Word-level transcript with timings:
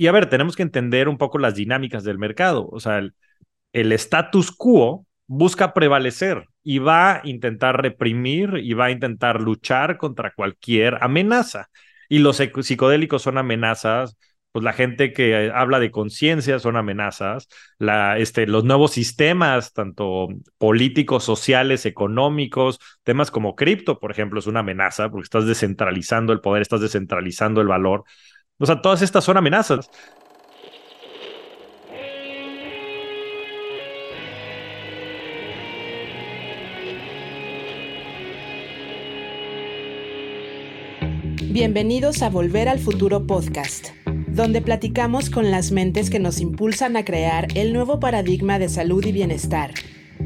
y 0.00 0.06
a 0.06 0.12
ver, 0.12 0.30
tenemos 0.30 0.56
que 0.56 0.62
entender 0.62 1.10
un 1.10 1.18
poco 1.18 1.38
las 1.38 1.54
dinámicas 1.54 2.04
del 2.04 2.16
mercado. 2.16 2.66
O 2.72 2.80
sea, 2.80 2.96
el, 2.96 3.14
el 3.74 3.92
status 3.92 4.50
quo 4.50 5.06
busca 5.26 5.74
prevalecer 5.74 6.46
y 6.62 6.78
va 6.78 7.16
a 7.16 7.20
intentar 7.24 7.82
reprimir 7.82 8.54
y 8.62 8.72
va 8.72 8.86
a 8.86 8.90
intentar 8.92 9.42
luchar 9.42 9.98
contra 9.98 10.32
cualquier 10.32 10.96
amenaza. 11.04 11.68
Y 12.08 12.20
los 12.20 12.38
psicodélicos 12.38 13.20
son 13.20 13.36
amenazas, 13.36 14.16
pues 14.52 14.64
la 14.64 14.72
gente 14.72 15.12
que 15.12 15.52
habla 15.54 15.78
de 15.78 15.90
conciencia 15.90 16.58
son 16.60 16.76
amenazas, 16.76 17.48
este, 18.16 18.46
los 18.46 18.64
nuevos 18.64 18.92
sistemas, 18.92 19.74
tanto 19.74 20.28
políticos, 20.56 21.24
sociales, 21.24 21.84
económicos, 21.84 22.80
temas 23.02 23.30
como 23.30 23.54
cripto, 23.54 23.98
por 24.00 24.12
ejemplo, 24.12 24.40
es 24.40 24.46
una 24.46 24.60
amenaza 24.60 25.10
porque 25.10 25.24
estás 25.24 25.46
descentralizando 25.46 26.32
el 26.32 26.40
poder, 26.40 26.62
estás 26.62 26.80
descentralizando 26.80 27.60
el 27.60 27.68
valor. 27.68 28.04
O 28.60 28.66
sea, 28.66 28.82
todas 28.82 29.00
estas 29.00 29.24
son 29.24 29.38
amenazas. 29.38 29.90
Bienvenidos 41.42 42.22
a 42.22 42.28
Volver 42.28 42.68
al 42.68 42.78
Futuro 42.78 43.26
Podcast, 43.26 43.88
donde 44.28 44.60
platicamos 44.60 45.30
con 45.30 45.50
las 45.50 45.72
mentes 45.72 46.10
que 46.10 46.18
nos 46.18 46.40
impulsan 46.40 46.96
a 46.96 47.04
crear 47.04 47.48
el 47.54 47.72
nuevo 47.72 47.98
paradigma 47.98 48.58
de 48.58 48.68
salud 48.68 49.04
y 49.06 49.12
bienestar, 49.12 49.72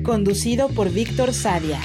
conducido 0.03 0.69
por 0.69 0.91
Víctor 0.91 1.33
Sadia. 1.33 1.81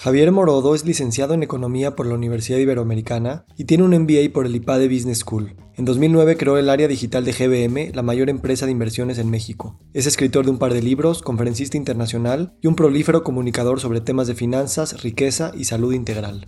Javier 0.00 0.30
Morodo 0.30 0.76
es 0.76 0.84
licenciado 0.84 1.34
en 1.34 1.42
Economía 1.42 1.96
por 1.96 2.06
la 2.06 2.14
Universidad 2.14 2.60
Iberoamericana 2.60 3.44
y 3.56 3.64
tiene 3.64 3.82
un 3.82 3.90
MBA 3.90 4.32
por 4.32 4.46
el 4.46 4.54
IPADE 4.54 4.86
Business 4.86 5.18
School. 5.18 5.56
En 5.74 5.84
2009 5.86 6.36
creó 6.36 6.56
el 6.56 6.70
área 6.70 6.86
digital 6.86 7.24
de 7.24 7.32
GBM, 7.32 7.96
la 7.96 8.04
mayor 8.04 8.30
empresa 8.30 8.64
de 8.64 8.70
inversiones 8.70 9.18
en 9.18 9.28
México. 9.28 9.80
Es 9.94 10.06
escritor 10.06 10.44
de 10.44 10.52
un 10.52 10.58
par 10.58 10.72
de 10.72 10.82
libros, 10.82 11.20
conferencista 11.20 11.76
internacional 11.76 12.54
y 12.62 12.68
un 12.68 12.76
prolífero 12.76 13.24
comunicador 13.24 13.80
sobre 13.80 14.00
temas 14.00 14.28
de 14.28 14.36
finanzas, 14.36 15.02
riqueza 15.02 15.50
y 15.56 15.64
salud 15.64 15.92
integral. 15.92 16.46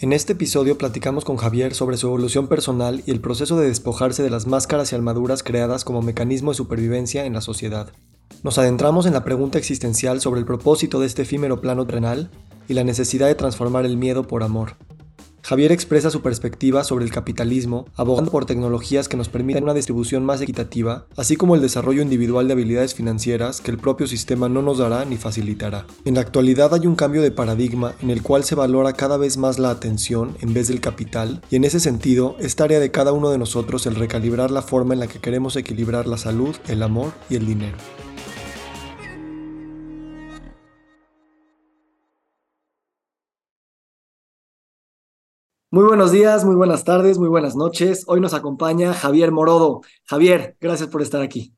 En 0.00 0.12
este 0.12 0.32
episodio 0.32 0.76
platicamos 0.76 1.24
con 1.24 1.36
Javier 1.36 1.74
sobre 1.74 1.96
su 1.96 2.08
evolución 2.08 2.48
personal 2.48 3.04
y 3.06 3.12
el 3.12 3.20
proceso 3.20 3.56
de 3.56 3.68
despojarse 3.68 4.24
de 4.24 4.30
las 4.30 4.48
máscaras 4.48 4.90
y 4.90 4.96
armaduras 4.96 5.44
creadas 5.44 5.84
como 5.84 6.02
mecanismo 6.02 6.50
de 6.50 6.56
supervivencia 6.56 7.24
en 7.24 7.34
la 7.34 7.40
sociedad. 7.40 7.92
Nos 8.42 8.58
adentramos 8.58 9.06
en 9.06 9.12
la 9.12 9.24
pregunta 9.24 9.58
existencial 9.58 10.20
sobre 10.20 10.40
el 10.40 10.46
propósito 10.46 11.00
de 11.00 11.06
este 11.06 11.22
efímero 11.22 11.60
plano 11.60 11.86
terrenal 11.86 12.30
y 12.68 12.74
la 12.74 12.84
necesidad 12.84 13.26
de 13.26 13.34
transformar 13.34 13.84
el 13.84 13.96
miedo 13.96 14.26
por 14.26 14.42
amor. 14.42 14.76
Javier 15.42 15.70
expresa 15.70 16.10
su 16.10 16.22
perspectiva 16.22 16.82
sobre 16.82 17.04
el 17.04 17.12
capitalismo, 17.12 17.86
abogando 17.94 18.32
por 18.32 18.46
tecnologías 18.46 19.08
que 19.08 19.16
nos 19.16 19.28
permitan 19.28 19.62
una 19.62 19.74
distribución 19.74 20.24
más 20.24 20.40
equitativa, 20.40 21.06
así 21.16 21.36
como 21.36 21.54
el 21.54 21.60
desarrollo 21.60 22.02
individual 22.02 22.48
de 22.48 22.54
habilidades 22.54 22.94
financieras 22.94 23.60
que 23.60 23.70
el 23.70 23.78
propio 23.78 24.08
sistema 24.08 24.48
no 24.48 24.60
nos 24.60 24.78
dará 24.78 25.04
ni 25.04 25.16
facilitará. 25.16 25.86
En 26.04 26.14
la 26.14 26.22
actualidad 26.22 26.74
hay 26.74 26.88
un 26.88 26.96
cambio 26.96 27.22
de 27.22 27.30
paradigma 27.30 27.94
en 28.02 28.10
el 28.10 28.22
cual 28.22 28.42
se 28.42 28.56
valora 28.56 28.94
cada 28.94 29.18
vez 29.18 29.36
más 29.36 29.60
la 29.60 29.70
atención 29.70 30.36
en 30.40 30.52
vez 30.52 30.66
del 30.66 30.80
capital, 30.80 31.40
y 31.48 31.54
en 31.54 31.62
ese 31.62 31.78
sentido 31.78 32.34
es 32.40 32.56
tarea 32.56 32.80
de 32.80 32.90
cada 32.90 33.12
uno 33.12 33.30
de 33.30 33.38
nosotros 33.38 33.86
el 33.86 33.94
recalibrar 33.94 34.50
la 34.50 34.62
forma 34.62 34.94
en 34.94 35.00
la 35.00 35.06
que 35.06 35.20
queremos 35.20 35.54
equilibrar 35.54 36.08
la 36.08 36.18
salud, 36.18 36.56
el 36.66 36.82
amor 36.82 37.12
y 37.30 37.36
el 37.36 37.46
dinero. 37.46 37.76
Muy 45.76 45.84
buenos 45.84 46.10
días, 46.10 46.42
muy 46.42 46.54
buenas 46.54 46.84
tardes, 46.84 47.18
muy 47.18 47.28
buenas 47.28 47.54
noches. 47.54 48.04
Hoy 48.06 48.18
nos 48.18 48.32
acompaña 48.32 48.94
Javier 48.94 49.30
Morodo. 49.30 49.82
Javier, 50.06 50.56
gracias 50.58 50.88
por 50.88 51.02
estar 51.02 51.20
aquí. 51.20 51.52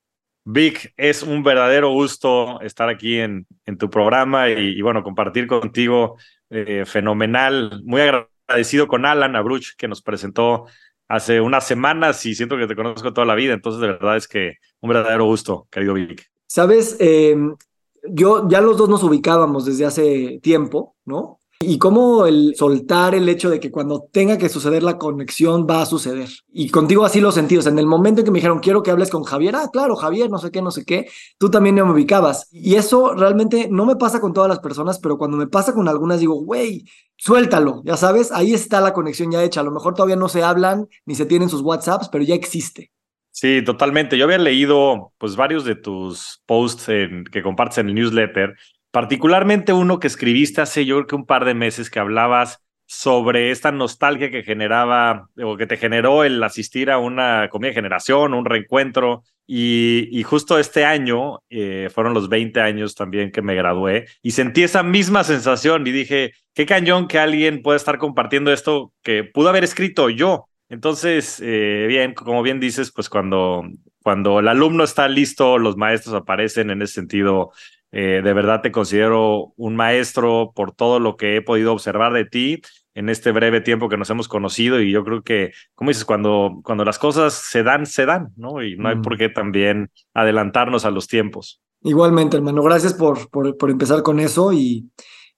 Vic, 0.45 0.93
es 0.97 1.23
un 1.23 1.45
verdadero 1.45 1.93
gusto 1.93 2.61
estar 2.63 2.89
aquí 2.89 3.21
en, 3.21 3.47
en 3.65 3.79
tu 3.79 3.89
programa 3.89 4.51
y, 4.51 4.83
bueno, 4.83 5.05
compartir 5.05 5.47
contigo. 5.47 6.17
Eh, 6.51 6.83
fenomenal. 6.85 7.81
Muy 7.85 8.01
agradecido 8.01 8.89
con 8.89 9.07
Alan 9.07 9.37
Abruch, 9.37 9.77
que 9.77 9.87
nos 9.87 10.03
presentó 10.03 10.65
hace 11.07 11.41
unas 11.41 11.65
semanas 11.65 12.27
y 12.27 12.35
siento 12.35 12.57
que 12.57 12.67
te 12.67 12.75
conozco 12.75 13.13
toda 13.13 13.25
la 13.25 13.37
vida. 13.37 13.55
Entonces, 13.55 13.81
de 13.81 13.87
verdad 13.87 14.17
es 14.17 14.27
que 14.27 14.55
un 14.81 14.89
verdadero 14.89 15.27
gusto, 15.27 15.69
querido 15.71 15.95
Vic. 15.95 16.29
Sabes, 16.49 16.97
em, 16.99 17.55
yo 18.03 18.49
ya 18.49 18.61
los 18.63 18.79
dos 18.79 18.89
nos 18.89 19.05
ubicábamos 19.05 19.65
desde 19.65 19.85
hace 19.85 20.41
tiempo, 20.43 20.97
¿no? 21.05 21.39
Y 21.61 21.79
cómo 21.79 22.27
el 22.27 22.55
soltar 22.57 23.17
el 23.17 23.29
hecho 23.29 23.51
de 23.51 23.59
que 23.59 23.73
cuando 23.73 24.09
tenga 24.13 24.39
que 24.39 24.49
suceder 24.49 24.85
la 24.85 24.97
conexión 24.97 25.67
va 25.69 25.83
a 25.83 25.87
suceder. 25.87 26.29
Y 26.53 26.71
contigo 26.71 27.05
así 27.05 27.21
lo 27.21 27.33
sentí. 27.33 27.57
O 27.57 27.63
sea, 27.63 27.73
en 27.73 27.81
el 27.81 27.87
momento 27.87 28.21
en 28.21 28.25
que 28.25 28.31
me 28.31 28.37
dijeron, 28.37 28.61
quiero 28.61 28.85
que 28.85 28.93
hables 28.93 29.11
con 29.11 29.25
Javier, 29.25 29.57
ah, 29.57 29.69
claro, 29.73 29.97
Javier, 29.97 30.31
no 30.31 30.39
sé 30.39 30.53
qué, 30.53 30.63
no 30.63 30.71
sé 30.71 30.85
qué, 30.85 31.09
tú 31.37 31.51
también 31.51 31.75
me 31.75 31.83
ubicabas. 31.83 32.49
Y 32.53 32.77
eso 32.77 33.13
realmente 33.13 33.69
no 33.73 33.87
me 33.87 33.97
pasa 33.97 34.21
con 34.21 34.33
todas 34.33 34.49
las 34.49 34.61
personas, 34.61 35.01
pero 35.01 35.19
cuando 35.19 35.37
me 35.37 35.49
pasa 35.49 35.75
con 35.75 35.89
algunas 35.89 36.21
digo, 36.21 36.35
güey, 36.35 36.85
suéltalo, 37.17 37.83
ya 37.85 37.97
sabes, 37.97 38.31
ahí 38.31 38.55
está 38.55 38.81
la 38.81 38.93
conexión 38.93 39.33
ya 39.33 39.43
hecha. 39.43 39.61
A 39.61 39.65
lo 39.65 39.73
mejor 39.73 39.95
todavía 39.95 40.17
no 40.17 40.29
se 40.29 40.45
hablan 40.45 40.87
ni 41.07 41.17
se 41.17 41.27
tienen 41.27 41.49
sus 41.49 41.63
WhatsApps, 41.63 42.09
pero 42.09 42.23
ya 42.23 42.37
existe. 42.37 42.93
Sí, 43.33 43.63
totalmente. 43.65 44.17
Yo 44.17 44.25
había 44.25 44.39
leído 44.39 45.13
pues 45.19 45.35
varios 45.35 45.65
de 45.65 45.75
tus 45.75 46.41
posts 46.47 46.89
en, 46.89 47.25
que 47.25 47.43
compartes 47.43 47.79
en 47.79 47.89
el 47.89 47.95
newsletter 47.95 48.55
Particularmente 48.91 49.73
uno 49.73 50.01
que 50.01 50.07
escribiste 50.07 50.61
hace 50.61 50.87
yo 50.87 50.97
creo 50.97 51.07
que 51.07 51.17
un 51.17 51.27
par 51.27 51.45
de 51.45 51.55
meses 51.55 51.91
que 51.91 52.01
hablabas 52.01 52.63
sobre 52.91 53.51
esta 53.51 53.71
nostalgia 53.71 54.31
que 54.31 54.43
generaba 54.43 55.29
o 55.37 55.59
que 55.59 55.67
te 55.67 55.77
generó 55.77 56.25
el 56.25 56.43
asistir 56.43 56.91
a 56.91 56.99
una 56.99 57.51
comida 57.51 57.69
de 57.69 57.75
generación, 57.75 58.33
un 58.33 58.47
reencuentro. 58.47 59.25
Y, 59.47 60.23
justo 60.25 60.59
este 60.59 60.85
año, 60.85 61.41
eh, 61.51 61.89
fueron 61.95 62.15
los 62.15 62.29
20 62.29 62.61
años 62.61 62.95
también 62.95 63.31
que 63.31 63.41
me 63.41 63.55
gradué 63.55 64.07
y 64.23 64.33
sentí 64.33 64.63
esa 64.63 64.83
misma 64.83 65.25
sensación 65.25 65.87
y 65.87 65.93
dije, 65.93 66.33
qué 66.55 66.67
cañón 66.67 67.09
que 67.09 67.19
alguien 67.19 67.63
pueda 67.63 67.77
estar 67.77 67.99
compartiendo 67.99 68.53
esto 68.53 68.93
que 69.03 69.25
pudo 69.25 69.51
haber 69.51 69.65
escrito 69.65 70.11
yo. 70.11 70.49
Entonces, 70.71 71.41
eh, 71.43 71.87
bien, 71.89 72.15
como 72.15 72.43
bien 72.43 72.61
dices, 72.61 72.93
pues 72.93 73.09
cuando, 73.09 73.65
cuando 74.03 74.41
el 74.41 74.49
alumno 74.49 74.85
está 74.85 75.09
listo, 75.09 75.59
los 75.59 75.77
maestros 75.77 76.15
aparecen 76.15 76.71
en 76.71 76.83
ese 76.83 76.95
sentido 76.95 77.53
eh, 77.93 78.21
de 78.23 78.33
verdad 78.33 78.61
te 78.61 78.73
considero 78.73 79.53
un 79.57 79.77
maestro 79.77 80.53
por 80.55 80.73
todo 80.73 81.01
lo 81.01 81.17
que 81.17 81.37
he 81.37 81.43
podido 81.43 81.73
observar 81.73 82.13
de 82.13 82.25
ti 82.25 82.61
en 82.95 83.09
este 83.09 83.33
breve 83.33 83.61
tiempo 83.61 83.89
que 83.89 83.97
nos 83.97 84.11
hemos 84.11 84.29
conocido 84.29 84.81
y 84.81 84.91
yo 84.91 85.05
creo 85.05 85.23
que, 85.23 85.53
como 85.75 85.91
dices, 85.91 86.05
cuando, 86.05 86.61
cuando 86.65 86.85
las 86.85 86.99
cosas 86.99 87.35
se 87.35 87.63
dan, 87.63 87.87
se 87.87 88.07
dan, 88.07 88.31
¿no? 88.37 88.63
Y 88.63 88.77
no 88.77 88.89
hay 88.89 88.97
por 88.97 89.15
mm. 89.15 89.19
qué 89.19 89.29
también 89.29 89.91
adelantarnos 90.15 90.85
a 90.85 90.91
los 90.91 91.07
tiempos. 91.07 91.63
Igualmente, 91.83 92.37
hermano, 92.37 92.63
gracias 92.63 92.95
por, 92.95 93.31
por, 93.31 93.57
por 93.57 93.71
empezar 93.71 94.03
con 94.03 94.19
eso 94.19 94.53
y, 94.53 94.91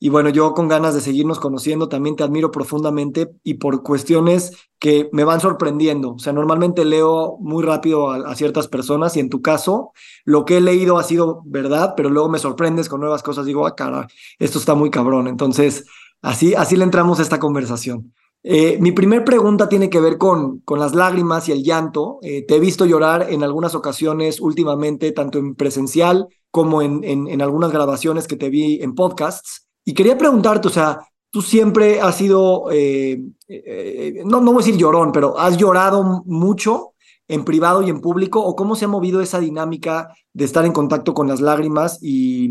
y 0.02 0.08
bueno, 0.08 0.30
yo 0.30 0.54
con 0.54 0.66
ganas 0.66 0.94
de 0.94 1.02
seguirnos 1.02 1.38
conociendo, 1.38 1.90
también 1.90 2.16
te 2.16 2.24
admiro 2.24 2.50
profundamente 2.50 3.32
y 3.44 3.54
por 3.54 3.82
cuestiones 3.82 4.52
que 4.78 5.10
me 5.12 5.24
van 5.24 5.40
sorprendiendo. 5.40 6.14
O 6.14 6.18
sea, 6.18 6.32
normalmente 6.32 6.86
leo 6.86 7.36
muy 7.38 7.62
rápido 7.62 8.10
a, 8.10 8.34
ciertas 8.34 8.66
personas 8.66 9.14
y 9.18 9.20
en 9.20 9.28
tu 9.28 9.42
caso, 9.42 9.92
lo 10.24 10.46
que 10.46 10.56
he 10.56 10.60
leído 10.62 10.96
ha 10.96 11.02
sido 11.02 11.42
verdad, 11.44 11.92
pero 11.98 12.08
luego 12.08 12.30
me 12.30 12.38
sorprendes 12.38 12.88
con 12.88 13.00
nuevas 13.00 13.22
cosas. 13.22 13.44
Digo, 13.44 13.66
ah, 13.66 13.76
cara, 13.76 14.08
esto 14.38 14.58
está 14.58 14.74
muy 14.74 14.88
cabrón. 14.88 15.28
Entonces, 15.28 15.84
así, 16.22 16.54
así 16.54 16.76
le 16.76 16.84
entramos 16.84 17.18
a 17.18 17.22
esta 17.22 17.38
conversación. 17.38 18.14
Eh, 18.42 18.78
mi 18.80 18.92
primer 18.92 19.22
pregunta 19.22 19.68
tiene 19.68 19.90
que 19.90 20.00
ver 20.00 20.16
con, 20.16 20.60
con 20.60 20.78
las 20.78 20.94
lágrimas 20.94 21.46
y 21.50 21.52
el 21.52 21.62
llanto. 21.62 22.20
Eh, 22.22 22.46
te 22.46 22.56
he 22.56 22.60
visto 22.60 22.86
llorar 22.86 23.26
en 23.28 23.42
algunas 23.42 23.74
ocasiones 23.74 24.40
últimamente, 24.40 25.12
tanto 25.12 25.38
en 25.38 25.54
presencial 25.56 26.26
como 26.50 26.80
en, 26.80 27.04
en, 27.04 27.28
en 27.28 27.42
algunas 27.42 27.70
grabaciones 27.70 28.26
que 28.26 28.36
te 28.36 28.48
vi 28.48 28.80
en 28.80 28.94
podcasts. 28.94 29.66
Y 29.84 29.94
quería 29.94 30.16
preguntarte, 30.18 30.68
o 30.68 30.70
sea, 30.70 31.00
tú 31.30 31.42
siempre 31.42 32.00
has 32.00 32.16
sido, 32.16 32.70
eh, 32.70 33.20
eh, 33.48 34.22
no, 34.24 34.40
no 34.40 34.52
voy 34.52 34.62
a 34.62 34.66
decir 34.66 34.78
llorón, 34.78 35.12
pero 35.12 35.38
has 35.38 35.56
llorado 35.56 36.22
mucho 36.26 36.94
en 37.30 37.44
privado 37.44 37.82
y 37.82 37.90
en 37.90 38.00
público, 38.00 38.44
o 38.44 38.56
cómo 38.56 38.74
se 38.74 38.86
ha 38.86 38.88
movido 38.88 39.20
esa 39.20 39.38
dinámica 39.38 40.12
de 40.32 40.44
estar 40.44 40.64
en 40.64 40.72
contacto 40.72 41.14
con 41.14 41.28
las 41.28 41.40
lágrimas 41.40 42.02
y 42.02 42.50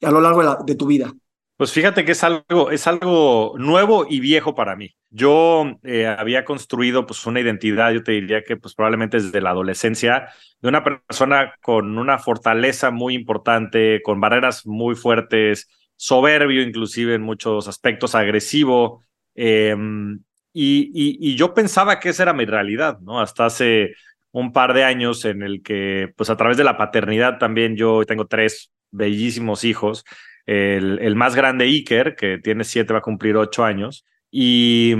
a 0.00 0.10
lo 0.10 0.22
largo 0.22 0.64
de, 0.64 0.74
tu 0.74 0.86
vida. 0.86 1.12
Pues 1.58 1.72
fíjate 1.72 2.06
que 2.06 2.12
es 2.12 2.24
algo, 2.24 2.70
es 2.70 2.86
algo 2.86 3.52
nuevo 3.58 4.06
y 4.08 4.20
viejo 4.20 4.54
para 4.54 4.76
mí. 4.76 4.96
Yo 5.10 5.66
eh, 5.82 6.06
había 6.06 6.46
construido 6.46 7.06
pues 7.06 7.24
una 7.26 7.40
identidad, 7.40 7.92
yo 7.92 8.02
te 8.02 8.12
diría 8.12 8.42
que 8.42 8.56
pues 8.56 8.74
probablemente 8.74 9.20
desde 9.20 9.42
la 9.42 9.50
adolescencia, 9.50 10.28
de 10.62 10.68
una 10.68 10.82
persona 10.82 11.52
con 11.62 11.98
una 11.98 12.18
fortaleza 12.18 12.90
muy 12.90 13.14
importante, 13.14 14.00
con 14.02 14.22
barreras 14.22 14.66
muy 14.66 14.94
fuertes, 14.94 15.68
soberbio, 16.04 16.60
inclusive 16.60 17.14
en 17.14 17.22
muchos 17.22 17.66
aspectos, 17.66 18.14
agresivo. 18.14 19.02
Em, 19.34 20.20
y, 20.52 20.90
y, 20.92 21.34
yo 21.34 21.54
pensaba 21.54 21.98
que 21.98 22.10
esa 22.10 22.24
era 22.24 22.34
mi 22.34 22.44
realidad, 22.44 22.98
¿no? 23.00 23.20
Hasta 23.22 23.46
hace 23.46 23.94
un 24.30 24.52
par 24.52 24.74
de 24.74 24.84
años 24.84 25.24
en 25.24 25.42
el 25.42 25.62
que, 25.62 26.12
pues 26.14 26.28
a 26.28 26.36
través 26.36 26.58
de 26.58 26.64
la 26.64 26.76
paternidad 26.76 27.38
también, 27.38 27.74
yo 27.76 28.04
tengo 28.04 28.26
tres 28.26 28.70
bellísimos 28.90 29.64
hijos, 29.64 30.04
el, 30.44 30.98
el 31.00 31.16
más 31.16 31.34
grande 31.34 31.64
Iker, 31.64 32.16
que 32.16 32.36
tiene 32.36 32.64
siete, 32.64 32.92
va 32.92 32.98
a 32.98 33.02
cumplir 33.02 33.36
ocho 33.36 33.64
años. 33.64 34.04
Y, 34.30 34.94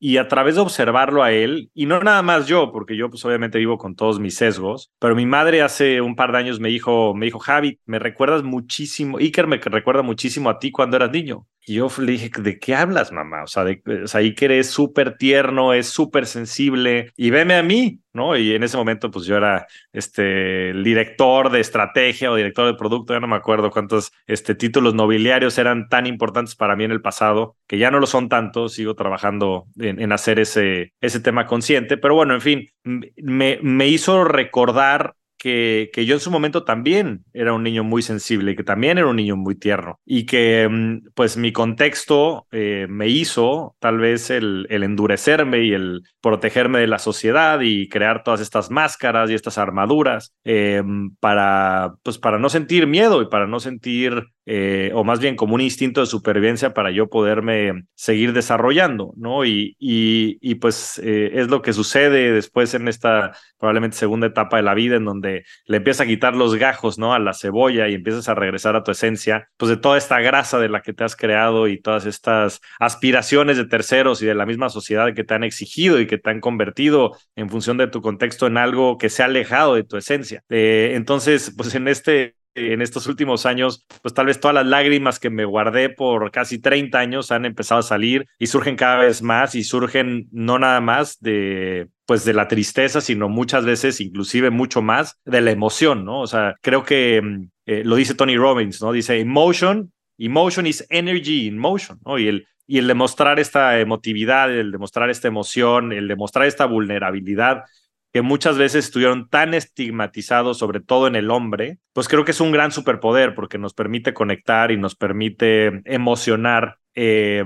y 0.00 0.16
a 0.16 0.28
través 0.28 0.54
de 0.56 0.62
observarlo 0.62 1.22
a 1.22 1.30
él, 1.30 1.70
y 1.74 1.84
no 1.86 2.00
nada 2.00 2.22
más 2.22 2.46
yo, 2.46 2.72
porque 2.72 2.96
yo 2.96 3.10
pues 3.10 3.24
obviamente 3.26 3.58
vivo 3.58 3.76
con 3.78 3.94
todos 3.94 4.18
mis 4.18 4.34
sesgos, 4.34 4.90
pero 4.98 5.14
mi 5.14 5.26
madre 5.26 5.60
hace 5.62 6.00
un 6.00 6.16
par 6.16 6.32
de 6.32 6.38
años 6.38 6.58
me 6.58 6.70
dijo, 6.70 7.14
me 7.14 7.26
dijo, 7.26 7.38
Javi, 7.38 7.78
me 7.84 7.98
recuerdas 7.98 8.42
muchísimo, 8.42 9.18
Iker 9.18 9.46
me 9.46 9.58
recuerda 9.58 10.02
muchísimo 10.02 10.48
a 10.48 10.58
ti 10.58 10.72
cuando 10.72 10.96
eras 10.96 11.10
niño. 11.10 11.46
Yo 11.74 11.88
le 11.98 12.12
dije, 12.12 12.30
¿de 12.38 12.58
qué 12.58 12.74
hablas, 12.74 13.12
mamá? 13.12 13.44
O 13.44 13.46
sea, 13.46 13.64
de, 13.64 13.82
o 14.04 14.06
sea 14.06 14.20
Iker 14.20 14.52
es 14.52 14.70
súper 14.70 15.16
tierno, 15.16 15.72
es 15.72 15.88
súper 15.88 16.26
sensible, 16.26 17.12
y 17.16 17.30
veme 17.30 17.54
a 17.54 17.62
mí, 17.62 18.00
¿no? 18.12 18.36
Y 18.36 18.54
en 18.54 18.62
ese 18.62 18.76
momento, 18.76 19.10
pues 19.10 19.26
yo 19.26 19.36
era 19.36 19.66
este, 19.92 20.72
director 20.72 21.50
de 21.50 21.60
estrategia 21.60 22.30
o 22.30 22.36
director 22.36 22.66
de 22.66 22.74
producto, 22.74 23.14
ya 23.14 23.20
no 23.20 23.28
me 23.28 23.36
acuerdo 23.36 23.70
cuántos 23.70 24.12
este, 24.26 24.54
títulos 24.54 24.94
nobiliarios 24.94 25.58
eran 25.58 25.88
tan 25.88 26.06
importantes 26.06 26.56
para 26.56 26.76
mí 26.76 26.84
en 26.84 26.92
el 26.92 27.02
pasado, 27.02 27.56
que 27.66 27.78
ya 27.78 27.90
no 27.90 28.00
lo 28.00 28.06
son 28.06 28.28
tanto, 28.28 28.68
sigo 28.68 28.94
trabajando 28.94 29.66
en, 29.78 30.12
hacer 30.12 30.38
ese, 30.40 30.92
ese 31.00 31.20
tema 31.20 31.46
consciente, 31.46 31.96
pero 31.96 32.14
bueno, 32.14 32.34
en 32.34 32.40
fin, 32.40 32.68
me, 32.84 33.58
me 33.62 33.86
hizo 33.88 34.24
recordar 34.24 35.14
que, 35.40 36.04
yo 36.06 36.14
en 36.14 36.20
su 36.20 36.30
momento 36.30 36.64
también 36.64 37.24
era 37.32 37.54
un 37.54 37.62
niño 37.62 37.82
muy 37.82 38.02
sensible 38.02 38.54
que 38.54 38.62
también 38.62 38.98
era 38.98 39.06
un 39.06 39.16
niño 39.16 39.36
muy 39.36 39.54
tierno 39.54 39.98
y 40.04 40.26
que 40.26 40.68
mm, 40.70 41.10
pues 41.14 41.36
mi 41.36 41.50
contexto 41.50 42.46
eh, 42.52 42.86
me 42.90 43.08
hizo 43.08 43.74
tal 43.80 43.98
vez 43.98 44.28
el, 44.30 44.66
el, 44.68 44.82
endurecerme 44.82 45.64
y 45.64 45.72
el 45.72 46.02
protegerme 46.20 46.80
de 46.80 46.86
la 46.86 46.98
sociedad 46.98 47.60
y 47.62 47.88
crear 47.88 48.22
todas 48.22 48.40
estas 48.40 48.70
máscaras 48.70 49.30
y 49.30 49.34
estas 49.34 49.56
armaduras 49.56 50.34
eh, 50.44 50.82
para 51.20 51.94
pues 52.02 52.18
para 52.18 52.38
no 52.38 52.50
sentir 52.50 52.86
miedo 52.86 53.22
y 53.22 53.28
para 53.28 53.46
no 53.46 53.60
sentir 53.60 54.26
eh, 54.46 54.90
o 54.94 55.04
más 55.04 55.20
bien 55.20 55.36
como 55.36 55.54
un 55.54 55.60
instinto 55.60 56.00
de 56.00 56.06
supervivencia 56.06 56.72
para 56.74 56.90
yo 56.90 57.08
poderme 57.08 57.84
seguir 57.94 58.32
desarrollando, 58.32 59.12
¿no? 59.16 59.44
Y, 59.44 59.76
y, 59.78 60.54
pues 60.56 60.98
eh, 61.04 61.32
es 61.34 61.48
lo 61.48 61.62
que 61.62 61.72
sucede 61.72 62.32
después 62.32 62.74
en 62.74 62.88
esta 62.88 63.32
probablemente 63.58 63.96
segunda 63.96 64.26
etapa 64.26 64.56
de 64.56 64.62
la 64.62 64.74
vida 64.74 64.96
en 64.96 65.04
donde 65.04 65.44
le 65.66 65.76
empiezas 65.76 66.06
a 66.06 66.08
quitar 66.08 66.34
los 66.34 66.56
gajos, 66.56 66.98
¿no? 66.98 67.14
A 67.14 67.18
la 67.18 67.34
cebolla 67.34 67.88
y 67.88 67.94
empiezas 67.94 68.28
a 68.28 68.34
regresar 68.34 68.76
a 68.76 68.82
tu 68.82 68.90
esencia, 68.90 69.48
pues 69.56 69.70
de 69.70 69.76
toda 69.76 69.98
esta 69.98 70.20
grasa 70.20 70.58
de 70.58 70.68
la 70.68 70.82
que 70.82 70.92
te 70.92 71.04
has 71.04 71.16
creado 71.16 71.68
y 71.68 71.80
todas 71.80 72.06
estas 72.06 72.60
aspiraciones 72.78 73.56
de 73.56 73.66
terceros 73.66 74.22
y 74.22 74.26
de 74.26 74.34
la 74.34 74.46
misma 74.46 74.68
sociedad 74.68 75.14
que 75.14 75.24
te 75.24 75.34
han 75.34 75.44
exigido 75.44 76.00
y 76.00 76.06
que 76.06 76.18
te 76.18 76.30
han 76.30 76.40
convertido 76.40 77.16
en 77.36 77.50
función 77.50 77.76
de 77.76 77.88
tu 77.88 78.00
contexto 78.02 78.46
en 78.46 78.56
algo 78.56 78.98
que 78.98 79.10
se 79.10 79.22
ha 79.22 79.26
alejado 79.26 79.74
de 79.74 79.84
tu 79.84 79.96
esencia. 79.96 80.42
Eh, 80.48 80.92
entonces, 80.94 81.54
pues 81.56 81.74
en 81.74 81.88
este 81.88 82.34
en 82.54 82.82
estos 82.82 83.06
últimos 83.06 83.46
años, 83.46 83.86
pues 84.02 84.14
tal 84.14 84.26
vez 84.26 84.40
todas 84.40 84.54
las 84.54 84.66
lágrimas 84.66 85.18
que 85.18 85.30
me 85.30 85.44
guardé 85.44 85.88
por 85.88 86.30
casi 86.30 86.58
30 86.58 86.98
años 86.98 87.30
han 87.30 87.44
empezado 87.44 87.80
a 87.80 87.84
salir 87.84 88.26
y 88.38 88.46
surgen 88.46 88.76
cada 88.76 88.96
vez 88.96 89.22
más 89.22 89.54
y 89.54 89.64
surgen 89.64 90.28
no 90.32 90.58
nada 90.58 90.80
más 90.80 91.20
de 91.20 91.88
pues 92.06 92.24
de 92.24 92.34
la 92.34 92.48
tristeza, 92.48 93.00
sino 93.00 93.28
muchas 93.28 93.64
veces 93.64 94.00
inclusive 94.00 94.50
mucho 94.50 94.82
más 94.82 95.20
de 95.24 95.40
la 95.40 95.52
emoción, 95.52 96.04
¿no? 96.04 96.20
O 96.20 96.26
sea, 96.26 96.56
creo 96.60 96.84
que 96.84 97.22
eh, 97.66 97.82
lo 97.84 97.94
dice 97.94 98.14
Tony 98.14 98.36
Robbins, 98.36 98.82
¿no? 98.82 98.90
Dice 98.90 99.20
emotion, 99.20 99.92
emotion 100.18 100.66
is 100.66 100.84
energy 100.90 101.46
in 101.46 101.56
motion, 101.56 102.00
¿no? 102.04 102.18
Y 102.18 102.26
el 102.26 102.46
y 102.70 102.78
el 102.78 102.86
demostrar 102.86 103.40
esta 103.40 103.80
emotividad, 103.80 104.56
el 104.56 104.70
demostrar 104.70 105.10
esta 105.10 105.26
emoción, 105.26 105.92
el 105.92 106.06
demostrar 106.06 106.46
esta 106.46 106.66
vulnerabilidad, 106.66 107.64
que 108.12 108.22
muchas 108.22 108.58
veces 108.58 108.86
estuvieron 108.86 109.28
tan 109.28 109.54
estigmatizados, 109.54 110.58
sobre 110.58 110.80
todo 110.80 111.06
en 111.06 111.16
el 111.16 111.30
hombre, 111.30 111.78
pues 111.92 112.08
creo 112.08 112.24
que 112.24 112.32
es 112.32 112.40
un 112.40 112.52
gran 112.52 112.72
superpoder 112.72 113.34
porque 113.34 113.58
nos 113.58 113.74
permite 113.74 114.14
conectar 114.14 114.70
y 114.70 114.76
nos 114.76 114.96
permite 114.96 115.82
emocionar 115.84 116.78
eh, 116.96 117.44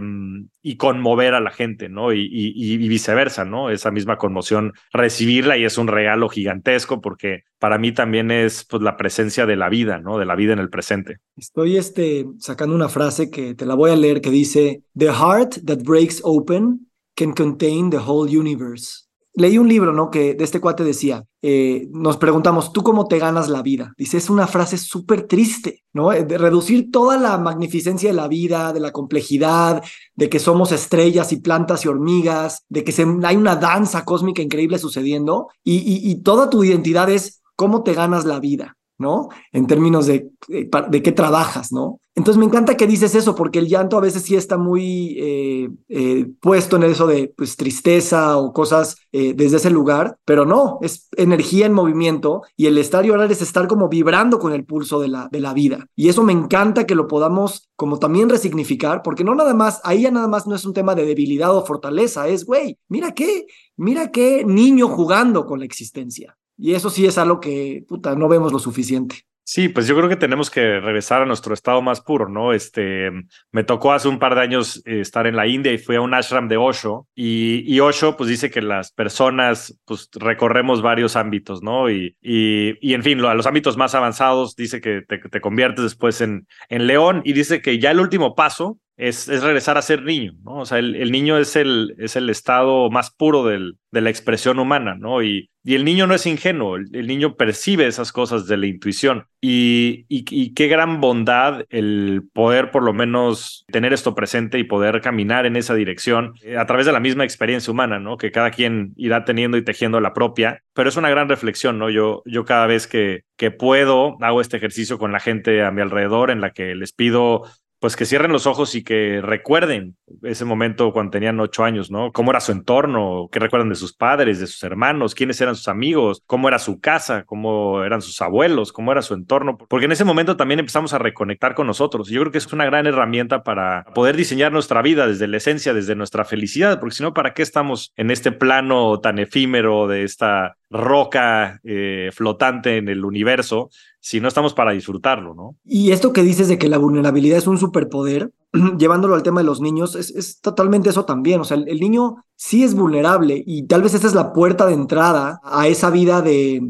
y 0.63 0.77
conmover 0.77 1.35
a 1.35 1.41
la 1.41 1.51
gente, 1.51 1.91
¿no? 1.91 2.15
Y, 2.15 2.29
y, 2.33 2.77
viceversa, 2.89 3.45
¿no? 3.45 3.69
Esa 3.69 3.91
misma 3.91 4.17
conmoción, 4.17 4.73
recibirla 4.91 5.59
y 5.59 5.65
es 5.65 5.77
un 5.77 5.87
regalo 5.87 6.31
gigantesco 6.31 7.03
porque 7.03 7.45
para 7.59 7.77
mí 7.77 7.93
también 7.93 8.31
es 8.31 8.65
pues, 8.65 8.83
la 8.83 8.97
presencia 8.97 9.45
de 9.45 9.57
la 9.57 9.69
vida, 9.69 9.99
¿no? 9.99 10.19
De 10.19 10.25
la 10.25 10.35
vida 10.35 10.55
en 10.55 10.61
el 10.61 10.71
presente. 10.71 11.19
Estoy 11.37 11.77
este, 11.77 12.25
sacando 12.39 12.75
una 12.75 12.89
frase 12.89 13.31
que 13.31 13.55
te 13.55 13.67
la 13.67 13.75
voy 13.75 13.91
a 13.91 13.97
leer 13.97 14.23
que 14.23 14.31
dice, 14.31 14.83
The 14.97 15.13
heart 15.13 15.59
that 15.67 15.83
breaks 15.85 16.23
open 16.25 16.89
can 17.15 17.33
contain 17.35 17.91
the 17.91 17.99
whole 17.99 18.27
universe 18.27 19.04
leí 19.35 19.59
un 19.59 19.69
libro, 19.69 19.93
¿no? 19.93 20.11
Que 20.11 20.35
de 20.35 20.45
este 20.45 20.61
cuate 20.61 20.85
decía, 20.85 21.25
eh, 21.43 21.89
nos 21.91 22.17
preguntamos, 22.17 22.73
¿tú 22.73 22.83
cómo 22.83 23.09
te 23.09 23.19
ganas 23.19 23.49
la 23.49 23.63
vida? 23.63 23.93
Dice, 23.99 24.17
es 24.17 24.31
una 24.31 24.47
frase 24.47 24.79
súper 24.79 25.27
triste, 25.27 25.85
¿no? 25.93 26.13
Eh, 26.13 26.25
de 26.25 26.39
reducir 26.39 26.91
toda 26.91 27.17
la 27.19 27.37
magnificencia 27.39 28.11
de 28.11 28.15
la 28.15 28.29
vida, 28.29 28.73
de 28.73 28.81
la 28.81 28.93
complejidad, 28.93 29.83
de 30.15 30.29
que 30.29 30.39
somos 30.39 30.73
estrellas 30.73 31.33
y 31.33 31.41
plantas 31.41 31.85
y 31.85 31.89
hormigas, 31.89 32.65
de 32.69 32.85
que 32.85 32.95
hay 33.25 33.37
una 33.37 33.57
danza 33.57 34.05
cósmica 34.05 34.43
increíble 34.43 34.79
sucediendo 34.79 35.49
y 35.65 36.15
toda 36.23 36.51
tu 36.51 36.63
identidad 36.63 37.11
es 37.11 37.43
cómo 37.57 37.83
te 37.83 37.95
ganas 37.95 38.25
la 38.25 38.41
vida. 38.41 38.77
¿No? 39.05 39.29
En 39.53 39.67
términos 39.67 40.07
de, 40.07 40.31
eh, 40.49 40.69
de, 40.89 41.03
qué 41.03 41.13
trabajas, 41.13 41.73
¿no? 41.73 42.01
Entonces 42.17 42.39
me 42.39 42.47
encanta 42.47 42.77
que 42.77 42.87
dices 42.87 43.15
eso, 43.15 43.35
porque 43.35 43.59
el 43.59 43.69
llanto 43.69 43.99
a 43.99 44.01
veces 44.01 44.23
sí 44.23 44.35
está 44.35 44.57
muy 44.57 45.17
eh, 45.19 45.69
eh, 45.89 46.27
puesto 46.41 46.77
en 46.77 46.85
eso 46.85 47.07
de 47.07 47.35
pues, 47.37 47.57
tristeza 47.57 48.39
o 48.39 48.53
cosas 48.53 48.97
desde 49.13 49.59
ese 49.59 49.71
lugar, 49.71 50.17
pero 50.25 50.45
no, 50.45 50.79
es 50.83 51.09
energía 51.17 51.67
en 51.67 51.73
movimiento 51.73 52.43
y 52.57 52.67
el 52.67 52.79
estar 52.79 53.07
y 53.07 53.11
orar 53.11 53.31
es 53.31 53.43
estar 53.43 53.69
como 53.69 53.89
vibrando 53.89 54.41
con 54.41 54.53
el 54.53 54.65
pulso 54.65 54.99
de 54.99 55.07
la, 55.07 55.29
de 55.31 55.39
la 55.39 55.53
vida. 55.53 55.87
Y 55.95 56.09
eso 56.09 56.25
me 56.25 56.33
encanta 56.33 56.85
que 56.85 56.97
lo 56.97 57.07
podamos 57.07 57.69
como 57.77 57.99
también 57.99 58.29
resignificar, 58.29 59.03
porque 59.03 59.23
no 59.23 59.35
nada 59.37 59.55
más, 59.55 59.81
ahí 59.85 60.03
ya 60.03 60.11
nada 60.11 60.27
más 60.27 60.49
no 60.49 60.57
es 60.57 60.65
un 60.65 60.73
tema 60.73 60.97
de 60.97 61.07
debilidad 61.07 61.55
o 61.57 61.65
fortaleza, 61.65 62.27
es, 62.27 62.45
güey, 62.45 62.77
mira 62.89 63.13
qué, 63.13 63.47
mira 63.77 64.11
qué 64.11 64.45
niño 64.45 64.89
jugando 64.89 65.47
con 65.47 65.61
la 65.61 65.65
existencia. 65.65 66.37
Y 66.57 66.75
eso 66.75 66.91
sí 66.91 67.07
es 67.07 67.19
algo 67.19 67.41
que, 67.41 67.85
puta, 67.89 68.15
no 68.15 68.29
vemos 68.29 68.53
lo 68.53 68.59
suficiente. 68.59 69.25
Sí, 69.47 69.69
pues 69.69 69.87
yo 69.87 69.95
creo 69.95 70.09
que 70.09 70.17
tenemos 70.17 70.51
que 70.51 70.81
regresar 70.81 71.21
a 71.21 71.27
nuestro 71.27 71.53
estado 71.53 71.83
más 71.83 72.01
puro, 72.01 72.31
¿no? 72.31 72.55
Este, 72.55 73.11
me 73.53 73.63
tocó 73.63 73.93
hace 73.93 74.09
un 74.09 74.19
par 74.19 74.35
de 74.35 74.41
años 74.41 74.83
eh, 74.87 75.01
estar 75.01 75.27
en 75.27 75.37
la 75.37 75.47
India 75.47 75.71
y 75.71 75.77
fui 75.77 75.97
a 75.97 76.01
un 76.01 76.15
ashram 76.15 76.49
de 76.49 76.57
Osho 76.57 77.07
y, 77.15 77.79
Osho 77.79 78.17
pues 78.17 78.31
dice 78.31 78.51
que 78.51 78.63
las 78.63 78.91
personas 78.93 79.79
pues 79.85 80.09
recorremos 80.15 80.81
varios 80.81 81.15
ámbitos, 81.15 81.63
¿no? 81.63 81.91
Y, 81.91 82.17
y, 82.23 82.79
y 82.81 82.95
en 82.95 83.03
fin, 83.03 83.23
a 83.23 83.35
los 83.35 83.47
ámbitos 83.47 83.77
más 83.77 83.95
avanzados 83.95 84.57
dice 84.57 84.81
que 84.81 85.03
te, 85.07 85.19
te 85.19 85.41
conviertes 85.43 85.85
después 85.85 86.23
en, 86.23 86.47
en 86.71 86.87
león 86.87 87.21
y 87.23 87.35
dice 87.35 87.61
que 87.61 87.79
ya 87.79 87.91
el 87.91 88.01
último 88.01 88.35
paso 88.35 88.79
es, 88.97 89.29
es, 89.29 89.43
regresar 89.43 89.77
a 89.77 89.83
ser 89.83 90.03
niño, 90.03 90.35
¿no? 90.45 90.61
O 90.61 90.67
sea, 90.67 90.79
el, 90.79 90.95
el, 90.97 91.11
niño 91.11 91.39
es 91.39 91.57
el, 91.57 91.95
es 91.99 92.17
el 92.17 92.31
estado 92.31 92.91
más 92.91 93.11
puro 93.11 93.45
del, 93.45 93.79
de 93.91 94.01
la 94.01 94.11
expresión 94.11 94.59
humana, 94.59 94.95
¿no? 94.95 95.23
Y, 95.23 95.51
y 95.67 95.75
el 95.77 95.85
niño 95.85 96.07
no 96.07 96.15
es 96.15 96.27
ingenuo, 96.27 96.77
el, 96.77 97.07
niño 97.07 97.37
percibe 97.37 97.87
esas 97.87 98.13
cosas 98.13 98.47
de 98.47 98.59
la 98.59 98.67
intuición. 98.67 99.27
Y, 99.41 100.05
y, 100.09 100.25
y, 100.31 100.53
qué 100.53 100.69
gran 100.69 101.01
bondad 101.01 101.65
el 101.71 102.23
poder 102.35 102.71
por 102.71 102.83
lo 102.83 102.93
menos 102.93 103.65
tener 103.73 103.95
esto 103.95 104.15
presente 104.15 104.59
y 104.59 104.65
poder 104.65 105.01
caminar 105.01 105.47
en 105.47 105.57
esa 105.57 105.75
dirección 105.75 106.35
eh, 106.43 106.59
a 106.59 106.67
través 106.67 106.85
de 106.85 106.93
la 106.93 107.01
misma 107.01 107.25
experiencia 107.25 107.71
humana, 107.71 107.99
¿no? 107.99 108.19
Que 108.19 108.31
cada 108.31 108.51
quien 108.51 108.93
irá 108.97 109.25
teniendo 109.25 109.57
y 109.57 109.65
tejiendo 109.65 110.01
la 110.01 110.13
propia. 110.13 110.63
Pero 110.75 110.91
es 110.91 110.97
una 110.97 111.09
gran 111.09 111.29
reflexión, 111.31 111.79
¿no? 111.79 111.89
Yo, 111.89 112.23
yo 112.27 112.45
cada 112.45 112.67
vez 112.67 112.87
que, 112.87 113.23
que 113.37 113.51
puedo 113.51 114.17
hago 114.21 114.41
este 114.41 114.59
ejercicio 114.59 114.99
con 114.99 115.13
la 115.13 115.21
gente 115.21 115.63
a 115.63 115.71
mi 115.71 115.81
alrededor 115.81 116.31
en 116.31 116.43
la 116.43 116.51
que 116.51 116.75
les 116.75 116.93
pido 116.93 117.45
pues 117.85 117.97
que 117.97 118.07
cierren 118.07 118.33
los 118.33 118.47
ojos 118.47 118.75
y 118.77 118.83
que 118.83 119.21
recuerden 119.21 119.95
ese 120.23 120.47
momento 120.47 120.91
cuando 120.91 121.11
tenían 121.11 121.39
ocho 121.39 121.65
años, 121.65 121.91
¿no? 121.91 122.13
Cómo 122.13 122.31
era 122.31 122.41
su 122.41 122.51
entorno, 122.51 123.29
qué 123.31 123.39
recuerdan 123.39 123.69
de 123.69 123.75
sus 123.75 123.93
padres, 123.93 124.41
de 124.41 124.47
sus 124.47 124.63
hermanos, 124.63 125.15
quiénes 125.15 125.39
eran 125.43 125.55
sus 125.55 125.69
amigos, 125.69 126.23
cómo 126.25 126.49
era 126.49 126.59
su 126.59 126.81
casa, 126.81 127.25
cómo 127.25 127.85
eran 127.85 128.01
sus 128.01 128.23
abuelos, 128.23 128.73
cómo 128.73 128.91
era 128.91 129.03
su 129.03 129.13
entorno, 129.13 129.59
porque 129.59 129.85
en 129.85 129.93
ese 129.93 130.07
momento 130.07 130.35
también 130.35 130.61
empezamos 130.61 130.95
a 130.95 130.99
reconectar 130.99 131.55
con 131.55 131.67
nosotros. 131.67 132.09
Yo 132.09 132.23
creo 132.23 132.33
que 132.33 132.39
es 132.39 132.51
una 132.55 132.65
gran 132.65 132.87
herramienta 132.87 133.43
para 133.43 133.85
poder 133.95 134.17
diseñar 134.17 134.51
nuestra 134.51 134.81
vida 134.81 135.07
desde 135.07 135.29
la 135.29 135.37
esencia, 135.37 135.75
desde 135.75 135.95
nuestra 135.95 136.25
felicidad, 136.25 136.81
porque 136.81 136.95
si 136.95 137.03
no, 137.03 137.13
¿para 137.13 137.35
qué 137.35 137.43
estamos 137.43 137.93
en 137.97 138.11
este 138.11 138.33
plano 138.33 138.99
tan 139.01 139.19
efímero 139.19 139.89
de 139.89 140.05
esta 140.05 140.57
roca 140.75 141.61
eh, 141.63 142.11
flotante 142.13 142.79
en 142.79 142.89
el 142.89 143.05
universo 143.05 143.71
si 144.01 144.21
no 144.21 144.27
estamos 144.27 144.55
para 144.55 144.73
disfrutarlo, 144.73 145.33
¿no? 145.33 145.55
Y 145.65 145.93
esto 145.93 146.13
que 146.13 146.23
dices 146.23 146.49
de 146.49 146.59
que 146.59 146.69
la 146.69 146.79
vulnerabilidad 146.79 147.39
es 147.39 147.47
un 147.47 147.59
superpoder, 147.59 148.33
llevándolo 148.79 149.15
al 149.15 149.23
tema 149.23 149.41
de 149.41 149.47
los 149.47 149.61
niños, 149.61 149.95
es, 149.95 150.41
totalmente 150.41 150.91
eso 150.91 151.05
también. 151.05 151.41
O 151.41 151.45
sea, 151.45 151.57
el, 151.57 151.81
niño 151.81 152.25
sí 152.35 152.65
es 152.65 152.75
vulnerable 152.75 153.41
y 153.47 153.67
tal 153.69 153.83
vez 153.83 153.95
esa 153.95 154.09
es 154.09 154.15
la 154.15 154.33
puerta 154.33 154.67
de 154.67 154.75
entrada 154.75 155.41
a 155.45 155.69
esa 155.69 155.91
vida 155.91 156.23
de, 156.23 156.61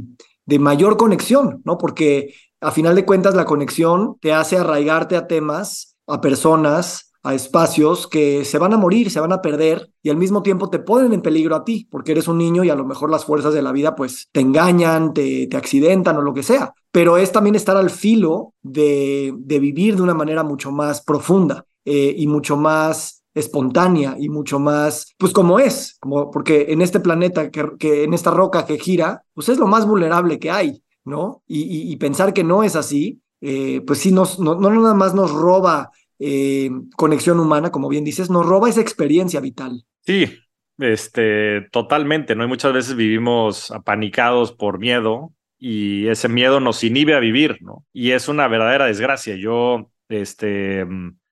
de 0.45 0.59
mayor 0.59 0.99
conexión, 0.99 1.63
¿no? 1.65 1.79
Porque 1.79 2.35
a 2.61 2.71
final 2.71 2.95
de 2.95 3.07
cuentas 3.07 3.35
la 3.35 3.47
conexión 3.47 4.17
te 4.21 4.35
hace 4.35 4.59
arraigarte 4.59 5.17
a 5.17 5.27
temas, 5.27 5.97
a 6.07 6.21
personas, 6.21 7.04
a 7.25 7.35
espacios 7.35 8.07
que 8.07 8.45
se 8.45 8.59
van 8.59 8.75
a 8.75 8.77
morir, 8.77 9.11
se 9.11 9.19
van 9.19 9.33
a 9.33 9.41
perder 9.41 9.91
y 10.03 10.11
al 10.11 10.19
mismo 10.19 10.43
tiempo 10.43 10.69
te 10.69 10.79
ponen 10.79 11.15
en 11.15 11.23
peligro 11.23 11.57
a 11.57 11.65
ti, 11.65 11.89
porque 11.91 12.13
eres 12.13 12.29
un 12.29 12.37
niño 12.37 12.65
y 12.65 12.71
a 12.71 12.75
lo 12.75 12.85
mejor 12.85 13.11
las 13.11 13.25
fuerzas 13.25 13.55
de 13.55 13.63
la 13.63 13.73
vida 13.73 13.97
pues 13.97 14.29
te 14.31 14.41
engañan, 14.41 15.15
te, 15.15 15.47
te 15.47 15.57
accidentan 15.57 16.19
o 16.19 16.23
lo 16.23 16.35
que 16.35 16.43
sea. 16.43 16.75
Pero 16.93 17.17
es 17.17 17.33
también 17.33 17.57
estar 17.57 17.79
al 17.79 17.89
filo 17.89 18.53
de, 18.63 19.33
de 19.39 19.59
vivir 19.59 19.97
de 19.97 20.03
una 20.03 20.13
manera 20.13 20.45
mucho 20.45 20.71
más 20.71 21.03
profunda 21.03 21.65
eh, 21.87 22.15
y 22.17 22.27
mucho 22.27 22.59
más 22.59 23.25
espontánea 23.33 24.17
y 24.19 24.29
mucho 24.29 24.59
más, 24.59 25.15
pues 25.19 25.33
como 25.33 25.59
es, 25.59 25.97
como 26.01 26.31
porque 26.31 26.67
en 26.69 26.83
este 26.83 27.01
planeta, 27.01 27.51
que, 27.51 27.71
que 27.79 28.05
en 28.05 28.13
esta 28.13 28.31
roca 28.31 28.67
que 28.67 28.79
gira, 28.79 29.25
pues 29.33 29.49
es 29.49 29.59
lo 29.59 29.67
más 29.67 29.87
vulnerable 29.87 30.39
que 30.39 30.51
hay, 30.51 30.83
¿no? 31.05 31.43
Y, 31.47 31.91
y, 31.91 31.97
pensar 31.97 32.33
que 32.33 32.45
no 32.45 32.63
es 32.63 32.77
así, 32.77 33.21
eh, 33.41 33.83
pues 33.87 33.99
sí, 33.99 34.13
nos, 34.13 34.39
no, 34.39 34.55
no 34.55 34.71
nada 34.71 34.95
más 34.95 35.15
nos 35.15 35.33
roba 35.33 35.91
eh, 36.19 36.71
conexión 36.97 37.41
humana, 37.41 37.71
como 37.71 37.89
bien 37.89 38.05
dices, 38.05 38.31
nos 38.31 38.47
roba 38.47 38.69
esa 38.69 38.81
experiencia 38.81 39.41
vital. 39.41 39.85
Sí, 40.01 40.39
este, 40.79 41.63
totalmente, 41.71 42.35
¿no? 42.35 42.45
Y 42.45 42.49
muchas 42.49 42.73
veces 42.73 42.97
vivimos 42.97 43.71
apanicados 43.71 44.53
por 44.53 44.79
miedo 44.79 45.33
y 45.59 46.09
ese 46.09 46.29
miedo 46.29 46.61
nos 46.61 46.83
inhibe 46.85 47.15
a 47.15 47.21
vivir, 47.21 47.59
¿no? 47.61 47.85
Y 47.93 48.11
es 48.11 48.29
una 48.29 48.49
verdadera 48.49 48.87
desgracia. 48.87 49.37
Yo, 49.37 49.91
este, 50.09 50.87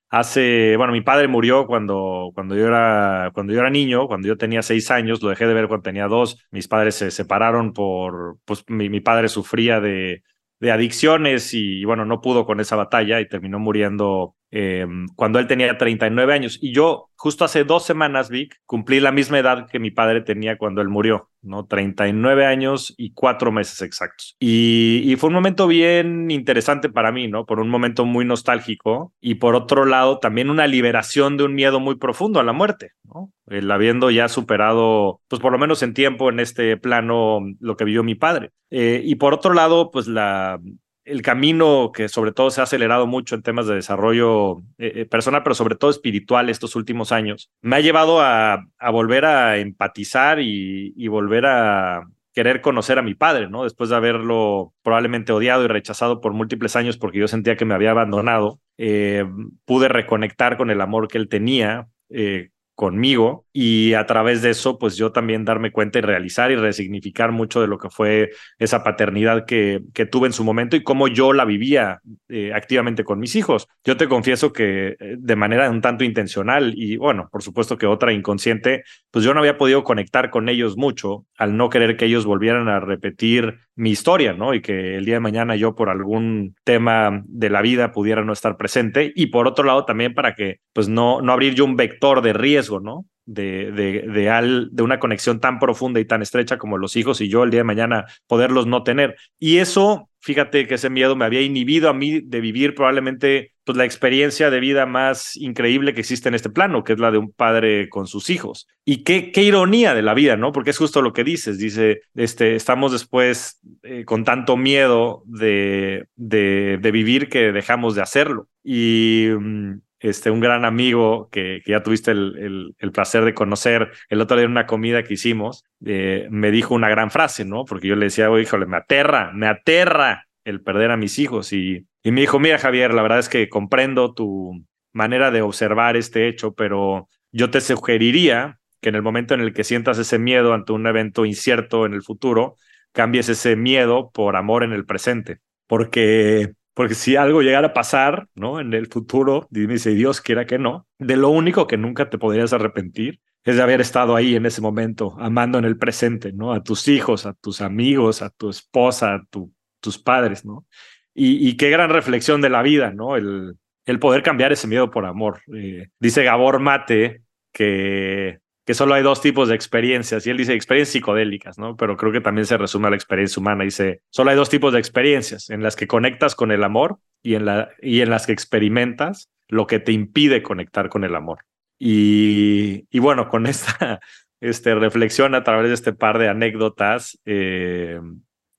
hace, 0.09 0.77
bueno, 0.77 0.93
mi 0.93 1.01
padre 1.01 1.29
murió 1.29 1.67
cuando, 1.67 2.31
cuando, 2.35 2.57
yo 2.57 2.67
era, 2.67 3.31
cuando 3.35 3.53
yo 3.53 3.61
era 3.61 3.71
niño, 3.71 4.07
cuando 4.07 4.29
yo 4.29 4.37
tenía 4.37 4.63
seis 4.63 4.91
años, 4.91 5.23
lo 5.23 5.31
dejé 5.31 5.47
de 5.47 5.55
ver 5.55 5.69
cuando 5.69 5.83
tenía 5.83 6.07
dos, 6.07 6.39
mis 6.51 6.69
padres 6.69 6.95
se 6.95 7.11
separaron 7.11 7.73
por, 7.73 8.39
pues 8.45 8.65
mi, 8.69 8.89
mi 8.89 9.01
padre 9.01 9.29
sufría 9.29 9.81
de, 9.81 10.23
de 10.61 10.71
adicciones 10.71 11.55
y, 11.55 11.85
bueno, 11.85 12.05
no 12.05 12.21
pudo 12.21 12.47
con 12.47 12.61
esa 12.61 12.77
batalla 12.77 13.21
y 13.21 13.29
terminó 13.29 13.59
muriendo 13.59 14.37
eh, 14.55 14.87
cuando 15.17 15.39
él 15.39 15.47
tenía 15.47 15.79
39 15.79 16.35
años. 16.35 16.59
Y 16.61 16.75
yo, 16.75 17.09
justo 17.17 17.45
hace 17.45 17.65
dos 17.65 17.85
semanas, 17.87 18.29
Vic, 18.29 18.61
cumplí 18.67 19.01
la 19.01 19.11
misma 19.11 19.39
edad 19.39 19.67
que 19.67 19.79
mi 19.79 19.91
padre 19.91 20.21
tenía 20.21 20.59
cuando 20.59 20.83
él 20.83 20.89
murió, 20.89 21.31
¿no? 21.41 21.65
39 21.65 22.45
años 22.45 22.95
y 22.99 23.13
cuatro 23.15 23.51
meses 23.51 23.81
exactos. 23.81 24.37
Y, 24.39 25.03
y, 25.07 25.17
fue 25.17 25.29
un 25.29 25.35
momento 25.35 25.67
bien 25.67 26.31
interesante 26.31 26.91
para 26.91 27.13
mí, 27.13 27.29
¿no? 27.29 27.47
Por 27.47 27.61
un 27.61 27.71
momento 27.71 28.05
muy 28.05 28.27
nostálgico 28.27 29.15
y 29.23 29.37
por 29.37 29.55
otro 29.55 29.87
lado 29.87 30.19
también 30.19 30.51
una 30.51 30.67
liberación 30.67 31.39
de 31.39 31.45
un 31.45 31.55
miedo 31.55 31.81
muy 31.81 31.95
profundo 31.95 32.39
a 32.39 32.45
la 32.45 32.53
muerte, 32.53 32.91
¿no? 33.05 33.33
El 33.47 33.71
habiendo 33.71 34.11
ya 34.11 34.29
superado, 34.29 35.23
pues 35.29 35.41
por 35.41 35.53
lo 35.53 35.59
menos 35.59 35.83
en 35.83 35.95
tiempo 35.95 36.29
en 36.29 36.41
este 36.41 36.77
plano, 36.77 37.41
lo 37.59 37.77
que 37.79 37.87
vivió 37.87 38.03
mi 38.05 38.17
padre. 38.17 38.51
Eh, 38.71 39.01
y 39.03 39.15
por 39.15 39.33
otro 39.33 39.55
lado, 39.55 39.91
pues 39.91 40.09
la, 40.09 40.61
el 41.05 41.23
camino 41.23 41.91
que 41.93 42.09
sobre 42.09 42.33
todo 42.33 42.51
se 42.51 42.61
ha 42.61 42.65
acelerado 42.65 43.07
mucho 43.07 43.35
en 43.35 43.43
temas 43.43 43.67
de 43.67 43.75
desarrollo 43.75 44.59
eh, 44.79 44.93
eh, 44.97 45.07
personal, 45.07 45.43
pero 45.43 45.55
sobre 45.55 45.77
todo 45.77 45.91
espiritual 45.91 46.49
estos 46.49 46.77
últimos 46.77 47.13
años, 47.13 47.51
me 47.61 47.77
ha 47.77 47.81
llevado 47.81 48.21
a, 48.21 48.65
volver 48.93 49.25
a 49.25 49.59
empatizar 49.59 50.41
y, 50.41 50.93
y, 50.97 51.09
volver 51.09 51.47
a 51.47 52.05
querer 52.33 52.61
conocer 52.61 52.99
a 52.99 53.03
mi 53.03 53.15
padre, 53.15 53.49
¿no? 53.49 53.65
Después 53.65 53.91
de 53.91 53.97
haberlo 53.97 54.73
probablemente 54.83 55.33
odiado 55.33 55.65
y 55.65 55.69
rechazado 55.69 56.21
por 56.21 56.33
múltiples 56.33 56.77
años 56.77 56.97
porque 56.97 57.19
yo 57.19 57.29
sentía 57.29 57.57
que 57.57 57.65
me 57.65 57.75
había 57.75 57.91
abandonado, 57.91 58.61
eh, 58.79 59.25
pude 59.65 59.89
reconectar 59.89 60.57
con 60.57 60.71
el 60.71 60.81
amor 60.81 61.09
que 61.09 61.19
él 61.19 61.29
tenía, 61.29 61.89
eh, 62.09 62.51
conmigo 62.83 63.47
y 63.53 63.95
a 63.95 64.07
través 64.07 64.43
de 64.43 64.51
eso 64.51 64.77
pues 64.77 64.97
yo 64.97 65.13
también 65.13 65.45
darme 65.45 65.71
cuenta 65.71 66.01
y 66.01 66.03
realizar 66.03 66.51
y 66.51 66.57
resignificar 66.57 67.31
mucho 67.31 67.61
de 67.61 67.69
lo 67.69 67.79
que 67.79 67.91
fue 67.91 68.31
esa 68.59 68.83
paternidad 68.83 69.47
que, 69.47 69.83
que 69.95 70.05
tuve 70.05 70.27
en 70.27 70.33
su 70.33 70.43
momento 70.43 70.75
y 70.75 70.83
cómo 70.83 71.07
yo 71.07 71.33
la 71.33 71.45
vivía 71.45 72.01
eh, 72.29 72.53
activamente 72.53 73.05
con 73.05 73.21
mis 73.21 73.37
hijos. 73.37 73.69
Yo 73.85 73.97
te 73.97 74.09
confieso 74.09 74.53
que 74.53 74.97
eh, 74.99 75.15
de 75.17 75.37
manera 75.37 75.71
un 75.71 75.81
tanto 75.81 76.03
intencional 76.03 76.75
y 76.77 76.97
bueno, 76.97 77.29
por 77.31 77.45
supuesto 77.45 77.79
que 77.79 77.87
otra 77.87 78.13
inconsciente, 78.13 78.83
pues 79.13 79.25
yo 79.25 79.33
no 79.33 79.39
había 79.39 79.59
podido 79.59 79.85
conectar 79.85 80.31
con 80.31 80.49
ellos 80.49 80.77
mucho 80.77 81.25
al 81.39 81.57
no 81.57 81.71
querer 81.71 81.97
que 81.97 82.07
ellos 82.07 82.27
volvieran 82.27 82.69
a 82.69 82.81
repetir 82.81 83.59
mi 83.75 83.91
historia, 83.91 84.33
¿no? 84.33 84.55
Y 84.55 84.61
que 84.61 84.97
el 84.97 85.05
día 85.05 85.15
de 85.15 85.21
mañana 85.21 85.57
yo 85.57 85.75
por 85.75 85.89
algún 85.89 86.55
tema 86.65 87.23
de 87.27 87.51
la 87.51 87.63
vida 87.63 87.93
pudiera 87.93 88.25
no 88.25 88.33
estar 88.33 88.57
presente 88.57 89.13
y 89.15 89.27
por 89.27 89.47
otro 89.47 89.65
lado 89.65 89.85
también 89.85 90.15
para 90.15 90.35
que 90.35 90.61
pues 90.73 90.89
no, 90.89 91.23
no 91.23 91.33
abrir 91.33 91.55
yo 91.55 91.65
un 91.65 91.77
vector 91.77 92.23
de 92.23 92.33
riesgo, 92.33 92.72
¿no? 92.81 93.07
De, 93.25 93.71
de, 93.71 94.03
de, 94.03 94.31
al, 94.31 94.69
de 94.73 94.83
una 94.83 94.99
conexión 94.99 95.39
tan 95.39 95.61
profunda 95.61 96.01
y 96.01 96.05
tan 96.05 96.23
estrecha 96.23 96.59
como 96.59 96.77
los 96.77 96.97
hijos 96.97 97.21
y 97.21 97.29
yo 97.29 97.45
el 97.45 97.51
día 97.51 97.61
de 97.61 97.65
mañana 97.65 98.07
poderlos 98.27 98.67
no 98.67 98.83
tener. 98.83 99.17
Y 99.39 99.59
eso, 99.59 100.09
fíjate 100.21 100.67
que 100.67 100.75
ese 100.75 100.91
miedo 100.91 101.15
me 101.15 101.25
había 101.25 101.41
inhibido 101.41 101.89
a 101.89 101.95
mí 101.95 102.21
de 102.21 102.41
vivir 102.41 102.75
probablemente 102.75 103.53
pues, 103.65 103.79
la 103.79 103.85
experiencia 103.85 104.51
de 104.51 104.61
vida 104.61 104.87
más 104.87 105.37
increíble 105.37 105.95
que 105.95 106.01
existe 106.01 106.29
en 106.29 106.35
este 106.35 106.51
plano, 106.51 106.83
que 106.83 106.95
es 106.95 106.99
la 106.99 107.13
de 107.13 107.19
un 107.19 107.31
padre 107.31 107.89
con 107.89 108.07
sus 108.07 108.29
hijos. 108.29 108.67
Y 108.85 109.05
qué, 109.05 109.31
qué 109.31 109.43
ironía 109.43 109.95
de 109.95 110.03
la 110.03 110.15
vida, 110.15 110.37
¿no? 110.37 110.51
Porque 110.51 110.71
es 110.71 110.79
justo 110.79 111.01
lo 111.01 111.13
que 111.13 111.23
dices, 111.23 111.59
dice, 111.59 112.03
este, 112.15 112.57
estamos 112.57 112.91
después 112.91 113.61
eh, 113.83 114.05
con 114.05 114.25
tanto 114.25 114.57
miedo 114.57 115.23
de, 115.27 116.07
de, 116.17 116.79
de, 116.81 116.91
vivir 116.91 117.29
que 117.29 117.53
dejamos 117.53 117.95
de 117.95 118.03
hacerlo. 118.03 118.49
Y 118.65 119.29
mm, 119.39 119.75
este, 120.03 120.31
un 120.31 120.41
gran 120.41 120.65
amigo 120.65 121.29
que, 121.31 121.63
que 121.65 121.73
ya 121.73 121.83
tuviste 121.83 122.11
el, 122.11 122.75
el, 122.79 122.93
placer 122.93 123.25
de 123.25 123.35
conocer 123.35 123.93
el 124.09 124.21
otro 124.21 124.37
día 124.37 124.45
en 124.45 124.51
una 124.51 124.67
comida 124.67 125.05
que 125.05 125.15
hicimos, 125.15 125.65
eh, 125.85 126.27
me 126.31 126.51
dijo 126.51 126.75
una 126.75 126.89
gran 126.89 127.11
frase, 127.11 127.45
¿no? 127.45 127.65
Porque 127.65 127.89
yo 127.89 127.97
le 127.97 128.07
decía, 128.07 128.31
oh, 128.31 128.39
híjole, 128.39 128.67
me 128.67 128.77
aterra, 128.77 129.31
me 129.33 129.47
aterra 129.47 130.27
el 130.45 130.61
perder 130.61 130.91
a 130.91 130.97
mis 130.97 131.19
hijos. 131.19 131.53
Y, 131.53 131.87
y 132.03 132.11
me 132.11 132.21
dijo, 132.21 132.41
mira, 132.41 132.59
Javier, 132.59 132.93
la 132.93 133.03
verdad 133.03 133.21
es 133.21 133.29
que 133.29 133.49
comprendo 133.49 134.13
tu 134.13 134.65
manera 134.93 135.31
de 135.31 135.43
observar 135.43 135.97
este 135.97 136.29
hecho, 136.29 136.53
pero 136.53 137.09
yo 137.31 137.51
te 137.51 137.61
sugeriría 137.61 138.59
que 138.81 138.89
en 138.89 138.97
el 138.97 139.03
momento 139.03 139.35
en 139.35 139.41
el 139.41 139.53
que 139.55 139.65
sientas 139.65 139.99
ese 139.99 140.19
miedo 140.19 140.53
ante 140.53 140.73
un 140.73 140.87
evento 140.87 141.25
incierto 141.25 141.87
en 141.87 141.95
el 141.95 142.03
futuro, 142.03 142.57
cambies 142.91 143.29
ese 143.29 143.55
miedo 143.57 144.11
por 144.13 144.37
amor 144.37 144.65
en 144.65 144.73
el 144.73 144.85
presente. 144.85 145.39
Porque 145.69 146.53
porque 146.75 146.95
si 146.95 147.17
algo 147.17 147.43
llegara 147.43 147.69
a 147.69 147.75
pasar, 147.75 148.29
¿no? 148.35 148.61
En 148.61 148.73
el 148.73 148.87
futuro, 148.87 149.47
dime 149.51 149.79
si 149.79 149.95
Dios 149.95 150.21
quiera 150.21 150.47
que 150.47 150.59
no, 150.59 150.87
de 150.99 151.17
lo 151.17 151.29
único 151.29 151.67
que 151.67 151.77
nunca 151.77 152.09
te 152.11 152.19
podrías 152.19 152.53
arrepentir 152.53 153.21
es 153.45 153.57
de 153.57 153.63
haber 153.63 153.81
estado 153.81 154.15
ahí 154.15 154.37
en 154.37 154.47
ese 154.47 154.61
momento, 154.61 155.17
amando 155.19 155.59
en 155.59 155.65
el 155.65 155.77
presente, 155.77 156.33
¿no? 156.33 156.53
A 156.53 156.63
tus 156.63 156.89
hijos, 156.89 157.27
a 157.27 157.35
tus 157.35 157.61
amigos, 157.61 158.23
a 158.23 158.31
tu 158.31 158.51
esposa, 158.51 159.15
a 159.15 159.25
tu, 159.31 159.53
tus 159.81 159.99
padres, 159.99 160.45
¿no? 160.45 160.67
Y, 161.15 161.59
qué 161.59 161.69
gran 161.69 161.91
reflexión 161.91 162.41
de 162.41 162.49
la 162.49 162.63
vida, 162.63 162.91
¿no? 162.91 163.17
El, 163.17 163.59
el 163.85 163.99
poder 163.99 164.23
cambiar 164.23 164.51
ese 164.53 164.67
miedo 164.67 164.91
por 164.91 165.05
amor. 165.05 165.43
Eh, 165.55 165.89
dice 165.99 166.25
Gabor 166.25 166.59
Mate 166.59 167.23
que 167.53 168.39
solo 168.75 168.95
hay 168.95 169.03
dos 169.03 169.21
tipos 169.21 169.49
de 169.49 169.55
experiencias, 169.55 170.27
y 170.27 170.31
él 170.31 170.37
dice 170.37 170.55
experiencias 170.55 170.93
psicodélicas, 170.93 171.59
¿no? 171.59 171.77
Pero 171.77 171.97
creo 171.97 172.13
que 172.13 172.21
también 172.21 172.47
se 172.47 172.59
resume 172.59 172.87
a 172.87 172.91
la 172.91 172.97
experiencia 172.97 173.41
humana. 173.41 173.65
Dice, 173.65 174.03
solo 174.11 174.31
hay 174.31 174.37
dos 174.37 174.51
tipos 174.51 174.73
de 174.73 174.79
experiencias, 174.79 175.51
en 175.51 175.63
las 175.63 175.77
que 175.77 175.87
conectas 175.87 176.35
con 176.35 176.53
el 176.53 176.65
amor 176.65 176.99
y 177.23 177.35
en, 177.35 177.45
la, 177.45 177.71
y 177.81 178.01
en 178.01 178.11
las 178.11 178.27
que 178.27 178.33
experimentas 178.33 179.29
lo 179.49 179.67
que 179.67 179.81
te 179.81 179.93
impide 179.93 180.43
conectar 180.43 180.89
con 180.89 181.05
el 181.05 181.15
amor. 181.15 181.41
Y, 181.79 182.87
y 182.91 182.99
bueno, 183.01 183.29
con 183.29 183.47
esta 183.47 184.01
este, 184.41 184.75
reflexión 184.75 185.35
a 185.35 185.45
través 185.45 185.69
de 185.69 185.75
este 185.75 185.93
par 185.93 186.19
de 186.19 186.29
anécdotas, 186.29 187.19
eh, 187.25 188.01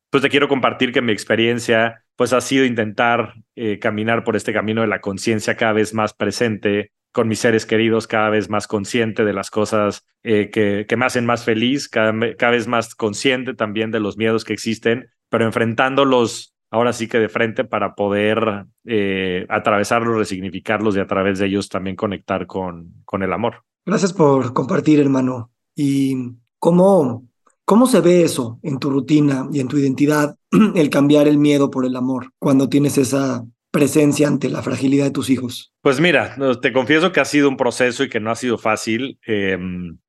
pues 0.10 0.22
te 0.22 0.29
quiero 0.29 0.48
compartir 0.48 0.91
que 0.91 1.01
mi 1.01 1.12
experiencia 1.12 2.03
pues 2.15 2.34
ha 2.34 2.41
sido 2.41 2.65
intentar 2.65 3.34
eh, 3.55 3.79
caminar 3.79 4.24
por 4.24 4.36
este 4.36 4.53
camino 4.53 4.82
de 4.82 4.88
la 4.88 5.01
conciencia 5.01 5.58
cada 5.58 5.74
vez 5.74 5.93
más 5.93 6.13
presente, 6.13 6.91
con 7.13 7.27
mis 7.27 7.39
seres 7.39 7.65
queridos, 7.65 8.08
cada 8.08 8.29
vez 8.29 8.50
más 8.50 8.67
consciente 8.67 9.24
de 9.24 9.34
las 9.34 9.51
cosas 9.51 10.05
eh, 10.24 10.50
que, 10.51 10.86
que, 10.89 10.98
me 10.98 11.05
hacen 11.05 11.25
más 11.25 11.46
feliz, 11.46 11.88
cada, 11.88 12.12
vez 12.12 12.67
más 12.67 12.96
consciente 12.96 13.53
también 13.53 13.91
de 13.91 14.00
los 14.00 14.17
miedos 14.17 14.43
que 14.43 14.53
existen, 14.53 15.10
pero 15.29 15.46
enfrentándolos 15.46 16.55
ahora 16.72 16.91
sí 16.91 17.08
que 17.08 17.20
de 17.20 17.29
frente 17.29 17.63
para 17.63 17.93
poder 17.93 18.65
eh, 18.86 19.46
atravesarlos, 19.48 20.17
resignificarlos 20.17 20.96
y 20.98 21.00
a 21.00 21.08
través 21.08 21.38
de 21.38 21.46
ellos 21.46 21.70
también 21.70 21.96
conectar 21.96 22.48
con, 22.48 22.91
con 23.05 23.22
el 23.22 23.32
amor. 23.32 23.63
Gracias 23.86 24.12
por 24.12 24.51
compartir, 24.53 25.00
hermano. 25.00 25.51
¿Y 25.75 26.32
cómo, 26.58 27.27
cómo 27.63 27.86
se 27.86 28.01
ve 28.01 28.24
eso 28.24 28.60
en 28.63 28.79
tu 28.79 28.89
rutina 28.89 29.48
y 29.51 29.60
en 29.60 29.67
tu 29.67 29.77
identidad, 29.77 30.36
el 30.75 30.89
cambiar 30.89 31.27
el 31.27 31.38
miedo 31.38 31.70
por 31.70 31.86
el 31.86 31.96
amor, 31.96 32.32
cuando 32.39 32.70
tienes 32.70 32.98
esa 32.98 33.46
presencia 33.74 34.27
ante 34.27 34.50
la 34.50 34.62
fragilidad 34.62 35.06
de 35.06 35.12
tus 35.12 35.32
hijos? 35.32 35.74
Pues 35.82 36.00
mira, 36.00 36.36
te 36.62 36.72
confieso 36.72 37.12
que 37.12 37.20
ha 37.20 37.25
sido 37.25 37.50
un 37.50 37.58
proceso 37.58 38.03
y 38.03 38.10
que 38.10 38.20
no 38.20 38.30
ha 38.30 38.36
sido 38.36 38.60
fácil. 38.60 39.20
Eh, 39.25 39.58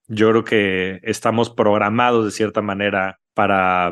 yo 0.06 0.30
creo 0.30 0.44
que 0.44 1.00
estamos 1.02 1.49
programados 1.49 2.26
de 2.26 2.30
cierta 2.30 2.61
manera 2.61 3.21
para 3.33 3.90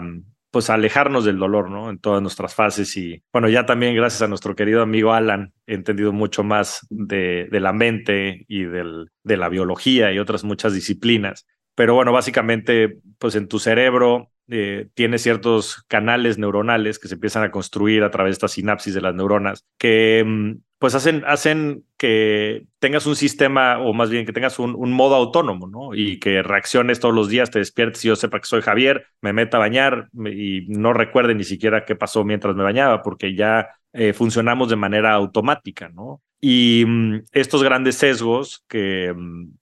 pues 0.51 0.69
alejarnos 0.69 1.25
del 1.25 1.39
dolor, 1.39 1.71
¿no? 1.71 1.89
En 1.89 1.99
todas 1.99 2.21
nuestras 2.21 2.55
fases 2.55 2.95
y 2.99 3.23
bueno, 3.33 3.49
ya 3.49 3.65
también 3.65 3.97
gracias 3.97 4.21
a 4.21 4.29
nuestro 4.29 4.55
querido 4.55 4.83
amigo 4.83 5.15
Alan 5.15 5.55
he 5.67 5.73
entendido 5.73 6.13
mucho 6.13 6.45
más 6.45 6.87
de, 6.91 7.49
de 7.51 7.61
la 7.61 7.73
mente 7.73 8.45
y 8.49 8.65
del, 8.65 9.09
de 9.25 9.37
la 9.39 9.49
biología 9.49 10.13
y 10.13 10.19
otras 10.19 10.45
muchas 10.45 10.75
disciplinas. 10.75 11.47
Pero 11.75 11.95
bueno, 11.95 12.13
básicamente, 12.13 12.99
pues 13.19 13.35
en 13.37 13.49
tu 13.49 13.59
cerebro 13.59 14.31
eh, 14.55 14.89
tiene 14.95 15.17
ciertos 15.17 15.83
canales 15.89 16.37
neuronales 16.37 16.99
que 16.99 17.09
se 17.09 17.15
empiezan 17.15 17.43
a 17.43 17.51
construir 17.51 18.03
a 18.03 18.11
través 18.11 18.33
de 18.33 18.35
estas 18.35 18.53
sinapsis 18.53 18.93
de 18.93 19.01
las 19.01 19.15
neuronas 19.15 19.65
que 19.79 20.23
mm, 20.27 20.53
pues 20.83 20.97
hacen, 20.97 21.23
hacen 21.29 21.85
que 21.97 22.67
tengas 22.81 23.07
un 23.07 23.15
sistema, 23.15 23.79
o 23.79 23.95
más 23.95 24.11
bien 24.11 24.27
que 24.27 24.33
tengas 24.33 24.59
un, 24.59 24.93
modo 24.93 25.15
autónomo, 25.15 25.69
¿no? 25.69 25.95
Y 25.95 26.19
que 26.19 26.43
reacciones 26.43 26.99
todos 26.99 27.15
los 27.15 27.29
días, 27.29 27.53
te 27.53 27.61
despiertes 27.61 28.05
y 28.05 28.09
yo 28.09 28.17
sepa 28.17 28.41
que 28.41 28.47
soy 28.47 28.63
Javier, 28.63 29.07
me 29.21 29.33
meta 29.33 29.59
a 29.59 29.61
bañar 29.61 30.09
y 30.13 30.67
no 30.67 30.93
recuerde 30.93 31.37
ni 31.37 31.45
siquiera 31.45 31.85
qué 31.85 31.95
pasó 31.95 32.25
mientras 32.25 32.57
me 32.57 32.65
bañaba, 32.65 33.01
porque 33.05 33.37
ya 33.37 33.69
eh, 33.93 34.13
funcionamos 34.13 34.71
de 34.71 34.77
manera 34.77 35.13
automática, 35.13 35.89
¿no? 35.89 36.21
Y 36.41 36.85
mm, 36.85 37.27
estos 37.31 37.63
grandes 37.63 37.95
sesgos 37.95 38.65
que 38.67 39.15
mm, 39.17 39.53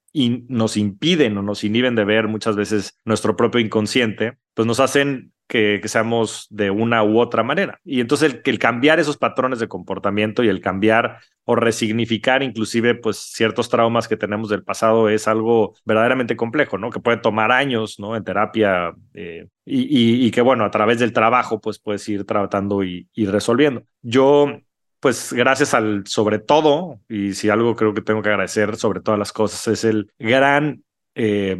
nos 0.48 0.78
impiden 0.78 1.36
o 1.36 1.42
nos 1.42 1.64
inhiben 1.64 1.96
de 1.96 2.04
ver 2.06 2.28
muchas 2.28 2.56
veces 2.56 2.98
nuestro 3.04 3.36
propio 3.36 3.60
inconsciente, 3.60 4.38
pues 4.54 4.66
nos 4.66 4.80
hacen 4.80 5.32
que, 5.50 5.80
seamos 5.86 6.46
de 6.48 6.70
una 6.70 7.02
u 7.02 7.18
otra 7.18 7.42
manera. 7.42 7.80
Y 7.84 8.00
entonces 8.00 8.32
el, 8.32 8.42
el, 8.44 8.58
cambiar 8.58 9.00
esos 9.00 9.16
patrones 9.16 9.58
de 9.58 9.68
comportamiento 9.68 10.44
y 10.44 10.48
el 10.48 10.60
cambiar 10.60 11.18
o 11.44 11.56
resignificar 11.56 12.42
inclusive 12.44 12.94
pues 12.94 13.16
ciertos 13.16 13.68
traumas 13.68 14.06
que 14.06 14.16
tenemos 14.16 14.48
del 14.48 14.62
pasado 14.62 15.08
es 15.08 15.26
algo 15.26 15.74
verdaderamente 15.84 16.36
complejo, 16.36 16.78
¿no? 16.78 16.90
Que 16.90 17.00
puede 17.00 17.16
tomar 17.16 17.50
años, 17.50 17.98
¿no? 17.98 18.14
En 18.14 18.22
terapia 18.22 18.94
eh, 19.14 19.48
y, 19.66 20.26
y, 20.26 20.30
que 20.30 20.40
bueno, 20.40 20.64
a 20.64 20.70
través 20.70 21.00
del 21.00 21.12
trabajo 21.12 21.60
pues 21.60 21.80
puedes 21.80 22.08
ir 22.08 22.24
tratando 22.24 22.84
y, 22.84 23.08
y 23.12 23.26
resolviendo. 23.26 23.82
Yo 24.02 24.60
pues 25.00 25.32
gracias 25.32 25.74
al 25.74 26.06
sobre 26.06 26.38
todo, 26.38 27.00
y 27.08 27.32
si 27.32 27.48
algo 27.48 27.74
creo 27.74 27.94
que 27.94 28.02
tengo 28.02 28.22
que 28.22 28.28
agradecer 28.28 28.76
sobre 28.76 29.00
todas 29.00 29.18
las 29.18 29.32
cosas, 29.32 29.66
es 29.66 29.84
el 29.84 30.12
gran 30.18 30.84
eh, 31.14 31.58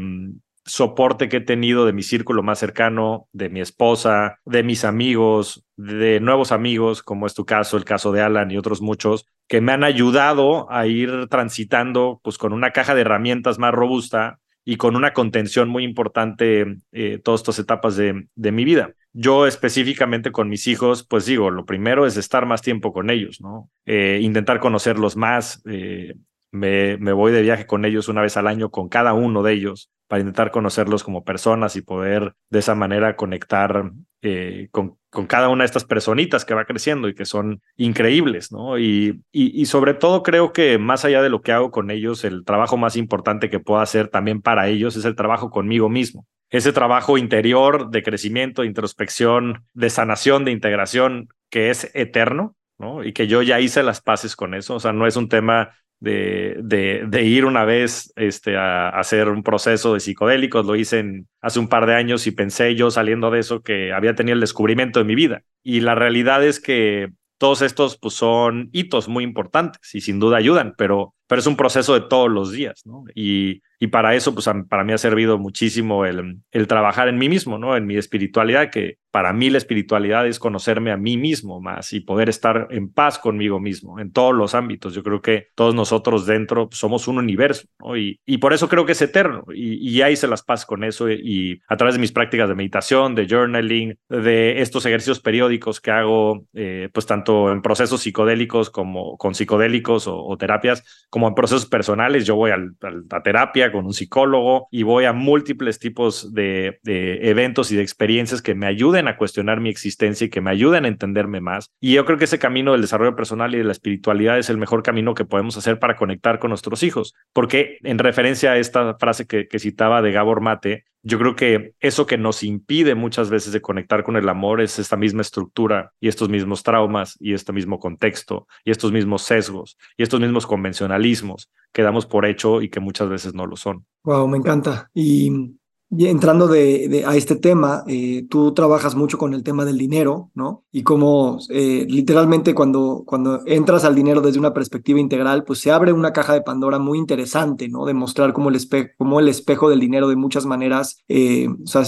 soporte 0.70 1.28
que 1.28 1.38
he 1.38 1.40
tenido 1.40 1.84
de 1.84 1.92
mi 1.92 2.02
círculo 2.02 2.42
más 2.42 2.60
cercano, 2.60 3.28
de 3.32 3.48
mi 3.48 3.60
esposa, 3.60 4.38
de 4.44 4.62
mis 4.62 4.84
amigos, 4.84 5.64
de 5.76 6.20
nuevos 6.20 6.52
amigos, 6.52 7.02
como 7.02 7.26
es 7.26 7.34
tu 7.34 7.44
caso, 7.44 7.76
el 7.76 7.84
caso 7.84 8.12
de 8.12 8.22
Alan 8.22 8.50
y 8.50 8.56
otros 8.56 8.80
muchos, 8.80 9.26
que 9.48 9.60
me 9.60 9.72
han 9.72 9.82
ayudado 9.82 10.70
a 10.70 10.86
ir 10.86 11.26
transitando 11.28 12.20
pues 12.22 12.38
con 12.38 12.52
una 12.52 12.70
caja 12.70 12.94
de 12.94 13.00
herramientas 13.00 13.58
más 13.58 13.74
robusta 13.74 14.38
y 14.64 14.76
con 14.76 14.94
una 14.94 15.12
contención 15.12 15.68
muy 15.68 15.82
importante 15.82 16.76
eh, 16.92 17.18
todas 17.18 17.40
estas 17.40 17.58
etapas 17.58 17.96
de, 17.96 18.28
mi 18.36 18.64
vida. 18.64 18.92
Yo 19.12 19.48
específicamente 19.48 20.30
con 20.30 20.48
mis 20.48 20.68
hijos, 20.68 21.04
pues 21.04 21.26
digo, 21.26 21.50
lo 21.50 21.66
primero 21.66 22.06
es 22.06 22.16
estar 22.16 22.46
más 22.46 22.62
tiempo 22.62 22.92
con 22.92 23.10
ellos, 23.10 23.40
¿no? 23.40 23.68
Eh, 23.86 24.20
intentar 24.22 24.60
conocerlos 24.60 25.16
más. 25.16 25.62
Eh, 25.66 26.14
me, 26.50 26.96
voy 27.12 27.32
de 27.32 27.42
viaje 27.42 27.66
con 27.66 27.84
ellos 27.84 28.08
una 28.08 28.22
vez 28.22 28.36
al 28.36 28.46
año, 28.46 28.70
con 28.70 28.88
cada 28.88 29.12
uno 29.12 29.42
de 29.42 29.52
ellos 29.52 29.90
para 30.08 30.20
intentar 30.20 30.50
conocerlos 30.50 31.04
como 31.04 31.22
personas 31.22 31.76
y 31.76 31.82
poder 31.82 32.34
de 32.48 32.58
esa 32.58 32.74
manera 32.74 33.14
conectar 33.14 33.92
eh, 34.22 34.68
con, 34.72 34.98
cada 35.28 35.48
una 35.48 35.62
de 35.62 35.66
estas 35.66 35.84
personitas 35.84 36.44
que 36.44 36.54
va 36.54 36.64
creciendo 36.64 37.08
y 37.08 37.14
que 37.14 37.24
son 37.24 37.62
increíbles. 37.76 38.50
Y, 38.80 39.66
sobre 39.66 39.94
todo 39.94 40.24
creo 40.24 40.52
que 40.52 40.78
más 40.78 41.04
allá 41.04 41.22
de 41.22 41.28
lo 41.28 41.42
que 41.42 41.52
hago 41.52 41.70
con 41.70 41.92
ellos, 41.92 42.24
el 42.24 42.44
trabajo 42.44 42.76
más 42.76 42.96
importante 42.96 43.50
que 43.50 43.60
puedo 43.60 43.80
hacer 43.80 44.08
también 44.08 44.42
para 44.42 44.66
ellos 44.66 44.96
es 44.96 45.04
el 45.04 45.14
trabajo 45.14 45.50
conmigo 45.50 45.88
mismo. 45.88 46.26
Ese 46.48 46.72
trabajo 46.72 47.16
interior 47.16 47.90
de 47.90 48.02
crecimiento, 48.02 48.62
de 48.62 48.68
introspección, 48.68 49.64
de 49.74 49.90
sanación, 49.90 50.44
de 50.44 50.50
integración, 50.50 51.28
que 51.50 51.70
es 51.70 51.88
eterno, 51.94 52.56
¿no? 52.78 53.04
Y 53.04 53.12
que 53.12 53.28
yo 53.28 53.42
ya 53.42 53.60
hice 53.60 53.84
las 53.84 54.00
paces 54.00 54.34
con 54.34 54.54
eso, 54.54 54.74
o 54.74 54.80
sea, 54.80 54.92
no 54.92 55.06
es 55.06 55.14
un 55.16 55.28
tema 55.28 55.70
de, 56.00 57.02
de, 57.06 57.22
ir 57.22 57.44
una 57.44 57.64
vez 57.64 58.12
este, 58.16 58.56
a, 58.56 58.88
hacer 58.88 59.28
un 59.28 59.42
proceso 59.42 59.94
de 59.94 60.00
psicodélicos. 60.00 60.66
Lo 60.66 60.74
hice 60.76 61.24
hace 61.40 61.58
un 61.58 61.68
par 61.68 61.86
de 61.86 61.94
años 61.94 62.26
y 62.26 62.30
pensé 62.30 62.74
yo 62.74 62.90
saliendo 62.90 63.30
de 63.30 63.40
eso 63.40 63.62
que 63.62 63.92
había 63.92 64.14
tenido 64.14 64.34
el 64.34 64.40
descubrimiento 64.40 64.98
de 64.98 65.04
mi 65.04 65.14
vida. 65.14 65.42
Y 65.62 65.80
la 65.80 65.94
realidad 65.94 66.44
es 66.44 66.58
que 66.58 67.10
todos 67.38 67.62
estos 67.62 67.98
pues, 67.98 68.14
son 68.14 68.70
hitos 68.72 69.08
muy 69.08 69.24
importantes 69.24 69.94
y 69.94 70.00
sin 70.00 70.18
duda 70.18 70.38
ayudan, 70.38 70.74
pero, 70.76 71.14
pero 71.30 71.38
es 71.38 71.46
un 71.46 71.54
proceso 71.54 71.94
de 71.94 72.00
todos 72.00 72.28
los 72.28 72.50
días, 72.50 72.82
¿no? 72.84 73.04
Y, 73.14 73.62
y 73.78 73.86
para 73.86 74.16
eso, 74.16 74.34
pues 74.34 74.50
para 74.68 74.82
mí 74.82 74.92
ha 74.92 74.98
servido 74.98 75.38
muchísimo 75.38 76.04
el, 76.04 76.40
el 76.50 76.66
trabajar 76.66 77.06
en 77.06 77.18
mí 77.18 77.28
mismo, 77.28 77.56
¿no? 77.56 77.76
En 77.76 77.86
mi 77.86 77.96
espiritualidad, 77.96 78.68
que 78.68 78.98
para 79.10 79.32
mí 79.32 79.50
la 79.50 79.58
espiritualidad 79.58 80.26
es 80.26 80.38
conocerme 80.38 80.92
a 80.92 80.96
mí 80.96 81.16
mismo 81.16 81.60
más 81.60 81.92
y 81.92 82.00
poder 82.00 82.28
estar 82.28 82.68
en 82.70 82.92
paz 82.92 83.18
conmigo 83.18 83.58
mismo 83.58 83.98
en 83.98 84.12
todos 84.12 84.34
los 84.34 84.54
ámbitos. 84.54 84.94
Yo 84.94 85.02
creo 85.02 85.20
que 85.20 85.48
todos 85.54 85.74
nosotros 85.74 86.26
dentro 86.26 86.68
somos 86.72 87.08
un 87.08 87.18
universo 87.18 87.66
¿no? 87.80 87.96
y, 87.96 88.20
y 88.24 88.38
por 88.38 88.52
eso 88.52 88.68
creo 88.68 88.86
que 88.86 88.92
es 88.92 89.02
eterno 89.02 89.44
y, 89.52 89.88
y 89.88 89.94
ya 89.94 90.10
hice 90.10 90.28
las 90.28 90.42
paz 90.42 90.64
con 90.64 90.84
eso 90.84 91.10
y 91.10 91.60
a 91.68 91.76
través 91.76 91.94
de 91.94 92.00
mis 92.00 92.12
prácticas 92.12 92.48
de 92.48 92.54
meditación, 92.54 93.14
de 93.14 93.26
journaling, 93.26 93.98
de 94.08 94.60
estos 94.60 94.86
ejercicios 94.86 95.20
periódicos 95.20 95.80
que 95.80 95.90
hago, 95.90 96.46
eh, 96.54 96.88
pues 96.92 97.06
tanto 97.06 97.50
en 97.50 97.62
procesos 97.62 98.02
psicodélicos 98.02 98.70
como 98.70 99.16
con 99.16 99.34
psicodélicos 99.34 100.06
o, 100.06 100.22
o 100.24 100.36
terapias, 100.36 101.06
como 101.10 101.19
en 101.28 101.34
procesos 101.34 101.66
personales. 101.66 102.26
Yo 102.26 102.36
voy 102.36 102.50
a 102.50 102.56
la 102.56 103.22
terapia 103.22 103.72
con 103.72 103.86
un 103.86 103.92
psicólogo 103.92 104.68
y 104.70 104.82
voy 104.82 105.04
a 105.04 105.12
múltiples 105.12 105.78
tipos 105.78 106.32
de, 106.34 106.80
de 106.82 107.30
eventos 107.30 107.72
y 107.72 107.76
de 107.76 107.82
experiencias 107.82 108.42
que 108.42 108.54
me 108.54 108.66
ayuden 108.66 109.08
a 109.08 109.16
cuestionar 109.16 109.60
mi 109.60 109.70
existencia 109.70 110.26
y 110.26 110.30
que 110.30 110.40
me 110.40 110.50
ayuden 110.50 110.84
a 110.84 110.88
entenderme 110.88 111.40
más. 111.40 111.70
Y 111.80 111.94
yo 111.94 112.04
creo 112.04 112.18
que 112.18 112.24
ese 112.24 112.38
camino 112.38 112.72
del 112.72 112.80
desarrollo 112.80 113.16
personal 113.16 113.54
y 113.54 113.58
de 113.58 113.64
la 113.64 113.72
espiritualidad 113.72 114.38
es 114.38 114.50
el 114.50 114.58
mejor 114.58 114.82
camino 114.82 115.14
que 115.14 115.24
podemos 115.24 115.56
hacer 115.56 115.78
para 115.78 115.96
conectar 115.96 116.38
con 116.38 116.50
nuestros 116.50 116.82
hijos. 116.82 117.14
Porque 117.32 117.78
en 117.82 117.98
referencia 117.98 118.52
a 118.52 118.58
esta 118.58 118.96
frase 118.98 119.26
que, 119.26 119.48
que 119.48 119.58
citaba 119.58 120.02
de 120.02 120.12
Gabor 120.12 120.40
Mate, 120.40 120.84
yo 121.02 121.18
creo 121.18 121.34
que 121.34 121.74
eso 121.80 122.06
que 122.06 122.18
nos 122.18 122.42
impide 122.42 122.94
muchas 122.94 123.30
veces 123.30 123.52
de 123.52 123.62
conectar 123.62 124.04
con 124.04 124.16
el 124.16 124.28
amor 124.28 124.60
es 124.60 124.78
esta 124.78 124.96
misma 124.96 125.22
estructura 125.22 125.92
y 126.00 126.08
estos 126.08 126.28
mismos 126.28 126.62
traumas 126.62 127.16
y 127.20 127.32
este 127.32 127.52
mismo 127.52 127.78
contexto 127.78 128.46
y 128.64 128.70
estos 128.70 128.92
mismos 128.92 129.22
sesgos 129.22 129.78
y 129.96 130.02
estos 130.02 130.20
mismos 130.20 130.46
convencionalismos 130.46 131.50
que 131.72 131.82
damos 131.82 132.06
por 132.06 132.26
hecho 132.26 132.60
y 132.60 132.68
que 132.68 132.80
muchas 132.80 133.08
veces 133.08 133.34
no 133.34 133.46
lo 133.46 133.56
son. 133.56 133.86
Wow, 134.04 134.28
me 134.28 134.38
encanta. 134.38 134.90
Y 134.92 135.56
y 135.92 136.06
entrando 136.06 136.46
de, 136.46 137.02
a 137.04 137.16
este 137.16 137.34
tema, 137.34 137.82
eh, 137.88 138.24
tú 138.30 138.54
trabajas 138.54 138.94
mucho 138.94 139.18
con 139.18 139.34
el 139.34 139.42
tema 139.42 139.64
del 139.64 139.76
dinero, 139.76 140.30
¿no? 140.34 140.64
Y 140.70 140.84
cómo 140.84 141.40
eh, 141.50 141.84
literalmente 141.88 142.54
cuando, 142.54 143.02
cuando 143.04 143.40
entras 143.44 143.84
al 143.84 143.96
dinero 143.96 144.20
desde 144.20 144.38
una 144.38 144.54
perspectiva 144.54 145.00
integral, 145.00 145.42
pues 145.42 145.58
se 145.58 145.72
abre 145.72 145.92
una 145.92 146.12
caja 146.12 146.34
de 146.34 146.42
Pandora 146.42 146.78
muy 146.78 146.96
interesante, 146.96 147.68
¿no? 147.68 147.86
De 147.86 147.94
mostrar 147.94 148.32
cómo 148.32 148.50
el, 148.50 149.28
espejo 149.28 149.68
del 149.68 149.80
dinero 149.80 150.08
de 150.08 150.14
muchas 150.14 150.46
maneras, 150.46 151.02
eh, 151.08 151.48
o 151.48 151.66
sea, 151.66 151.82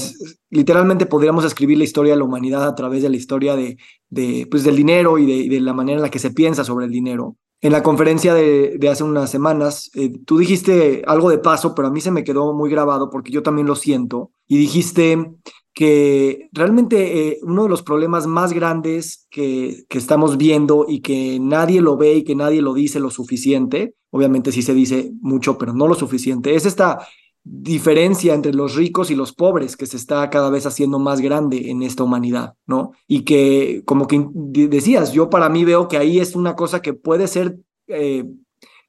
literalmente 0.50 1.06
podríamos 1.06 1.44
escribir 1.44 1.78
la 1.78 1.84
historia 1.84 2.14
de 2.14 2.18
la 2.18 2.24
humanidad 2.24 2.66
a 2.66 2.74
través 2.74 3.02
de 3.02 3.08
la 3.08 3.16
historia 3.16 3.54
de, 3.54 3.76
de 4.10 4.48
pues, 4.50 4.64
del 4.64 4.74
dinero 4.74 5.18
y 5.18 5.26
de, 5.26 5.32
y 5.34 5.48
de 5.48 5.60
la 5.60 5.74
manera 5.74 5.98
en 5.98 6.02
la 6.02 6.10
que 6.10 6.18
se 6.18 6.32
piensa 6.32 6.64
sobre 6.64 6.86
el 6.86 6.90
dinero 6.90 7.36
en 7.62 7.70
la 7.70 7.84
conferencia 7.84 8.34
de, 8.34 8.76
hace 8.90 9.04
unas 9.04 9.30
semanas, 9.30 9.90
eh, 9.94 10.12
tú 10.26 10.38
dijiste 10.38 11.04
algo 11.06 11.30
de 11.30 11.38
paso, 11.38 11.76
pero 11.76 11.88
a 11.88 11.90
mí 11.92 12.00
se 12.00 12.10
me 12.10 12.24
quedó 12.24 12.52
muy 12.52 12.68
grabado 12.68 13.08
porque 13.08 13.30
yo 13.30 13.44
también 13.44 13.68
lo 13.68 13.76
siento. 13.76 14.32
Y 14.48 14.58
dijiste 14.58 15.32
que 15.72 16.48
realmente 16.52 17.28
eh, 17.28 17.38
uno 17.42 17.62
de 17.62 17.68
los 17.68 17.82
problemas 17.82 18.26
más 18.26 18.52
grandes 18.52 19.28
que, 19.30 19.84
que 19.88 19.98
estamos 19.98 20.36
viendo 20.36 20.86
y 20.88 21.02
que 21.02 21.38
nadie 21.40 21.80
lo 21.80 21.96
ve 21.96 22.14
y 22.14 22.24
que 22.24 22.34
nadie 22.34 22.60
lo 22.62 22.74
dice 22.74 22.98
lo 22.98 23.10
suficiente, 23.10 23.94
obviamente 24.10 24.50
sí 24.50 24.62
se 24.62 24.74
dice 24.74 25.12
mucho, 25.20 25.56
pero 25.56 25.72
no 25.72 25.86
lo 25.86 25.94
suficiente, 25.94 26.56
es 26.56 26.66
esta 26.66 27.06
diferencia 27.44 28.34
entre 28.34 28.54
los 28.54 28.76
ricos 28.76 29.10
y 29.10 29.16
los 29.16 29.32
pobres 29.32 29.76
que 29.76 29.86
se 29.86 29.96
está 29.96 30.28
cada 30.30 30.50
vez 30.50 30.64
haciendo 30.66 30.98
más 30.98 31.20
grande 31.20 31.70
en 31.70 31.82
esta 31.82 32.04
humanidad, 32.04 32.54
¿no? 32.66 32.92
Y 33.08 33.22
que, 33.22 33.82
como 33.84 34.06
que 34.06 34.24
decías, 34.32 35.12
yo 35.12 35.28
para 35.28 35.48
mí 35.48 35.64
veo 35.64 35.88
que 35.88 35.96
ahí 35.96 36.20
es 36.20 36.36
una 36.36 36.54
cosa 36.54 36.80
que 36.80 36.94
puede 36.94 37.26
ser 37.26 37.58
eh, 37.88 38.24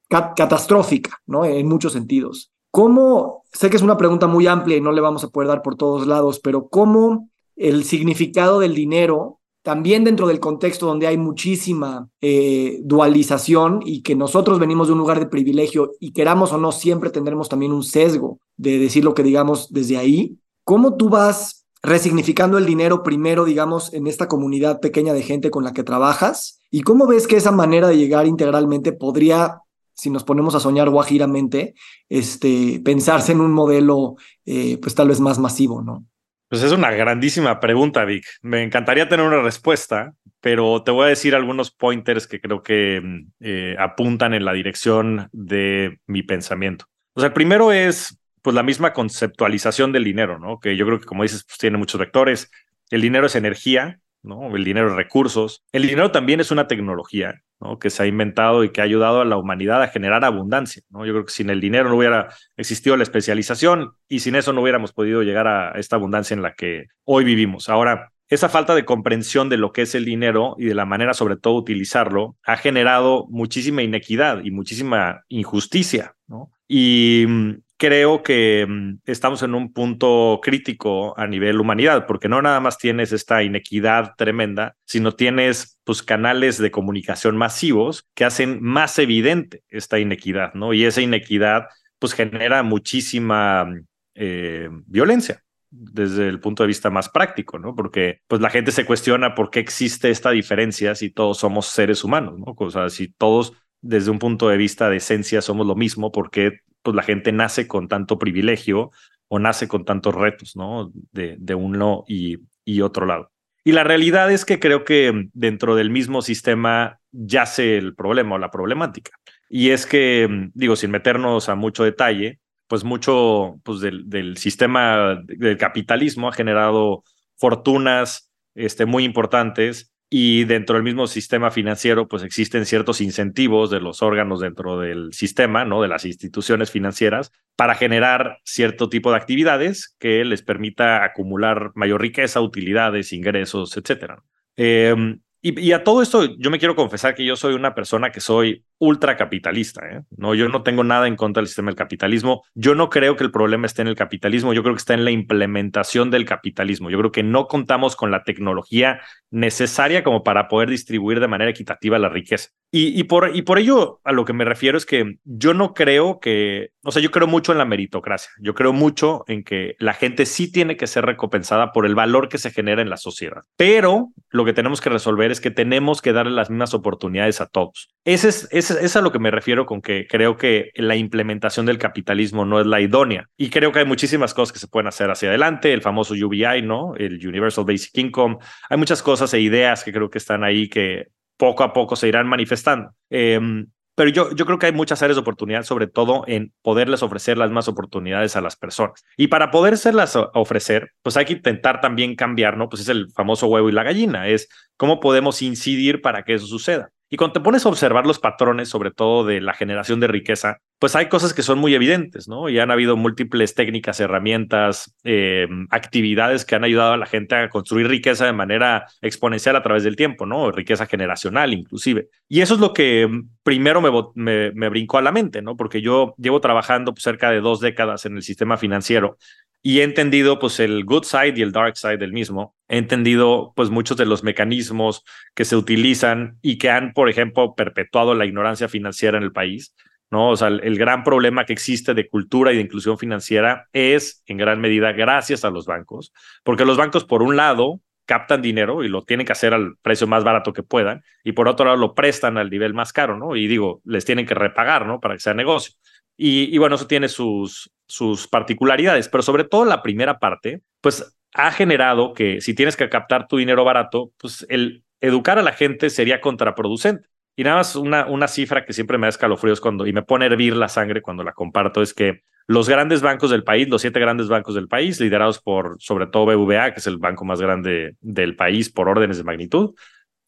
cat 0.07 0.37
catastrófica, 0.37 1.21
¿no? 1.25 1.45
En 1.45 1.67
muchos 1.67 1.93
sentidos. 1.93 2.51
¿Cómo, 2.69 3.43
sé 3.51 3.69
que 3.69 3.77
es 3.77 3.83
una 3.83 3.97
pregunta 3.97 4.27
muy 4.27 4.47
amplia 4.47 4.77
y 4.77 4.81
no 4.81 4.91
le 4.91 5.01
vamos 5.01 5.23
a 5.23 5.29
poder 5.29 5.47
dar 5.47 5.61
por 5.61 5.75
todos 5.75 6.07
lados, 6.07 6.39
pero 6.39 6.69
cómo 6.69 7.29
el 7.55 7.83
significado 7.83 8.59
del 8.59 8.75
dinero 8.75 9.39
también 9.63 10.03
dentro 10.03 10.27
del 10.27 10.41
contexto 10.41 10.85
donde 10.85 11.07
hay 11.07 11.17
muchísima 11.17 12.09
eh, 12.21 12.79
dualización 12.83 13.79
y 13.83 14.01
que 14.03 14.13
nosotros 14.13 14.59
venimos 14.59 14.87
de 14.87 14.93
un 14.93 14.99
lugar 14.99 15.19
de 15.19 15.25
privilegio 15.25 15.93
y 16.01 16.11
queramos 16.11 16.51
o 16.51 16.57
no, 16.57 16.73
siempre 16.73 17.09
tendremos 17.09 17.47
también 17.47 17.71
un 17.71 17.83
sesgo 17.83 18.39
de 18.57 18.77
decir 18.77 19.05
lo 19.05 19.13
que 19.13 19.23
digamos 19.23 19.71
desde 19.71 19.97
ahí, 19.97 20.37
¿cómo 20.65 20.97
tú 20.97 21.09
vas 21.09 21.65
resignificando 21.81 22.57
el 22.57 22.65
dinero 22.65 23.03
primero, 23.03 23.45
digamos, 23.45 23.93
en 23.93 24.05
esta 24.07 24.27
comunidad 24.27 24.81
pequeña 24.81 25.13
de 25.13 25.23
gente 25.23 25.49
con 25.49 25.63
la 25.63 25.71
que 25.71 25.83
trabajas? 25.83 26.59
¿Y 26.69 26.81
cómo 26.81 27.07
ves 27.07 27.25
que 27.25 27.37
esa 27.37 27.51
manera 27.51 27.87
de 27.87 27.97
llegar 27.97 28.27
integralmente 28.27 28.91
podría, 28.91 29.61
si 29.93 30.09
nos 30.09 30.25
ponemos 30.25 30.55
a 30.55 30.59
soñar 30.59 30.89
guajiramente, 30.89 31.73
este, 32.09 32.81
pensarse 32.83 33.31
en 33.31 33.39
un 33.39 33.53
modelo, 33.53 34.15
eh, 34.45 34.77
pues 34.81 34.93
tal 34.93 35.07
vez 35.07 35.21
más 35.21 35.39
masivo, 35.39 35.81
¿no? 35.81 36.05
Pues 36.49 36.61
es 36.61 36.71
una 36.71 36.91
grandísima 36.91 37.59
pregunta, 37.59 38.05
Vic. 38.05 38.25
Me 38.41 38.61
encantaría 38.63 39.09
tener 39.09 39.25
una 39.25 39.41
respuesta, 39.41 40.13
pero 40.39 40.83
te 40.83 40.91
voy 40.91 41.05
a 41.05 41.09
decir 41.09 41.35
algunos 41.35 41.71
pointers 41.71 42.27
que 42.27 42.39
creo 42.39 42.61
que 42.61 43.01
eh, 43.39 43.75
apuntan 43.79 44.33
en 44.33 44.45
la 44.45 44.53
dirección 44.53 45.29
de 45.31 45.99
mi 46.05 46.21
pensamiento. 46.21 46.85
O 47.13 47.21
sea, 47.21 47.27
el 47.27 47.33
primero 47.33 47.71
es 47.71 48.19
pues 48.41 48.53
la 48.53 48.61
misma 48.61 48.93
conceptualización 48.93 49.91
del 49.93 50.03
dinero, 50.03 50.37
¿no? 50.37 50.59
Que 50.59 50.75
yo 50.75 50.85
creo 50.85 50.99
que 50.99 51.05
como 51.05 51.23
dices, 51.23 51.45
pues 51.45 51.57
tiene 51.57 51.77
muchos 51.77 51.99
vectores. 51.99 52.51
El 52.89 53.01
dinero 53.01 53.25
es 53.25 53.35
energía, 53.35 53.99
¿no? 54.23 54.55
El 54.55 54.63
dinero 54.63 54.89
es 54.89 54.95
recursos. 54.95 55.63
El 55.71 55.87
dinero 55.87 56.11
también 56.11 56.39
es 56.39 56.51
una 56.51 56.67
tecnología, 56.67 57.41
¿no? 57.59 57.77
Que 57.77 57.89
se 57.89 58.03
ha 58.03 58.07
inventado 58.07 58.63
y 58.63 58.71
que 58.71 58.81
ha 58.81 58.85
ayudado 58.85 59.21
a 59.21 59.25
la 59.25 59.37
humanidad 59.37 59.81
a 59.81 59.87
generar 59.87 60.25
abundancia, 60.25 60.81
¿no? 60.89 61.05
Yo 61.05 61.13
creo 61.13 61.25
que 61.25 61.33
sin 61.33 61.49
el 61.49 61.61
dinero 61.61 61.89
no 61.89 61.97
hubiera 61.97 62.29
existido 62.57 62.97
la 62.97 63.03
especialización 63.03 63.93
y 64.07 64.19
sin 64.19 64.35
eso 64.35 64.53
no 64.53 64.61
hubiéramos 64.61 64.93
podido 64.93 65.21
llegar 65.21 65.47
a 65.47 65.71
esta 65.77 65.97
abundancia 65.97 66.33
en 66.33 66.41
la 66.41 66.53
que 66.53 66.87
hoy 67.03 67.23
vivimos. 67.23 67.69
Ahora, 67.69 68.13
esa 68.29 68.49
falta 68.49 68.73
de 68.73 68.85
comprensión 68.85 69.49
de 69.49 69.57
lo 69.57 69.71
que 69.71 69.83
es 69.83 69.93
el 69.95 70.05
dinero 70.05 70.55
y 70.57 70.65
de 70.65 70.75
la 70.75 70.85
manera 70.85 71.13
sobre 71.13 71.37
todo 71.37 71.53
utilizarlo 71.55 72.35
ha 72.43 72.57
generado 72.57 73.27
muchísima 73.29 73.83
inequidad 73.83 74.43
y 74.43 74.51
muchísima 74.51 75.23
injusticia, 75.27 76.15
¿no? 76.27 76.51
Y 76.67 77.25
mm, 77.27 77.51
creo 77.83 78.23
que 78.23 78.65
mm, 78.65 78.99
estamos 79.03 79.43
en 79.43 79.53
un 79.55 79.73
punto 79.73 80.39
crítico 80.41 81.19
a 81.19 81.27
nivel 81.27 81.59
humanidad, 81.59 82.05
porque 82.07 82.29
no 82.29 82.41
nada 82.41 82.61
más 82.61 82.77
tienes 82.77 83.11
esta 83.11 83.43
inequidad 83.43 84.13
tremenda, 84.15 84.77
sino 84.85 85.11
tienes 85.11 85.81
pues 85.83 86.01
canales 86.01 86.57
de 86.59 86.71
comunicación 86.71 87.35
masivos 87.35 88.07
que 88.13 88.23
hacen 88.23 88.63
más 88.63 88.97
evidente 88.99 89.63
esta 89.67 89.99
inequidad, 89.99 90.53
¿no? 90.53 90.73
Y 90.73 90.85
esa 90.85 91.01
inequidad 91.01 91.67
pues 91.99 92.13
genera 92.13 92.63
muchísima 92.63 93.69
eh, 94.15 94.69
violencia 94.85 95.43
desde 95.69 96.29
el 96.29 96.39
punto 96.39 96.63
de 96.63 96.67
vista 96.67 96.89
más 96.89 97.09
práctico, 97.09 97.59
¿no? 97.59 97.75
Porque 97.75 98.21
pues 98.27 98.39
la 98.39 98.49
gente 98.49 98.71
se 98.71 98.85
cuestiona 98.85 99.35
por 99.35 99.49
qué 99.49 99.59
existe 99.59 100.09
esta 100.09 100.31
diferencia 100.31 100.95
si 100.95 101.09
todos 101.09 101.37
somos 101.37 101.65
seres 101.65 102.05
humanos, 102.05 102.39
¿no? 102.39 102.55
O 102.57 102.71
sea, 102.71 102.89
si 102.89 103.09
todos 103.09 103.51
desde 103.81 104.09
un 104.09 104.19
punto 104.19 104.47
de 104.47 104.55
vista 104.55 104.89
de 104.89 104.97
esencia 104.97 105.41
somos 105.41 105.67
lo 105.67 105.75
mismo, 105.75 106.13
porque 106.13 106.61
pues 106.83 106.95
la 106.95 107.03
gente 107.03 107.31
nace 107.31 107.67
con 107.67 107.87
tanto 107.87 108.19
privilegio 108.19 108.91
o 109.27 109.39
nace 109.39 109.67
con 109.67 109.85
tantos 109.85 110.13
retos, 110.13 110.55
¿no? 110.55 110.91
De, 111.11 111.37
de 111.39 111.55
uno 111.55 112.03
y, 112.07 112.37
otro 112.81 113.05
lado. 113.05 113.31
Y 113.63 113.71
la 113.71 113.83
realidad 113.83 114.31
es 114.31 114.45
que 114.45 114.59
creo 114.59 114.83
que 114.83 115.29
dentro 115.33 115.75
del 115.75 115.89
mismo 115.89 116.21
sistema 116.21 116.99
yace 117.11 117.77
el 117.77 117.95
problema 117.95 118.35
o 118.35 118.37
la 118.37 118.51
problemática. 118.51 119.11
Y 119.49 119.69
es 119.69 119.85
que, 119.85 120.49
digo, 120.53 120.75
sin 120.75 120.91
meternos 120.91 121.49
a 121.49 121.55
mucho 121.55 121.83
detalle, 121.83 122.39
pues 122.67 122.83
mucho 122.83 123.59
pues 123.63 123.79
del, 123.79 124.09
del 124.09 124.37
sistema 124.37 125.21
del 125.25 125.57
capitalismo 125.57 126.27
ha 126.27 126.33
generado 126.33 127.03
fortunas 127.37 128.31
este, 128.55 128.85
muy 128.85 129.03
importantes 129.03 129.92
y 130.15 130.43
dentro 130.43 130.75
del 130.75 130.83
mismo 130.83 131.07
sistema 131.07 131.49
financiero, 131.49 132.07
pues 132.07 132.21
existen 132.21 132.67
ciertos 132.67 133.01
incentivos 133.01 133.71
de 133.71 133.79
los 133.79 134.03
órganos 134.03 134.41
dentro 134.41 134.79
del 134.79 135.11
sistema, 135.11 135.65
¿no? 135.65 135.81
De 135.81 135.87
las 135.87 136.05
instituciones 136.05 136.69
financieras, 136.69 137.31
para 137.55 137.73
generar 137.73 138.37
cierto 138.43 138.89
tipo 138.89 139.09
de 139.09 139.17
actividades 139.17 139.95
que 139.97 140.23
les 140.23 140.43
permita 140.43 141.03
acumular 141.03 141.71
mayor 141.73 141.99
riqueza, 141.99 142.41
utilidades, 142.41 143.11
ingresos, 143.11 143.75
etcétera. 143.75 144.21
Em, 144.55 145.19
y, 145.45 145.73
a 145.73 145.83
todo 145.83 146.01
esto, 146.01 146.37
yo 146.37 146.49
me 146.49 146.57
quiero 146.57 146.73
confesar 146.73 147.15
que 147.15 147.25
yo 147.25 147.35
soy 147.35 147.53
una 147.53 147.75
persona 147.75 148.11
que 148.11 148.21
soy 148.21 148.63
ultracapitalista. 148.79 149.81
¿eh? 149.89 150.01
No, 150.15 150.33
yo 150.35 150.47
no 150.47 150.63
tengo 150.63 150.85
nada 150.85 151.05
en 151.05 151.17
contra 151.17 151.41
del 151.41 151.47
sistema 151.47 151.69
del 151.69 151.75
capitalismo. 151.75 152.43
Yo 152.55 152.75
no 152.75 152.89
creo 152.89 153.17
que 153.17 153.25
el 153.25 153.31
problema 153.31 153.65
esté 153.65 153.81
en 153.81 153.89
el 153.89 153.95
capitalismo. 153.95 154.53
Yo 154.53 154.63
creo 154.63 154.73
que 154.73 154.79
está 154.79 154.93
en 154.93 155.03
la 155.03 155.11
implementación 155.11 156.11
del 156.11 156.23
capitalismo. 156.23 156.89
Yo 156.89 156.97
creo 156.97 157.11
que 157.11 157.23
no 157.23 157.47
contamos 157.47 157.97
con 157.97 158.09
la 158.09 158.23
tecnología 158.23 159.01
necesaria 159.31 160.01
como 160.01 160.23
para 160.23 160.47
poder 160.47 160.69
distribuir 160.69 161.19
de 161.19 161.27
manera 161.27 161.51
equitativa 161.51 161.99
la 161.99 162.07
riqueza. 162.07 162.49
Y, 162.71 162.99
y, 162.99 163.03
por, 163.03 163.35
y 163.35 163.41
por 163.41 163.59
ello, 163.59 163.99
a 164.05 164.13
lo 164.13 164.23
que 164.23 164.33
me 164.33 164.45
refiero 164.45 164.77
es 164.77 164.85
que 164.85 165.17
yo 165.25 165.53
no 165.53 165.73
creo 165.73 166.19
que, 166.21 166.71
o 166.83 166.91
sea, 166.91 167.03
yo 167.03 167.11
creo 167.11 167.27
mucho 167.27 167.51
en 167.51 167.57
la 167.57 167.65
meritocracia. 167.65 168.31
Yo 168.39 168.53
creo 168.53 168.71
mucho 168.71 169.25
en 169.27 169.43
que 169.43 169.75
la 169.77 169.93
gente 169.93 170.25
sí 170.25 170.51
tiene 170.51 170.77
que 170.77 170.87
ser 170.87 171.05
recompensada 171.05 171.73
por 171.73 171.85
el 171.85 171.95
valor 171.95 172.29
que 172.29 172.37
se 172.37 172.49
genera 172.49 172.81
en 172.81 172.89
la 172.89 172.97
sociedad. 172.97 173.43
Pero 173.57 174.13
lo 174.29 174.45
que 174.45 174.53
tenemos 174.53 174.79
que 174.79 174.89
resolver 174.89 175.32
es 175.33 175.41
que 175.41 175.51
tenemos 175.51 176.01
que 176.01 176.13
darle 176.13 176.31
las 176.31 176.49
mismas 176.49 176.73
oportunidades 176.73 177.41
a 177.41 177.47
todos. 177.47 177.89
Ese 178.05 178.29
es, 178.29 178.47
ese, 178.51 178.83
es 178.85 178.95
a 178.95 179.01
lo 179.01 179.11
que 179.11 179.19
me 179.19 179.31
refiero 179.31 179.65
con 179.65 179.81
que 179.81 180.07
creo 180.07 180.37
que 180.37 180.71
la 180.75 180.95
implementación 180.95 181.65
del 181.65 181.77
capitalismo 181.77 182.45
no 182.45 182.61
es 182.61 182.65
la 182.65 182.79
idónea. 182.79 183.27
Y 183.35 183.49
creo 183.49 183.71
que 183.71 183.79
hay 183.79 183.85
muchísimas 183.85 184.33
cosas 184.33 184.53
que 184.53 184.59
se 184.59 184.67
pueden 184.67 184.87
hacer 184.87 185.11
hacia 185.11 185.29
adelante, 185.29 185.73
el 185.73 185.81
famoso 185.81 186.13
UBI, 186.13 186.61
¿no? 186.61 186.95
El 186.95 187.25
Universal 187.27 187.65
Basic 187.65 187.97
Income. 187.97 188.37
Hay 188.69 188.77
muchas 188.77 189.03
cosas 189.03 189.33
e 189.33 189.41
ideas 189.41 189.83
que 189.83 189.91
creo 189.91 190.09
que 190.09 190.19
están 190.19 190.43
ahí 190.43 190.69
que 190.69 191.07
poco 191.37 191.63
a 191.63 191.73
poco 191.73 191.95
se 191.95 192.07
irán 192.07 192.27
manifestando. 192.27 192.91
Em, 193.09 193.67
pero 193.95 194.09
yo, 194.09 194.31
yo 194.31 194.45
creo 194.45 194.59
que 194.59 194.67
hay 194.67 194.71
muchas 194.71 195.01
áreas 195.01 195.17
de 195.17 195.21
oportunidad, 195.21 195.63
sobre 195.63 195.87
todo 195.87 196.23
en 196.27 196.53
poderles 196.61 197.03
ofrecer 197.03 197.37
las 197.37 197.51
más 197.51 197.67
oportunidades 197.67 198.35
a 198.35 198.41
las 198.41 198.55
personas. 198.55 199.03
Y 199.17 199.27
para 199.27 199.51
podérselas 199.51 200.17
ofrecer, 200.33 200.91
pues 201.01 201.17
hay 201.17 201.25
que 201.25 201.33
intentar 201.33 201.81
también 201.81 202.15
cambiar, 202.15 202.57
¿no? 202.57 202.69
Pues 202.69 202.81
es 202.81 202.89
el 202.89 203.11
famoso 203.11 203.47
huevo 203.47 203.69
y 203.69 203.73
la 203.73 203.83
gallina, 203.83 204.27
es 204.27 204.49
cómo 204.77 204.99
podemos 204.99 205.41
incidir 205.41 206.01
para 206.01 206.23
que 206.23 206.33
eso 206.33 206.47
suceda. 206.47 206.89
Y 207.09 207.17
cuando 207.17 207.33
te 207.33 207.41
pones 207.41 207.63
a 207.65 207.69
observar 207.69 208.07
los 208.07 208.17
patrones, 208.17 208.69
sobre 208.69 208.89
todo 208.89 209.23
de 209.23 209.39
la 209.39 209.53
generación 209.53 209.99
de 209.99 210.07
riqueza, 210.07 210.57
pues 210.83 210.97
hay 210.97 211.07
cosas 211.07 211.33
que 211.33 211.43
son 211.43 211.59
muy 211.59 211.73
evidentes, 211.75 212.27
¿no? 212.27 212.49
Y 212.49 212.59
han 212.59 212.69
habido 212.69 212.97
múltiples 212.97 213.55
técnicas, 213.55 214.01
herramientas, 214.01 214.93
eh, 215.05 215.47
actividades 215.69 216.43
que 216.43 216.55
han 216.55 216.65
ayudado 216.65 216.91
a 216.91 216.97
la 216.97 217.05
gente 217.05 217.35
a 217.35 217.47
construir 217.47 217.87
riqueza 217.87 218.25
de 218.25 218.33
manera 218.33 218.87
exponencial 219.01 219.55
a 219.55 219.63
través 219.63 219.85
del 219.85 219.95
tiempo, 219.95 220.25
¿no? 220.25 220.51
Riqueza 220.51 220.85
generacional, 220.85 221.53
inclusive. 221.53 222.09
Y 222.27 222.41
eso 222.41 222.55
es 222.55 222.59
lo 222.59 222.73
que 222.73 223.09
primero 223.43 223.79
me, 224.13 224.51
me, 224.51 224.67
brincó 224.67 224.97
a 224.97 225.01
la 225.01 225.13
mente, 225.13 225.41
¿no? 225.41 225.55
Porque 225.55 225.81
yo 225.81 226.15
llevo 226.17 226.41
trabajando 226.41 226.93
pues, 226.93 227.03
cerca 227.03 227.31
de 227.31 227.39
dos 227.39 227.61
décadas 227.61 228.05
en 228.05 228.17
el 228.17 228.21
sistema 228.21 228.57
financiero 228.57 229.17
y 229.61 229.79
he 229.79 229.83
entendido 229.83 230.37
pues 230.37 230.59
el 230.59 230.83
good 230.83 231.05
side 231.05 231.35
y 231.37 231.43
el 231.43 231.53
dark 231.53 231.77
side 231.77 231.97
del 231.97 232.11
mismo. 232.11 232.57
He 232.67 232.77
entendido 232.77 233.53
pues 233.55 233.69
muchos 233.69 233.95
de 233.95 234.05
los 234.05 234.21
mecanismos 234.21 235.05
que 235.33 235.45
se 235.45 235.55
utilizan 235.55 236.39
y 236.41 236.57
que 236.57 236.69
han, 236.69 236.91
por 236.91 237.07
ejemplo, 237.07 237.55
perpetuado 237.55 238.15
la 238.15 238.25
ignorancia 238.25 238.67
financiera 238.67 239.17
en 239.17 239.23
el 239.23 239.31
país. 239.31 239.73
¿No? 240.13 240.29
O 240.29 240.37
sea, 240.37 240.47
el, 240.47 240.77
gran 240.77 241.03
problema 241.03 241.43
que 241.43 241.53
existe 241.53 241.93
de 241.93 242.07
cultura 242.07 242.53
y 242.53 242.55
de 242.55 242.61
inclusión 242.61 242.97
financiera 242.97 243.67
es 243.73 244.23
en 244.27 244.37
gran 244.37 244.61
medida 244.61 244.91
gracias 244.91 245.43
a 245.43 245.49
los 245.49 245.65
bancos, 245.65 246.13
porque 246.43 246.63
los 246.63 246.77
bancos, 246.77 247.03
por 247.03 247.23
un 247.23 247.35
lado, 247.35 247.81
captan 248.05 248.41
dinero 248.41 248.83
y 248.83 248.89
lo 248.89 249.01
tienen 249.01 249.25
que 249.25 249.31
hacer 249.31 249.53
al 249.53 249.75
precio 249.81 250.05
más 250.05 250.23
barato 250.23 250.53
que 250.53 250.61
puedan, 250.61 251.03
y 251.23 251.31
por 251.31 251.47
otro 251.47 251.65
lado 251.65 251.77
lo 251.77 251.95
prestan 251.95 252.37
al 252.37 252.51
nivel 252.51 252.73
más 252.73 252.93
caro, 252.93 253.17
¿no? 253.17 253.35
Y 253.35 253.47
digo, 253.47 253.81
les 253.85 254.05
tienen 254.05 254.27
que 254.27 254.35
repagar, 254.35 254.85
¿no? 254.85 254.99
Para 254.99 255.15
que 255.15 255.19
sea 255.19 255.33
negocio. 255.33 255.73
Y, 256.15 256.55
bueno, 256.59 256.75
eso 256.75 256.85
tiene 256.85 257.09
sus, 257.09 257.71
sus 257.87 258.27
particularidades, 258.27 259.09
pero 259.09 259.23
sobre 259.23 259.45
todo 259.45 259.65
la 259.65 259.81
primera 259.81 260.19
parte, 260.19 260.61
pues 260.79 261.17
ha 261.33 261.51
generado 261.51 262.13
que 262.13 262.39
si 262.39 262.53
tienes 262.53 262.77
que 262.77 262.87
captar 262.87 263.27
tu 263.27 263.37
dinero 263.37 263.65
barato, 263.65 264.11
pues 264.19 264.45
el 264.47 264.83
educar 265.01 265.39
a 265.39 265.41
la 265.41 265.53
gente 265.53 265.89
sería 265.89 266.21
contraproducente. 266.21 267.09
Y 267.35 267.43
nada 267.43 267.57
más 267.57 267.75
una, 267.75 268.05
una 268.05 268.27
cifra 268.27 268.65
que 268.65 268.73
siempre 268.73 268.97
me 268.97 269.05
da 269.05 269.09
escalofríos 269.09 269.59
cuando, 269.59 269.87
y 269.87 269.93
me 269.93 270.03
pone 270.03 270.25
a 270.25 270.27
hervir 270.27 270.55
la 270.55 270.69
sangre 270.69 271.01
cuando 271.01 271.23
la 271.23 271.33
comparto, 271.33 271.81
es 271.81 271.93
que 271.93 272.23
los 272.45 272.67
grandes 272.67 273.01
bancos 273.01 273.31
del 273.31 273.43
país, 273.43 273.69
los 273.69 273.81
siete 273.81 273.99
grandes 273.99 274.27
bancos 274.27 274.55
del 274.55 274.67
país, 274.67 274.99
liderados 274.99 275.39
por 275.39 275.77
sobre 275.79 276.07
todo 276.07 276.25
BVA, 276.25 276.73
que 276.73 276.79
es 276.79 276.87
el 276.87 276.97
banco 276.97 277.25
más 277.25 277.41
grande 277.41 277.95
del 278.01 278.35
país 278.35 278.69
por 278.69 278.89
órdenes 278.89 279.17
de 279.17 279.23
magnitud, 279.23 279.73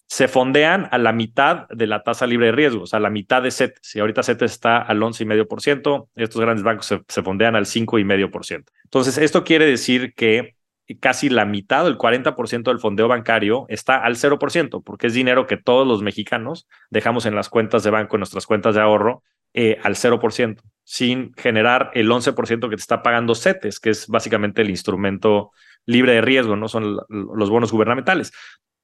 se 0.08 0.28
fondean 0.28 0.88
a 0.92 0.98
la 0.98 1.12
mitad 1.12 1.68
de 1.70 1.88
la 1.88 2.04
tasa 2.04 2.28
libre 2.28 2.48
de 2.48 2.52
riesgo, 2.52 2.84
o 2.84 2.88
sea, 2.88 2.98
a 2.98 3.02
la 3.02 3.10
mitad 3.10 3.42
de 3.42 3.52
CETES. 3.52 3.80
Si 3.82 4.00
ahorita 4.00 4.24
CETES 4.24 4.52
está 4.52 4.78
al 4.78 5.00
11,5%, 5.00 6.10
estos 6.16 6.42
grandes 6.42 6.64
bancos 6.64 6.86
se, 6.86 7.02
se 7.08 7.24
fondean 7.24 7.56
al 7.56 7.66
5,5%. 7.66 8.66
Entonces, 8.84 9.18
esto 9.18 9.44
quiere 9.44 9.66
decir 9.66 10.14
que 10.14 10.55
casi 11.00 11.30
la 11.30 11.46
mitad, 11.46 11.88
el 11.88 11.98
40% 11.98 12.64
del 12.64 12.80
fondeo 12.80 13.08
bancario 13.08 13.66
está 13.70 13.98
al 13.98 14.16
0%, 14.16 14.84
porque 14.84 15.08
es 15.08 15.14
dinero 15.14 15.48
que 15.48 15.58
todos 15.58 15.88
los 15.88 16.04
mexicanos 16.04 16.68
dejamos 16.90 17.26
en 17.26 17.36
las 17.36 17.50
cuentas 17.50 17.84
de 17.84 17.90
banco, 17.90 18.16
en 18.16 18.20
nuestras 18.20 18.46
cuentas 18.46 18.76
de 18.76 18.82
ahorro, 18.82 19.24
eh, 19.54 19.78
al 19.84 19.96
0%, 19.96 20.62
sin 20.84 21.34
generar 21.36 21.90
el 21.94 22.12
11% 22.12 22.70
que 22.70 22.76
te 22.76 22.82
está 22.82 23.02
pagando 23.02 23.36
CETES, 23.36 23.80
que 23.80 23.90
es 23.90 24.08
básicamente 24.08 24.62
el 24.62 24.70
instrumento 24.70 25.52
libre 25.86 26.14
de 26.14 26.22
riesgo, 26.22 26.56
no 26.56 26.68
son 26.68 26.98
los 27.10 27.50
bonos 27.50 27.72
gubernamentales. 27.72 28.32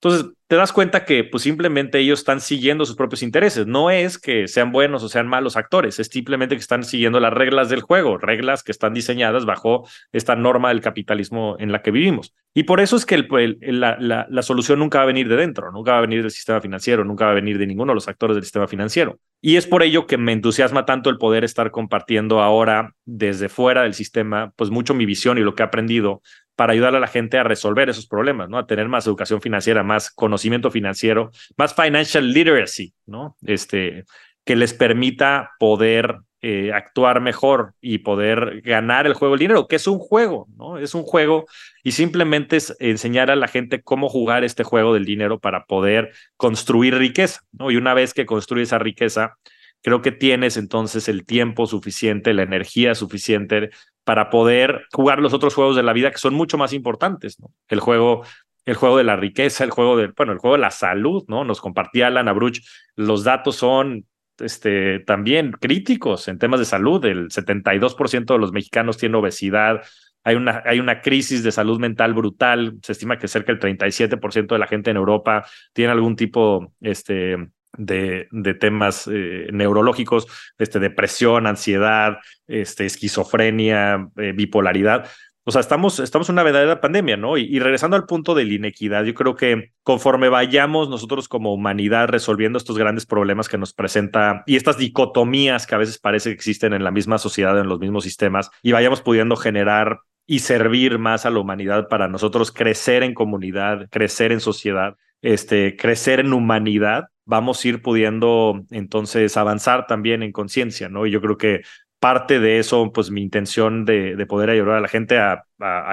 Entonces, 0.04 0.32
te 0.48 0.56
das 0.56 0.74
cuenta 0.74 1.06
que 1.06 1.24
pues 1.24 1.44
simplemente 1.44 2.00
ellos 2.00 2.20
están 2.20 2.42
siguiendo 2.42 2.86
sus 2.86 2.96
propios 2.96 3.22
intereses. 3.22 3.68
No 3.68 3.92
es 3.92 4.18
que 4.18 4.48
sean 4.48 4.72
buenos 4.72 5.04
o 5.04 5.10
sean 5.10 5.28
malos 5.28 5.56
actores, 5.56 6.00
es 6.00 6.08
simplemente 6.08 6.56
que 6.56 6.62
están 6.62 6.84
siguiendo 6.84 7.20
las 7.20 7.32
reglas 7.32 7.70
del 7.70 7.82
juego, 7.82 8.18
reglas 8.18 8.64
que 8.64 8.72
están 8.72 8.96
diseñadas 8.96 9.46
bajo 9.46 9.88
esta 10.12 10.36
norma 10.36 10.70
del 10.70 10.82
capitalismo 10.82 11.56
en 11.60 11.72
la 11.72 11.84
que 11.84 11.92
vivimos. 11.92 12.34
Y 12.56 12.64
por 12.64 12.82
eso 12.82 12.96
es 12.96 13.06
que 13.06 13.18
la, 13.62 13.98
la, 14.00 14.42
solución 14.42 14.80
nunca 14.80 14.98
va 14.98 15.04
a 15.04 15.08
venir 15.08 15.30
de 15.30 15.38
dentro, 15.38 15.72
nunca 15.72 15.92
va 15.92 16.00
a 16.00 16.02
venir 16.02 16.24
del 16.24 16.32
sistema 16.32 16.60
financiero, 16.60 17.06
nunca 17.06 17.26
va 17.26 17.32
a 17.32 17.36
venir 17.36 17.58
de 17.60 17.68
ninguno 17.68 17.92
de 17.92 17.96
los 17.96 18.08
actores 18.10 18.36
del 18.36 18.44
sistema 18.44 18.68
financiero. 18.68 19.20
Y 19.40 19.56
es 19.56 19.68
por 19.68 19.84
ello 19.84 20.06
que 20.06 20.18
me 20.18 20.34
entusiasma 20.34 20.86
tanto 20.86 21.10
el 21.10 21.18
poder 21.18 21.44
estar 21.46 21.72
compartiendo 21.72 22.42
ahora 22.42 22.94
desde 23.06 23.48
fuera 23.48 23.84
del 23.84 23.94
sistema, 23.94 24.52
pues 24.58 24.70
mucho 24.70 24.94
mi 24.94 25.06
visión 25.06 25.38
y 25.38 25.42
lo 25.42 25.56
que 25.56 25.64
he 25.64 25.66
aprendido 25.66 26.22
para 26.56 26.74
ayudar 26.74 26.96
a 26.96 27.00
la 27.00 27.08
gente 27.08 27.38
a 27.38 27.44
resolver 27.44 27.90
esos 27.90 28.08
problemas, 28.08 28.50
¿no? 28.50 28.58
A 28.58 28.68
tener 28.68 28.88
más 28.88 29.08
educación 29.08 29.42
financiera, 29.42 29.84
más 29.84 30.12
conocimiento 30.12 30.72
financiero, 30.72 31.32
más 31.58 31.74
financial 31.74 32.32
literacy, 32.32 32.94
¿no? 33.06 33.38
Este, 33.46 34.06
que 34.46 34.56
les 34.56 34.74
permita 34.74 35.52
poder 35.60 36.20
eh, 36.44 36.74
actuar 36.74 37.22
mejor 37.22 37.76
y 37.82 38.00
poder 38.00 38.62
ganar 38.62 39.06
el 39.06 39.14
juego 39.14 39.36
del 39.36 39.42
dinero, 39.42 39.68
que 39.68 39.76
es 39.76 39.86
un 39.86 40.00
juego, 40.00 40.48
¿no? 40.58 40.80
Es 40.80 40.96
un 40.96 41.04
juego 41.04 41.46
y 41.84 41.92
simplemente 41.92 42.58
enseñar 42.80 43.30
a 43.30 43.36
la 43.36 43.48
gente 43.48 43.84
cómo 43.84 44.10
jugar 44.10 44.44
este 44.44 44.64
juego 44.64 44.94
del 44.96 45.06
dinero 45.06 45.40
para 45.40 45.66
poder 45.66 46.14
construir 46.38 46.96
riqueza, 46.96 47.42
¿no? 47.52 47.70
Y 47.70 47.78
una 47.78 47.94
vez 47.94 48.16
que 48.16 48.26
construye 48.26 48.64
esa 48.64 48.80
riqueza, 48.80 49.38
creo 49.84 50.02
que 50.02 50.12
tienes 50.12 50.58
entonces 50.58 51.08
el 51.10 51.26
tiempo 51.26 51.68
suficiente, 51.68 52.34
la 52.34 52.42
energía 52.42 52.96
suficiente 52.96 53.70
para 54.04 54.30
poder 54.30 54.86
jugar 54.92 55.20
los 55.20 55.34
otros 55.34 55.54
juegos 55.54 55.76
de 55.76 55.84
la 55.84 55.94
vida 55.94 56.12
que 56.12 56.18
son 56.18 56.34
mucho 56.34 56.58
más 56.58 56.74
importantes, 56.74 57.40
¿no? 57.40 57.52
El 57.68 57.80
juego 57.80 58.24
el 58.66 58.76
juego 58.76 58.98
de 58.98 59.04
la 59.04 59.16
riqueza, 59.16 59.64
el 59.64 59.72
juego 59.72 59.98
del, 59.98 60.14
bueno, 60.16 60.34
el 60.34 60.38
juego 60.38 60.56
de 60.56 60.62
la 60.62 60.72
salud, 60.72 61.24
¿no? 61.28 61.44
Nos 61.44 61.62
compartía 61.62 62.08
Alan 62.08 62.34
Bruch, 62.36 62.62
los 62.96 63.24
datos 63.24 63.56
son 63.56 64.06
este, 64.38 65.00
también 65.00 65.52
críticos 65.52 66.28
en 66.28 66.38
temas 66.38 66.60
de 66.60 66.66
salud. 66.66 67.04
El 67.06 67.30
72% 67.30 68.34
de 68.34 68.40
los 68.40 68.52
mexicanos 68.52 68.98
tienen 68.98 69.16
obesidad. 69.16 69.82
Hay 70.24 70.36
una, 70.36 70.62
hay 70.66 70.80
una 70.80 71.02
crisis 71.02 71.44
de 71.44 71.52
salud 71.52 71.80
mental 71.80 72.14
brutal. 72.14 72.78
Se 72.84 72.92
estima 72.92 73.18
que 73.18 73.28
cerca 73.28 73.54
del 73.54 73.78
37% 73.78 74.48
de 74.48 74.60
la 74.60 74.68
gente 74.68 74.92
en 74.92 74.98
Europa 74.98 75.46
tiene 75.74 75.92
algún 75.92 76.16
tipo 76.16 76.74
este, 76.82 77.38
de, 77.78 78.28
temas 78.60 79.08
eh, 79.12 79.48
neurológicos, 79.52 80.28
este, 80.58 80.80
depresión, 80.80 81.48
ansiedad, 81.48 82.18
este, 82.48 82.86
esquizofrenia, 82.86 84.10
eh, 84.18 84.34
bipolaridad. 84.36 85.10
O 85.44 85.52
sea, 85.52 85.62
estamos, 85.62 86.00
estamos 86.00 86.30
en 86.30 86.34
una 86.34 86.44
verdadera 86.44 86.80
pandemia, 86.82 87.18
¿no? 87.18 87.36
Y, 87.36 87.58
regresando 87.60 87.96
al 87.96 88.06
punto 88.06 88.36
de 88.36 88.46
la 88.46 88.54
inequidad, 88.54 89.04
yo 89.06 89.16
creo 89.16 89.36
que 89.36 89.72
conforme 89.82 90.30
vayamos 90.30 90.88
nosotros 90.88 91.28
como 91.28 91.52
humanidad 91.52 92.10
resolviendo 92.10 92.60
estos 92.60 92.78
grandes 92.78 93.08
problemas 93.08 93.50
que 93.50 93.58
nos 93.58 93.74
presenta 93.74 94.44
y 94.46 94.56
estas 94.56 94.78
dicotomías 94.78 95.66
que 95.66 95.74
a 95.74 95.80
veces 95.80 95.98
parece 95.98 96.30
que 96.30 96.36
existen 96.36 96.74
en 96.74 96.84
la 96.84 96.92
misma 96.92 97.18
sociedad, 97.18 97.60
en 97.60 97.68
los 97.68 97.80
mismos 97.80 98.04
sistemas, 98.04 98.52
y 98.62 98.72
vayamos 98.72 99.02
pudiendo 99.02 99.36
generar 99.36 100.02
y 100.28 100.40
servir 100.40 101.00
más 101.00 101.26
a 101.26 101.32
la 101.32 101.40
humanidad 101.40 101.88
para 101.88 102.08
nosotros 102.08 102.52
crecer 102.52 103.02
en 103.02 103.16
comunidad, 103.16 103.90
crecer 103.90 104.32
en 104.32 104.42
sociedad, 104.42 104.96
este, 105.24 105.76
crecer 105.76 106.20
en 106.20 106.34
humanidad, 106.34 107.06
vamos 107.32 107.64
a 107.64 107.68
ir 107.70 107.82
pudiendo 107.82 108.66
entonces 108.72 109.38
avanzar 109.38 109.88
también 109.88 110.22
en 110.22 110.34
conciencia, 110.34 110.90
¿no? 110.90 111.06
Y 111.06 111.12
yo 111.12 111.22
creo 111.22 111.38
que 111.38 111.62
parte 111.98 112.42
de 112.42 112.60
eso, 112.60 112.92
pues 112.92 113.10
mi 113.10 113.22
intención 113.22 113.86
de, 113.86 114.26
poder 114.28 114.50
ayudar 114.50 114.76
a 114.76 114.82
la 114.82 114.90
gente 114.90 115.18
a, 115.18 115.46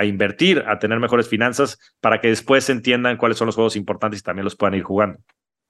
invertir, 0.04 0.64
a 0.66 0.80
tener 0.80 0.98
mejores 0.98 1.28
finanzas, 1.28 1.78
para 2.00 2.20
que 2.20 2.26
después 2.26 2.68
entiendan 2.70 3.18
cuáles 3.18 3.38
son 3.38 3.46
los 3.46 3.54
juegos 3.54 3.76
importantes 3.76 4.18
y 4.18 4.22
también 4.24 4.44
los 4.44 4.56
puedan 4.56 4.74
ir 4.74 4.82
jugando. 4.82 5.20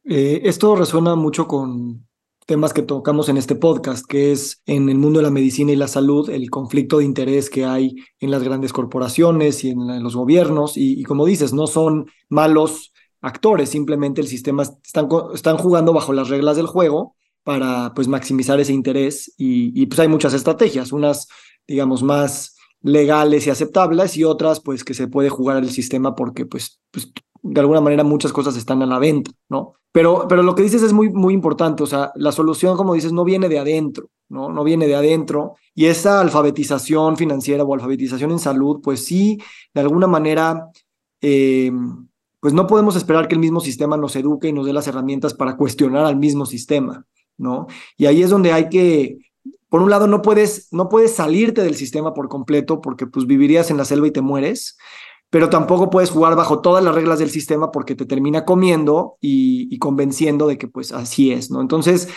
Eh, 0.05 0.41
esto 0.45 0.75
resuena 0.75 1.15
mucho 1.17 1.47
con 1.47 2.07
temas 2.47 2.73
que 2.73 2.81
tocamos 2.81 3.29
en 3.29 3.37
este 3.37 3.55
podcast, 3.55 4.07
que 4.07 4.33
es 4.33 4.63
en 4.65 4.89
el 4.89 4.97
mundo 4.97 5.19
de 5.19 5.25
la 5.25 5.31
medicina 5.31 5.71
y 5.71 5.77
la 5.77 5.87
salud, 5.87 6.31
el 6.31 6.49
conflicto 6.49 6.99
de 6.99 7.05
interés 7.05 7.51
que 7.51 7.67
hay 7.67 7.97
en 8.21 8.31
las 8.31 8.43
grandes 8.43 8.73
corporaciones 8.73 9.65
y 9.65 9.71
en, 9.71 10.03
los 10.03 10.17
gobiernos, 10.17 10.79
y, 10.79 11.03
como 11.03 11.27
dices, 11.27 11.53
no 11.53 11.67
son 11.67 12.07
malos 12.31 12.95
actores, 13.21 13.71
simplemente 13.71 14.21
el 14.21 14.29
sistema 14.29 14.63
están, 14.63 15.09
están 15.35 15.57
jugando 15.57 15.93
bajo 15.93 16.13
las 16.13 16.29
reglas 16.29 16.57
del 16.57 16.67
juego 16.67 17.17
para 17.43 17.93
pues 17.95 18.09
maximizar 18.09 18.61
ese 18.61 18.73
interés 18.73 19.33
y, 19.37 19.87
pues 19.87 20.01
hay 20.01 20.09
muchas 20.09 20.35
estrategias, 20.35 20.93
unas 20.93 21.29
digamos 21.67 22.03
más 22.03 22.57
legales 22.83 23.47
y 23.47 23.51
aceptables 23.51 24.17
y 24.17 24.25
otras 24.25 24.61
pues 24.61 24.85
que 24.85 24.95
se 24.95 25.09
puede 25.09 25.31
jugar 25.31 25.57
el 25.57 25.71
sistema 25.71 26.15
porque 26.15 26.47
pues, 26.47 26.81
pues 26.91 27.13
de 27.43 27.61
alguna 27.61 27.81
manera 27.81 28.05
muchas 28.05 28.33
cosas 28.33 28.57
están 28.57 28.83
a 28.83 28.87
la 28.87 28.99
venta, 28.99 29.31
¿no? 29.49 29.75
Pero, 29.93 30.27
pero 30.29 30.43
lo 30.43 30.55
que 30.55 30.63
dices 30.63 30.83
es 30.83 30.93
muy, 30.93 31.09
muy 31.09 31.33
importante, 31.33 31.83
o 31.83 31.87
sea, 31.87 32.13
la 32.15 32.33
solución, 32.33 32.77
como 32.77 32.95
dices, 32.95 33.13
no 33.13 33.25
viene 33.25 33.49
de 33.49 33.59
adentro, 33.59 34.11
¿no? 34.29 34.51
No 34.51 34.63
viene 34.63 34.87
de 34.87 34.95
adentro. 34.95 35.55
Y 35.75 35.87
esa 35.87 36.21
alfabetización 36.21 37.17
financiera 37.17 37.65
o 37.65 37.75
alfabetización 37.75 38.33
en 38.33 38.39
salud, 38.39 38.81
pues 38.83 39.05
sí, 39.05 39.39
de 39.73 39.81
alguna 39.81 40.07
manera, 40.07 40.69
eh, 41.21 41.73
pues 42.41 42.55
no 42.55 42.67
podemos 42.67 42.97
esperar 42.97 43.29
que 43.29 43.35
el 43.35 43.41
mismo 43.41 43.61
sistema 43.61 43.97
nos 43.97 44.17
eduque 44.17 44.49
y 44.49 44.53
nos 44.53 44.67
dé 44.67 44.73
las 44.73 44.87
herramientas 44.87 45.35
para 45.35 45.57
cuestionar 45.57 46.05
al 46.05 46.17
mismo 46.17 46.47
sistema. 46.47 47.07
¿no? 47.39 47.69
Y 47.97 48.07
ahí 48.07 48.23
es 48.23 48.31
donde 48.31 48.53
hay 48.53 48.69
que, 48.69 49.19
por 49.71 49.81
un 49.81 49.91
lado, 49.91 50.07
no 50.07 50.21
puedes, 50.21 50.69
no 50.73 50.89
puedes 50.89 51.15
salirte 51.15 51.63
del 51.63 51.77
sistema 51.77 52.13
por 52.13 52.29
completo 52.29 52.81
porque 52.81 53.07
pues 53.07 53.27
vivirías 53.27 53.71
en 53.71 53.79
la 53.79 53.85
selva 53.85 54.09
y 54.09 54.11
te 54.11 54.21
mueres, 54.21 54.77
pero 55.31 55.49
tampoco 55.49 55.89
puedes 55.89 56.11
jugar 56.11 56.37
bajo 56.37 56.61
todas 56.61 56.85
las 56.85 56.95
reglas 56.95 57.19
del 57.19 57.31
sistema 57.31 57.71
porque 57.71 57.95
te 57.95 58.07
termina 58.07 58.45
comiendo 58.45 59.17
y, 59.21 59.79
convenciendo 59.79 60.47
de 60.47 60.59
que 60.59 60.69
pues 60.69 60.93
así 60.93 61.33
es, 61.33 61.51
¿no? 61.51 61.61
Entonces, 61.61 62.09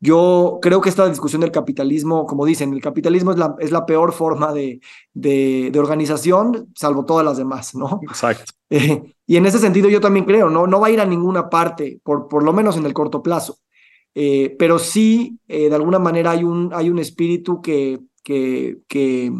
yo 0.00 0.58
creo 0.60 0.80
que 0.80 0.88
esta 0.88 1.08
discusión 1.08 1.42
del 1.42 1.52
capitalismo, 1.52 2.26
como 2.26 2.44
dicen, 2.44 2.72
el 2.72 2.80
capitalismo 2.80 3.32
es 3.32 3.38
la, 3.38 3.54
es 3.60 3.70
la 3.70 3.86
peor 3.86 4.12
forma 4.12 4.52
de, 4.52 4.80
de, 5.12 5.72
organización, 5.78 6.72
salvo 6.74 7.04
todas 7.04 7.24
las 7.24 7.36
demás, 7.36 7.74
¿no? 7.74 8.00
Exacto. 8.02 8.52
Y 9.32 9.38
en 9.38 9.46
ese 9.46 9.58
sentido 9.58 9.88
yo 9.88 9.98
también 9.98 10.26
creo, 10.26 10.50
¿no? 10.50 10.66
No 10.66 10.78
va 10.78 10.88
a 10.88 10.90
ir 10.90 11.00
a 11.00 11.06
ninguna 11.06 11.48
parte, 11.48 11.98
por, 12.04 12.28
por 12.28 12.42
lo 12.42 12.52
menos 12.52 12.76
en 12.76 12.84
el 12.84 12.92
corto 12.92 13.22
plazo. 13.22 13.60
Eh, 14.14 14.54
pero 14.58 14.78
sí, 14.78 15.38
eh, 15.48 15.70
de 15.70 15.74
alguna 15.74 15.98
manera 15.98 16.32
hay 16.32 16.44
un, 16.44 16.70
hay 16.74 16.90
un 16.90 16.98
espíritu 16.98 17.62
que, 17.62 17.98
que, 18.22 18.80
que, 18.86 19.32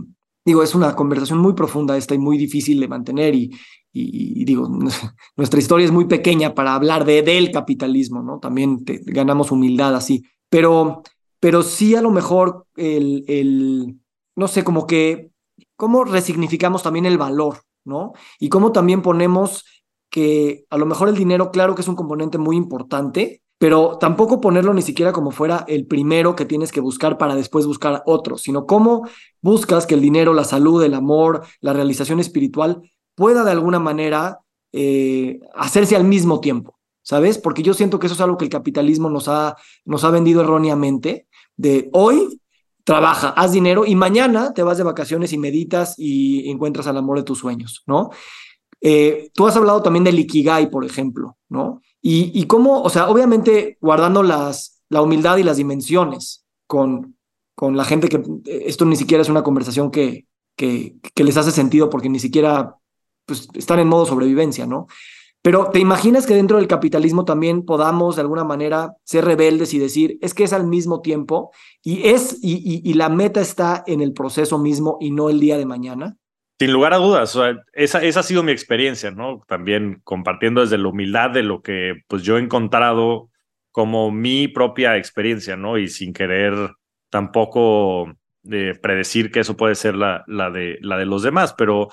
digo, 0.46 0.62
es 0.62 0.74
una 0.74 0.96
conversación 0.96 1.40
muy 1.40 1.52
profunda 1.52 1.94
esta 1.94 2.14
y 2.14 2.18
muy 2.18 2.38
difícil 2.38 2.80
de 2.80 2.88
mantener 2.88 3.34
y, 3.34 3.50
y, 3.92 4.42
digo, 4.46 4.66
nuestra 5.36 5.60
historia 5.60 5.84
es 5.84 5.92
muy 5.92 6.06
pequeña 6.06 6.54
para 6.54 6.74
hablar 6.74 7.04
de, 7.04 7.20
del 7.20 7.50
capitalismo, 7.50 8.22
¿no? 8.22 8.38
También 8.38 8.82
ganamos 8.86 9.52
humildad 9.52 9.94
así, 9.94 10.24
pero, 10.48 11.02
pero 11.38 11.62
sí 11.62 11.96
a 11.96 12.00
lo 12.00 12.10
mejor 12.12 12.64
el, 12.76 13.26
el, 13.28 13.98
no 14.36 14.48
sé, 14.48 14.64
como 14.64 14.86
que, 14.86 15.32
cómo 15.76 16.04
resignificamos 16.04 16.82
también 16.82 17.04
el 17.04 17.18
valor, 17.18 17.58
¿no? 17.84 18.14
Y 18.40 18.48
cómo 18.48 18.72
también 18.72 19.02
ponemos 19.02 19.66
que 20.12 20.66
a 20.68 20.76
lo 20.76 20.84
mejor 20.84 21.08
el 21.08 21.16
dinero, 21.16 21.50
claro 21.50 21.74
que 21.74 21.80
es 21.80 21.88
un 21.88 21.96
componente 21.96 22.36
muy 22.36 22.54
importante, 22.54 23.42
pero 23.56 23.96
tampoco 23.98 24.42
ponerlo 24.42 24.74
ni 24.74 24.82
siquiera 24.82 25.10
como 25.10 25.30
fuera 25.30 25.64
el 25.68 25.86
primero 25.86 26.36
que 26.36 26.44
tienes 26.44 26.70
que 26.70 26.80
buscar 26.80 27.16
para 27.16 27.34
después 27.34 27.66
buscar 27.66 28.02
otro, 28.04 28.36
sino 28.36 28.66
cómo 28.66 29.08
buscas 29.40 29.86
que 29.86 29.94
el 29.94 30.02
dinero, 30.02 30.34
la 30.34 30.44
salud, 30.44 30.84
el 30.84 30.92
amor, 30.92 31.46
la 31.60 31.72
realización 31.72 32.20
espiritual 32.20 32.82
pueda 33.14 33.42
de 33.42 33.52
alguna 33.52 33.78
manera 33.78 34.40
eh, 34.72 35.40
hacerse 35.54 35.96
al 35.96 36.04
mismo 36.04 36.40
tiempo, 36.40 36.78
¿sabes? 37.00 37.38
Porque 37.38 37.62
yo 37.62 37.72
siento 37.72 37.98
que 37.98 38.06
eso 38.06 38.14
es 38.14 38.20
algo 38.20 38.36
que 38.36 38.44
el 38.44 38.50
capitalismo 38.50 39.08
nos 39.08 39.28
ha, 39.28 39.56
nos 39.86 40.04
ha 40.04 40.10
vendido 40.10 40.42
erróneamente, 40.42 41.26
de 41.56 41.88
hoy 41.94 42.38
trabaja, 42.84 43.30
haz 43.30 43.52
dinero 43.52 43.86
y 43.86 43.94
mañana 43.94 44.52
te 44.52 44.62
vas 44.62 44.76
de 44.76 44.84
vacaciones 44.84 45.32
y 45.32 45.38
meditas 45.38 45.94
y 45.96 46.50
encuentras 46.50 46.86
al 46.86 46.98
amor 46.98 47.16
de 47.16 47.24
tus 47.24 47.38
sueños, 47.38 47.82
¿no? 47.86 48.10
Eh, 48.84 49.30
tú 49.32 49.46
has 49.46 49.56
hablado 49.56 49.80
también 49.80 50.02
del 50.02 50.18
Ikigai, 50.18 50.68
por 50.68 50.84
ejemplo, 50.84 51.36
¿no? 51.48 51.80
Y, 52.04 52.46
cómo, 52.46 52.82
o 52.82 52.90
sea, 52.90 53.08
obviamente 53.08 53.78
guardando 53.80 54.24
las, 54.24 54.82
la 54.88 55.02
humildad 55.02 55.36
y 55.36 55.44
las 55.44 55.56
dimensiones 55.56 56.44
con, 56.66 57.16
la 57.60 57.84
gente 57.84 58.08
que 58.08 58.20
esto 58.44 58.84
ni 58.84 58.96
siquiera 58.96 59.22
es 59.22 59.28
una 59.28 59.44
conversación 59.44 59.92
que, 59.92 60.26
les 60.58 61.36
hace 61.36 61.52
sentido 61.52 61.88
porque 61.88 62.08
ni 62.08 62.18
siquiera 62.18 62.76
pues, 63.24 63.48
están 63.54 63.78
en 63.78 63.86
modo 63.86 64.04
sobrevivencia, 64.04 64.66
¿no? 64.66 64.88
Pero 65.42 65.70
¿te 65.72 65.78
imaginas 65.78 66.26
que 66.26 66.34
dentro 66.34 66.56
del 66.56 66.68
capitalismo 66.68 67.24
también 67.24 67.64
podamos 67.64 68.14
de 68.16 68.22
alguna 68.22 68.44
manera 68.44 68.96
ser 69.04 69.24
rebeldes 69.24 69.74
y 69.74 69.78
decir, 69.78 70.18
es 70.22 70.34
que 70.34 70.44
es 70.44 70.52
al 70.52 70.66
mismo 70.66 71.02
tiempo 71.02 71.50
y 71.82 72.08
es 72.08 72.38
y, 72.40 72.94
la 72.94 73.08
meta 73.08 73.40
está 73.40 73.82
en 73.86 74.00
el 74.00 74.12
proceso 74.12 74.58
mismo 74.58 74.98
y 75.00 75.10
no 75.10 75.30
el 75.30 75.40
día 75.40 75.58
de 75.58 75.66
mañana? 75.66 76.16
Sin 76.58 76.72
lugar 76.72 76.94
a 76.94 76.98
dudas, 76.98 77.36
esa, 77.72 77.98
ha 77.98 78.22
sido 78.22 78.42
mi 78.42 78.52
experiencia, 78.52 79.10
¿no? 79.10 79.42
También 79.48 80.00
compartiendo 80.04 80.60
desde 80.60 80.78
la 80.78 80.88
humildad 80.88 81.30
de 81.30 81.42
lo 81.42 81.60
que 81.60 82.02
pues 82.06 82.22
yo 82.22 82.38
he 82.38 82.40
encontrado 82.40 83.30
como 83.72 84.10
mi 84.10 84.48
propia 84.48 84.96
experiencia, 84.96 85.56
¿no? 85.56 85.78
Y 85.78 85.88
sin 85.88 86.12
querer 86.12 86.54
tampoco 87.10 88.14
de 88.42 88.74
predecir 88.74 89.30
que 89.32 89.40
eso 89.40 89.56
puede 89.56 89.74
ser 89.74 89.96
la, 89.96 90.24
la, 90.26 90.50
de, 90.50 90.78
la 90.82 90.98
de 90.98 91.06
los 91.06 91.22
demás, 91.22 91.54
pero 91.56 91.88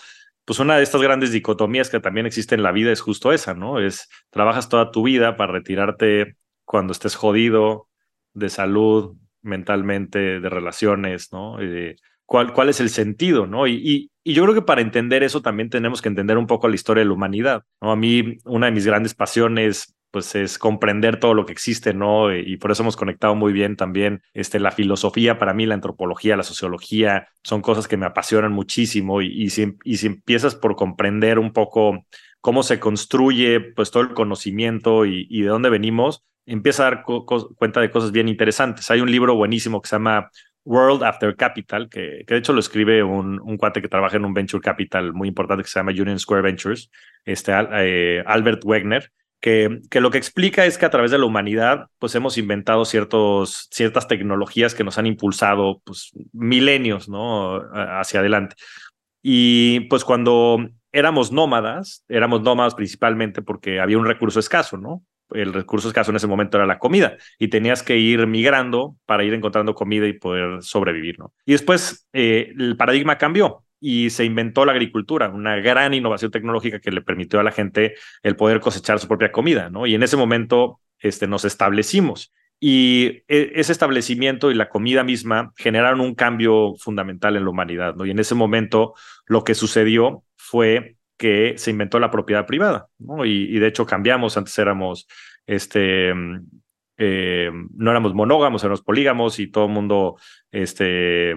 pues 0.46 0.60
una 0.60 0.78
de 0.78 0.84
estas 0.84 1.02
grandes 1.02 1.32
dicotomías 1.32 1.90
que 1.90 2.00
también 2.00 2.26
existe 2.26 2.56
en 2.56 2.64
la 2.64 2.72
vida 2.72 2.92
es 2.92 3.02
justo 3.02 3.32
esa, 3.32 3.54
¿no? 3.54 3.80
Es 3.80 4.10
trabajas 4.30 4.68
toda 4.68 4.92
tu 4.92 5.04
vida 5.04 5.38
para 5.38 5.54
retirarte 5.54 6.38
cuando 6.66 6.92
estés 6.92 7.16
jodido 7.16 7.88
de 8.34 8.50
salud, 8.50 9.16
mentalmente, 9.42 10.40
de 10.40 10.50
relaciones, 10.50 11.32
¿no? 11.32 11.58
Cuál, 12.30 12.54
cuál 12.54 12.70
es 12.70 12.80
el 12.80 12.92
sentido, 12.92 13.48
¿no? 13.48 13.66
Y, 13.66 13.74
y, 13.74 14.12
y, 14.24 14.34
yo 14.36 14.44
creo 14.44 14.54
que 14.54 14.62
para 14.62 14.82
entender 14.82 15.24
eso 15.24 15.42
también 15.42 15.72
tenemos 15.72 16.00
que 16.00 16.10
entender 16.10 16.38
un 16.38 16.46
poco 16.46 16.68
la 16.68 16.76
historia 16.76 17.02
de 17.02 17.08
la 17.08 17.14
humanidad, 17.14 17.64
¿no? 17.82 17.92
A 17.92 17.96
mí 17.96 18.38
una 18.46 18.68
de 18.68 18.72
mis 18.72 18.86
grandes 18.86 19.16
pasiones 19.16 19.96
pues 20.12 20.36
es 20.36 20.60
comprender 20.60 21.20
todo 21.20 21.34
lo 21.34 21.46
que 21.48 21.54
existe, 21.54 21.94
¿no? 21.94 22.36
Y 22.36 22.58
por 22.58 22.72
eso 22.72 22.84
hemos 22.84 22.96
conectado 22.96 23.34
muy 23.34 23.52
bien 23.52 23.76
también 23.76 24.22
este, 24.34 24.60
la 24.60 24.72
filosofía, 24.72 25.40
para 25.40 25.56
mí 25.56 25.66
la 25.66 25.74
antropología, 25.74 26.38
la 26.38 26.44
sociología, 26.44 27.28
son 27.44 27.62
cosas 27.62 27.88
que 27.88 27.98
me 27.98 28.06
apasionan 28.06 28.52
muchísimo 28.52 29.24
y, 29.24 29.28
y, 29.28 29.50
si, 29.50 29.76
y 29.84 29.98
si 29.98 30.08
empiezas 30.08 30.54
por 30.54 30.76
comprender 30.76 31.40
un 31.40 31.52
poco 31.52 32.06
cómo 32.42 32.62
se 32.62 32.80
construye 32.80 33.60
pues 33.60 33.90
todo 33.90 34.04
el 34.04 34.14
conocimiento 34.14 35.06
y, 35.06 35.26
y 35.32 35.42
de 35.42 35.50
dónde 35.50 35.70
venimos, 35.70 36.24
empieza 36.46 36.84
a 36.84 36.92
dar 36.92 37.04
cuenta 37.04 37.80
de 37.80 37.92
cosas 37.92 38.12
bien 38.12 38.28
interesantes. 38.28 38.90
Hay 38.92 39.02
un 39.02 39.12
libro 39.12 39.36
buenísimo 39.36 39.82
que 39.82 39.90
se 39.90 39.96
llama 39.96 40.32
World 40.66 41.04
After 41.04 41.36
Capital, 41.36 41.90
que, 41.90 42.24
que 42.28 42.34
de 42.34 42.40
hecho 42.40 42.54
lo 42.54 42.60
escribe 42.60 43.04
un, 43.04 43.40
un, 43.40 43.58
cuate 43.58 43.82
que 43.82 43.88
trabaja 43.88 44.18
en 44.18 44.26
un 44.26 44.34
venture 44.34 44.62
capital 44.62 45.14
muy 45.14 45.28
importante 45.28 45.64
que 45.64 45.70
se 45.70 45.80
llama 45.80 45.92
Union 45.92 46.20
Square 46.20 46.44
Ventures, 46.44 46.92
este, 47.26 47.52
eh, 47.74 48.24
Albert 48.26 48.64
Wegner, 48.66 49.12
que, 49.42 49.80
que, 49.90 50.02
lo 50.02 50.12
que 50.12 50.18
explica 50.18 50.66
es 50.66 50.78
que 50.78 50.86
a 50.86 50.90
través 50.90 51.12
de 51.12 51.18
la 51.18 51.26
humanidad 51.26 51.88
pues 51.98 52.14
hemos 52.16 52.38
inventado 52.38 52.84
ciertos, 52.86 53.68
ciertas 53.72 54.08
tecnologías 54.08 54.76
que 54.76 54.84
nos 54.84 54.98
han 54.98 55.06
impulsado 55.06 55.82
pues, 55.86 56.12
milenios 56.34 57.08
¿no? 57.08 57.62
hacia 57.74 58.20
adelante. 58.20 58.56
Y 59.22 59.82
pues 59.82 60.04
cuando 60.04 60.70
éramos 60.92 61.32
nómadas, 61.32 62.04
éramos 62.10 62.42
nómadas 62.42 62.76
principalmente 62.76 63.42
porque 63.42 63.80
había 63.80 63.98
un 63.98 64.06
recurso 64.06 64.40
escaso, 64.40 64.78
¿no? 64.78 65.04
El 65.32 65.54
recurso 65.54 65.88
escaso 65.88 66.12
en 66.12 66.18
ese 66.18 66.28
momento 66.28 66.58
era 66.58 66.66
la 66.66 66.80
comida 66.80 67.18
y 67.38 67.50
tenías 67.50 67.84
que 67.84 67.98
ir 67.98 68.26
migrando 68.28 68.96
para 69.06 69.24
ir 69.24 69.34
encontrando 69.34 69.76
comida 69.76 70.08
y 70.08 70.14
poder 70.14 70.64
sobrevivir, 70.64 71.20
¿no? 71.20 71.34
Y 71.46 71.52
después 71.52 72.08
eh, 72.14 72.54
el 72.58 72.78
paradigma 72.78 73.18
cambió 73.18 73.64
y 73.80 74.10
se 74.10 74.26
inventó 74.26 74.66
la 74.66 74.74
agricultura, 74.74 75.30
una 75.30 75.56
gran 75.58 75.94
innovación 75.94 76.32
tecnológica 76.32 76.80
que 76.80 76.92
le 76.92 77.02
permitió 77.02 77.40
a 77.40 77.44
la 77.44 77.52
gente 77.52 77.96
el 78.24 78.36
poder 78.36 78.60
cosechar 78.60 79.00
su 79.00 79.08
propia 79.08 79.32
comida, 79.32 79.70
¿no? 79.70 79.86
Y 79.88 79.96
en 79.96 80.04
ese 80.04 80.18
momento 80.18 80.80
este, 81.00 81.28
nos 81.28 81.46
establecimos. 81.46 82.34
Y 82.60 83.24
e, 83.30 83.54
ese 83.56 83.72
establecimiento 83.72 84.52
y 84.52 84.56
la 84.56 84.70
comida 84.70 85.04
misma 85.04 85.54
generaron 85.56 86.02
un 86.02 86.14
cambio 86.14 86.76
fundamental 86.78 87.38
en 87.38 87.46
la 87.46 87.50
humanidad, 87.50 87.96
¿no? 87.96 88.06
Y 88.06 88.12
en 88.12 88.20
ese 88.20 88.36
momento 88.36 88.96
lo 89.26 89.44
que 89.44 89.56
sucedió 89.56 90.24
fue 90.36 90.98
que 91.20 91.56
se 91.58 91.72
inventó 91.72 92.00
la 92.00 92.10
propiedad 92.10 92.46
privada, 92.48 92.88
¿no? 92.98 93.26
Y, 93.26 93.60
de 93.60 93.68
hecho 93.68 93.86
cambiamos, 93.86 94.38
antes 94.38 94.58
éramos, 94.58 95.06
este, 95.46 96.12
eh, 96.98 97.52
no 97.76 97.92
éramos 97.92 98.14
monógamos, 98.16 98.64
éramos 98.64 98.82
polígamos 98.82 99.38
y 99.40 99.48
todo 99.48 99.66
el 99.66 99.72
mundo, 99.72 100.16
este, 100.50 101.36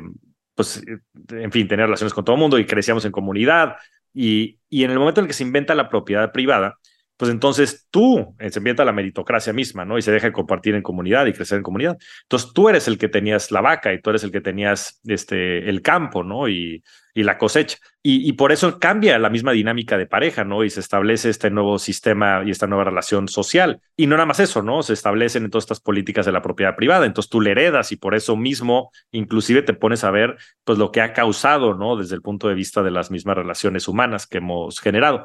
pues, 0.55 0.85
en 1.31 1.51
fin, 1.51 1.67
tenía 1.67 1.87
relaciones 1.87 2.15
con 2.15 2.25
todo 2.25 2.37
el 2.37 2.41
mundo 2.41 2.61
y 2.61 2.65
crecíamos 2.65 3.05
en 3.05 3.13
comunidad. 3.13 3.75
Y, 4.15 4.61
y 4.69 4.85
en 4.85 4.93
el 4.93 5.01
momento 5.01 5.21
en 5.21 5.27
que 5.27 5.33
se 5.33 5.43
inventa 5.43 5.75
la 5.75 5.89
propiedad 5.89 6.31
privada, 6.31 6.79
pues 7.23 7.31
entonces 7.31 7.87
tú, 7.89 8.35
eh, 8.41 8.51
se 8.51 8.59
inventa 8.59 8.85
la 8.85 8.91
meritocracia 8.91 9.53
misma, 9.53 9.85
¿no? 9.85 9.97
Y 9.97 10.03
se 10.03 10.11
deja 10.11 10.27
de 10.27 10.33
compartir 10.33 10.75
en 10.75 10.83
comunidad 10.83 11.25
y 11.27 11.33
crecer 11.33 11.59
en 11.59 11.63
comunidad. 11.63 11.97
Entonces 12.23 12.53
tú 12.53 12.69
eres 12.69 12.89
el 12.89 12.99
que 12.99 13.09
tenías 13.09 13.53
la 13.53 13.61
vaca 13.61 13.93
y 13.93 14.01
tú 14.01 14.11
eres 14.11 14.25
el 14.25 14.33
que 14.33 14.41
tenías 14.41 15.01
este, 15.05 15.69
el 15.69 15.83
campo, 15.83 16.25
¿no? 16.25 16.49
Y, 16.49 16.83
y 17.15 17.23
la 17.23 17.39
cosecha. 17.39 17.79
Y, 18.03 18.29
y, 18.29 18.33
por 18.33 18.51
eso 18.51 18.81
cambia 18.81 19.21
la 19.21 19.31
misma 19.31 19.53
dinámica 19.53 19.97
de 19.97 20.09
pareja, 20.09 20.43
¿no? 20.43 20.65
Y 20.65 20.71
se 20.71 20.81
establece 20.81 21.31
este 21.31 21.49
nuevo 21.49 21.79
sistema 21.79 22.43
y 22.45 22.51
esta 22.51 22.67
nueva 22.67 22.83
relación 22.83 23.29
social. 23.29 23.81
Y 23.97 24.09
no 24.09 24.17
nada 24.17 24.27
más 24.27 24.41
eso, 24.41 24.61
¿no? 24.61 24.83
Se 24.83 24.93
establecen 24.93 25.49
todas 25.49 25.63
estas 25.63 25.79
políticas 25.79 26.27
de 26.27 26.33
la 26.33 26.43
propiedad 26.43 26.75
privada. 26.75 27.07
Entonces 27.07 27.31
tú 27.31 27.41
le 27.41 27.53
heredas 27.53 27.93
y 27.93 27.97
por 27.99 28.17
eso 28.17 28.37
mismo 28.37 28.91
inclusive 29.13 29.63
te 29.63 29.75
pones 29.75 30.03
a 30.03 30.11
ver 30.11 30.39
pues 30.65 30.77
lo 30.77 30.91
que 30.91 31.03
ha 31.03 31.13
causado, 31.13 31.75
¿no? 31.75 31.95
Desde 31.95 32.17
el 32.17 32.21
punto 32.21 32.49
de 32.49 32.55
vista 32.55 32.83
de 32.83 32.91
las 32.91 33.13
mismas 33.13 33.37
relaciones 33.37 33.87
humanas 33.87 34.27
que 34.27 34.39
hemos 34.39 34.81
generado. 34.81 35.23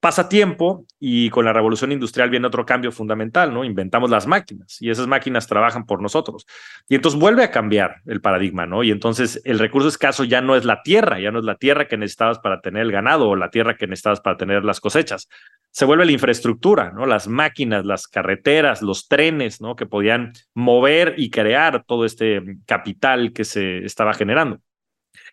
Pasa 0.00 0.28
tiempo 0.28 0.86
y 1.00 1.28
con 1.30 1.44
la 1.44 1.52
revolución 1.52 1.90
industrial 1.90 2.30
viene 2.30 2.46
otro 2.46 2.64
cambio 2.64 2.92
fundamental, 2.92 3.52
¿no? 3.52 3.64
Inventamos 3.64 4.10
las 4.10 4.28
máquinas 4.28 4.80
y 4.80 4.90
esas 4.90 5.08
máquinas 5.08 5.48
trabajan 5.48 5.86
por 5.86 6.00
nosotros. 6.00 6.46
Y 6.88 6.94
entonces 6.94 7.18
vuelve 7.18 7.42
a 7.42 7.50
cambiar 7.50 7.96
el 8.06 8.20
paradigma, 8.20 8.64
¿no? 8.64 8.84
Y 8.84 8.92
entonces 8.92 9.40
el 9.44 9.58
recurso 9.58 9.88
escaso 9.88 10.22
ya 10.22 10.40
no 10.40 10.54
es 10.54 10.64
la 10.64 10.82
tierra, 10.82 11.18
ya 11.18 11.32
no 11.32 11.40
es 11.40 11.44
la 11.44 11.56
tierra 11.56 11.88
que 11.88 11.96
necesitabas 11.96 12.38
para 12.38 12.60
tener 12.60 12.82
el 12.82 12.92
ganado 12.92 13.28
o 13.28 13.34
la 13.34 13.50
tierra 13.50 13.76
que 13.76 13.88
necesitabas 13.88 14.20
para 14.20 14.36
tener 14.36 14.64
las 14.64 14.78
cosechas. 14.78 15.28
Se 15.72 15.84
vuelve 15.84 16.06
la 16.06 16.12
infraestructura, 16.12 16.92
¿no? 16.92 17.04
Las 17.04 17.26
máquinas, 17.26 17.84
las 17.84 18.06
carreteras, 18.06 18.82
los 18.82 19.08
trenes, 19.08 19.60
¿no? 19.60 19.74
Que 19.74 19.86
podían 19.86 20.32
mover 20.54 21.14
y 21.16 21.30
crear 21.30 21.82
todo 21.84 22.04
este 22.04 22.40
capital 22.66 23.32
que 23.32 23.44
se 23.44 23.78
estaba 23.84 24.14
generando. 24.14 24.60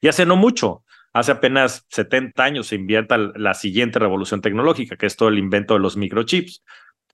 Y 0.01 0.07
hace 0.07 0.25
no 0.25 0.35
mucho, 0.35 0.83
Hace 1.15 1.31
apenas 1.31 1.85
70 1.91 2.43
años 2.43 2.67
se 2.67 2.75
invierta 2.75 3.17
la 3.17 3.53
siguiente 3.53 3.99
revolución 3.99 4.41
tecnológica, 4.41 4.97
que 4.97 5.05
es 5.05 5.15
todo 5.15 5.29
el 5.29 5.37
invento 5.37 5.73
de 5.73 5.79
los 5.79 5.95
microchips. 5.95 6.61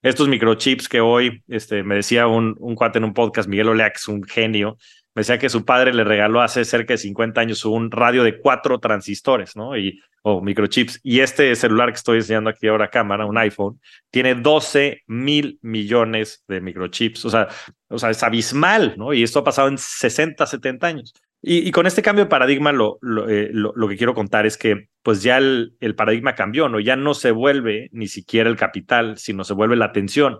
Estos 0.01 0.27
microchips 0.27 0.89
que 0.89 1.01
hoy, 1.01 1.43
este, 1.47 1.83
me 1.83 1.93
decía 1.93 2.25
un, 2.25 2.55
un 2.57 2.73
cuate 2.73 2.97
en 2.97 3.03
un 3.03 3.13
podcast, 3.13 3.47
Miguel 3.47 3.69
Oleax, 3.69 4.07
un 4.07 4.23
genio, 4.23 4.79
me 5.13 5.19
decía 5.19 5.37
que 5.37 5.49
su 5.49 5.65
padre 5.65 5.93
le 5.93 6.03
regaló 6.03 6.41
hace 6.41 6.65
cerca 6.65 6.95
de 6.95 6.97
50 6.97 7.41
años 7.41 7.63
un 7.63 7.91
radio 7.91 8.23
de 8.23 8.39
cuatro 8.39 8.79
transistores, 8.79 9.55
¿no? 9.55 9.77
Y, 9.77 10.01
o 10.23 10.41
microchips. 10.41 10.99
Y 11.03 11.19
este 11.19 11.55
celular 11.55 11.89
que 11.89 11.97
estoy 11.97 12.17
enseñando 12.17 12.49
aquí 12.49 12.67
ahora 12.67 12.89
cámara, 12.89 13.27
un 13.27 13.37
iPhone, 13.37 13.79
tiene 14.09 14.33
12 14.33 15.03
mil 15.05 15.59
millones 15.61 16.43
de 16.47 16.59
microchips. 16.59 17.23
O 17.25 17.29
sea, 17.29 17.49
o 17.87 17.99
sea, 17.99 18.09
es 18.09 18.23
abismal, 18.23 18.95
¿no? 18.97 19.13
Y 19.13 19.21
esto 19.21 19.37
ha 19.37 19.43
pasado 19.43 19.67
en 19.67 19.77
60, 19.77 20.43
70 20.43 20.87
años. 20.87 21.13
Y, 21.43 21.71
con 21.71 21.87
este 21.87 22.03
cambio 22.03 22.25
de 22.25 22.29
paradigma, 22.29 22.71
lo, 22.71 22.99
eh, 23.27 23.49
lo, 23.51 23.73
lo, 23.75 23.87
que 23.87 23.97
quiero 23.97 24.13
contar 24.13 24.45
es 24.45 24.57
que 24.57 24.89
pues 25.01 25.23
ya 25.23 25.39
el, 25.39 25.75
el, 25.79 25.95
paradigma 25.95 26.35
cambió, 26.35 26.69
¿no? 26.69 26.79
Ya 26.79 26.95
no 26.95 27.15
se 27.15 27.31
vuelve 27.31 27.89
ni 27.93 28.07
siquiera 28.07 28.47
el 28.47 28.55
capital, 28.55 29.17
sino 29.17 29.43
se 29.43 29.55
vuelve 29.55 29.75
la 29.75 29.85
atención. 29.85 30.37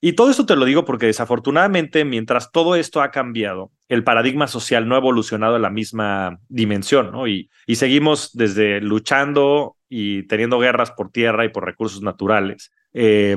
Y 0.00 0.14
todo 0.14 0.30
esto 0.30 0.44
te 0.44 0.56
lo 0.56 0.64
digo 0.64 0.84
porque 0.84 1.06
desafortunadamente, 1.06 2.04
mientras 2.04 2.50
todo 2.50 2.74
esto 2.74 3.00
ha 3.00 3.12
cambiado, 3.12 3.70
el 3.88 4.02
paradigma 4.02 4.48
social 4.48 4.88
no 4.88 4.96
ha 4.96 4.98
evolucionado 4.98 5.56
en 5.56 5.62
la 5.62 5.70
misma 5.70 6.40
dimensión, 6.48 7.12
¿no? 7.12 7.28
Y, 7.28 7.48
y 7.66 7.76
seguimos 7.76 8.32
desde 8.34 8.80
luchando 8.80 9.76
y 9.88 10.24
teniendo 10.24 10.58
guerras 10.58 10.90
por 10.90 11.10
tierra 11.10 11.44
y 11.44 11.50
por 11.50 11.64
recursos 11.64 12.02
naturales, 12.02 12.72
eh, 12.92 13.36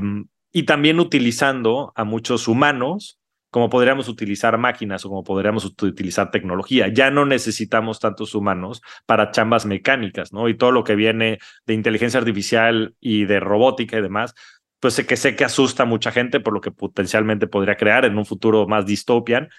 y 0.52 0.64
también 0.64 1.00
utilizando 1.00 1.94
a 1.96 2.04
muchos 2.04 2.48
humanos 2.48 3.17
como 3.50 3.70
podríamos 3.70 4.08
utilizar 4.10 4.58
máquinas 4.58 5.06
o 5.06 5.10
como 5.10 5.24
podríamos 5.24 5.66
utilizar 5.66 6.32
tecnología. 6.32 6.90
Ya 6.90 7.12
no 7.12 7.26
necesitamos 7.26 8.00
tantos 8.00 8.36
humanos 8.36 8.82
para 9.06 9.32
chambas 9.32 9.66
mecánicas, 9.66 10.34
¿no? 10.34 10.50
Y 10.50 10.58
todo 10.58 10.72
lo 10.72 10.84
que 10.84 10.96
viene 10.96 11.40
de 11.66 11.74
inteligencia 11.74 12.20
artificial 12.20 12.96
y 13.00 13.26
de 13.26 13.40
robótica 13.40 13.98
y 13.98 14.02
demás, 14.02 14.34
pues 14.80 14.94
sé 14.96 15.06
que 15.06 15.18
sé 15.18 15.36
que 15.36 15.46
asusta 15.46 15.84
a 15.84 15.86
mucha 15.86 16.12
gente 16.12 16.40
por 16.40 16.54
lo 16.54 16.62
que 16.62 16.72
potencialmente 16.72 17.48
podría 17.48 17.78
crear 17.78 18.06
en 18.06 18.18
un 18.18 18.26
futuro 18.26 18.68
más 18.68 18.86
distopian. 18.86 19.50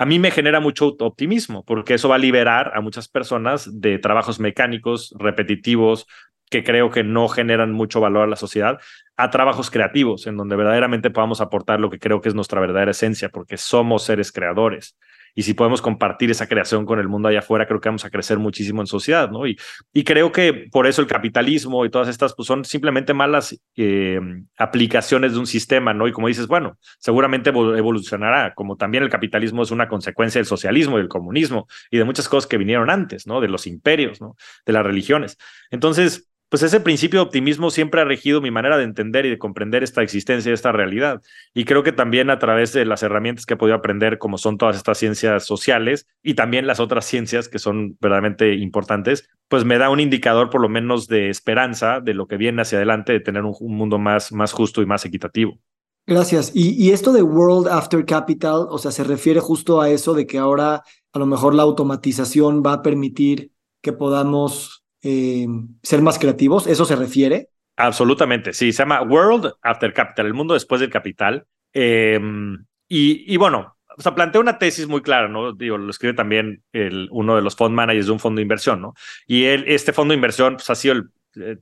A 0.00 0.06
mí 0.06 0.18
me 0.18 0.30
genera 0.30 0.60
mucho 0.60 0.96
optimismo 1.00 1.64
porque 1.64 1.94
eso 1.94 2.08
va 2.08 2.16
a 2.16 2.18
liberar 2.18 2.72
a 2.74 2.80
muchas 2.80 3.08
personas 3.08 3.80
de 3.80 3.98
trabajos 3.98 4.38
mecánicos, 4.38 5.14
repetitivos, 5.18 6.06
que 6.50 6.64
creo 6.64 6.90
que 6.90 7.04
no 7.04 7.28
generan 7.28 7.72
mucho 7.72 8.00
valor 8.00 8.24
a 8.24 8.26
la 8.26 8.36
sociedad, 8.36 8.78
a 9.16 9.30
trabajos 9.30 9.70
creativos, 9.70 10.26
en 10.26 10.36
donde 10.36 10.56
verdaderamente 10.56 11.10
podamos 11.10 11.40
aportar 11.40 11.80
lo 11.80 11.90
que 11.90 11.98
creo 11.98 12.20
que 12.20 12.28
es 12.28 12.34
nuestra 12.34 12.60
verdadera 12.60 12.90
esencia, 12.90 13.28
porque 13.28 13.56
somos 13.56 14.04
seres 14.04 14.32
creadores. 14.32 14.96
Y 15.34 15.42
si 15.42 15.54
podemos 15.54 15.80
compartir 15.80 16.30
esa 16.30 16.48
creación 16.48 16.84
con 16.84 16.98
el 16.98 17.08
mundo 17.08 17.28
allá 17.28 17.38
afuera, 17.40 17.66
creo 17.66 17.80
que 17.80 17.88
vamos 17.88 18.04
a 18.04 18.10
crecer 18.10 18.38
muchísimo 18.38 18.80
en 18.80 18.86
sociedad, 18.86 19.30
¿no? 19.30 19.46
Y, 19.46 19.56
y 19.92 20.02
creo 20.02 20.32
que 20.32 20.68
por 20.72 20.86
eso 20.86 21.00
el 21.00 21.06
capitalismo 21.06 21.84
y 21.84 21.90
todas 21.90 22.08
estas 22.08 22.34
pues, 22.34 22.46
son 22.46 22.64
simplemente 22.64 23.14
malas 23.14 23.56
eh, 23.76 24.20
aplicaciones 24.56 25.34
de 25.34 25.38
un 25.38 25.46
sistema, 25.46 25.94
¿no? 25.94 26.08
Y 26.08 26.12
como 26.12 26.28
dices, 26.28 26.48
bueno, 26.48 26.76
seguramente 26.98 27.50
evolucionará, 27.50 28.54
como 28.54 28.76
también 28.76 29.04
el 29.04 29.10
capitalismo 29.10 29.62
es 29.62 29.70
una 29.70 29.88
consecuencia 29.88 30.40
del 30.40 30.46
socialismo 30.46 30.98
y 30.98 31.02
del 31.02 31.08
comunismo 31.08 31.68
y 31.90 31.98
de 31.98 32.04
muchas 32.04 32.28
cosas 32.28 32.48
que 32.48 32.58
vinieron 32.58 32.90
antes, 32.90 33.26
¿no? 33.26 33.40
De 33.40 33.48
los 33.48 33.66
imperios, 33.66 34.20
¿no? 34.20 34.36
De 34.66 34.72
las 34.72 34.84
religiones. 34.84 35.38
Entonces, 35.70 36.27
pues 36.48 36.62
ese 36.62 36.80
principio 36.80 37.20
de 37.20 37.26
optimismo 37.26 37.70
siempre 37.70 38.00
ha 38.00 38.04
regido 38.04 38.40
mi 38.40 38.50
manera 38.50 38.78
de 38.78 38.84
entender 38.84 39.26
y 39.26 39.30
de 39.30 39.38
comprender 39.38 39.82
esta 39.82 40.02
existencia, 40.02 40.52
esta 40.52 40.72
realidad. 40.72 41.20
Y 41.52 41.64
creo 41.64 41.82
que 41.82 41.92
también 41.92 42.30
a 42.30 42.38
través 42.38 42.72
de 42.72 42.86
las 42.86 43.02
herramientas 43.02 43.44
que 43.44 43.54
he 43.54 43.56
podido 43.56 43.76
aprender, 43.76 44.18
como 44.18 44.38
son 44.38 44.56
todas 44.56 44.76
estas 44.76 44.98
ciencias 44.98 45.44
sociales 45.44 46.06
y 46.22 46.34
también 46.34 46.66
las 46.66 46.80
otras 46.80 47.04
ciencias 47.04 47.48
que 47.48 47.58
son 47.58 47.98
verdaderamente 48.00 48.54
importantes, 48.54 49.28
pues 49.48 49.64
me 49.64 49.78
da 49.78 49.90
un 49.90 50.00
indicador 50.00 50.48
por 50.48 50.62
lo 50.62 50.68
menos 50.68 51.06
de 51.06 51.28
esperanza 51.28 52.00
de 52.00 52.14
lo 52.14 52.26
que 52.26 52.38
viene 52.38 52.62
hacia 52.62 52.78
adelante, 52.78 53.12
de 53.12 53.20
tener 53.20 53.42
un, 53.44 53.54
mundo 53.60 53.98
más, 53.98 54.32
más 54.32 54.52
justo 54.52 54.80
y 54.80 54.86
más 54.86 55.04
equitativo. 55.04 55.58
Gracias. 56.06 56.52
Y, 56.54 56.70
y 56.82 56.92
esto 56.92 57.12
de 57.12 57.22
World 57.22 57.68
After 57.68 58.06
Capital, 58.06 58.66
o 58.70 58.78
sea, 58.78 58.90
se 58.90 59.04
refiere 59.04 59.40
justo 59.40 59.82
a 59.82 59.90
eso 59.90 60.14
de 60.14 60.26
que 60.26 60.38
ahora 60.38 60.82
a 61.12 61.18
lo 61.18 61.26
mejor 61.26 61.54
la 61.54 61.64
automatización 61.64 62.62
va 62.64 62.74
a 62.74 62.82
permitir 62.82 63.52
que 63.82 63.92
podamos 63.92 64.77
eh, 65.02 65.46
ser 65.82 66.02
más 66.02 66.18
creativos? 66.18 66.66
¿Eso 66.66 66.84
se 66.84 66.96
refiere? 66.96 67.48
Absolutamente, 67.76 68.52
sí, 68.52 68.72
se 68.72 68.82
llama 68.82 69.02
World 69.02 69.52
After 69.62 69.92
Capital, 69.92 70.26
el 70.26 70.34
mundo 70.34 70.54
después 70.54 70.80
del 70.80 70.90
capital. 70.90 71.46
Em, 71.72 72.64
y, 72.88 73.32
y, 73.32 73.36
bueno, 73.36 73.76
plantea 74.14 74.40
una 74.40 74.58
tesis 74.58 74.88
muy 74.88 75.02
clara, 75.02 75.28
¿no? 75.28 75.52
Lo 75.52 75.90
escribe 75.90 76.14
también 76.14 76.62
el, 76.72 77.08
uno 77.10 77.36
de 77.36 77.42
los 77.42 77.56
fund 77.56 77.74
managers 77.74 78.06
de 78.06 78.12
un 78.12 78.20
fondo 78.20 78.38
de 78.38 78.42
inversión, 78.42 78.80
¿no? 78.80 78.94
Y 79.26 79.44
él, 79.44 79.64
este 79.66 79.92
fondo 79.92 80.12
de 80.12 80.16
inversión 80.16 80.54
pues, 80.54 80.70
ha 80.70 80.74
sido 80.74 80.94
el 80.94 81.10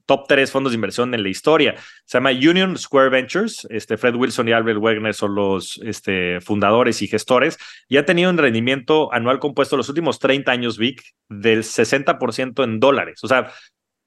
top 0.06 0.26
tres 0.28 0.50
fondos 0.50 0.72
de 0.72 0.76
inversión 0.76 1.14
en 1.14 1.22
la 1.22 1.28
historia. 1.28 1.74
Se 2.04 2.18
llama 2.18 2.30
Union 2.30 2.76
Square 2.76 3.10
Ventures. 3.10 3.66
Este, 3.70 3.96
Fred 3.96 4.14
Wilson 4.14 4.48
y 4.48 4.52
Albert 4.52 4.78
Wegner 4.78 5.14
son 5.14 5.34
los 5.34 5.80
este, 5.84 6.40
fundadores 6.40 7.02
y 7.02 7.08
gestores 7.08 7.58
y 7.88 7.96
ha 7.96 8.04
tenido 8.04 8.30
un 8.30 8.38
rendimiento 8.38 9.12
anual 9.12 9.38
compuesto 9.38 9.76
los 9.76 9.88
últimos 9.88 10.18
30 10.18 10.50
años, 10.50 10.78
Vic, 10.78 11.02
del 11.28 11.62
60% 11.62 12.64
en 12.64 12.80
dólares. 12.80 13.20
O 13.22 13.28
sea, 13.28 13.52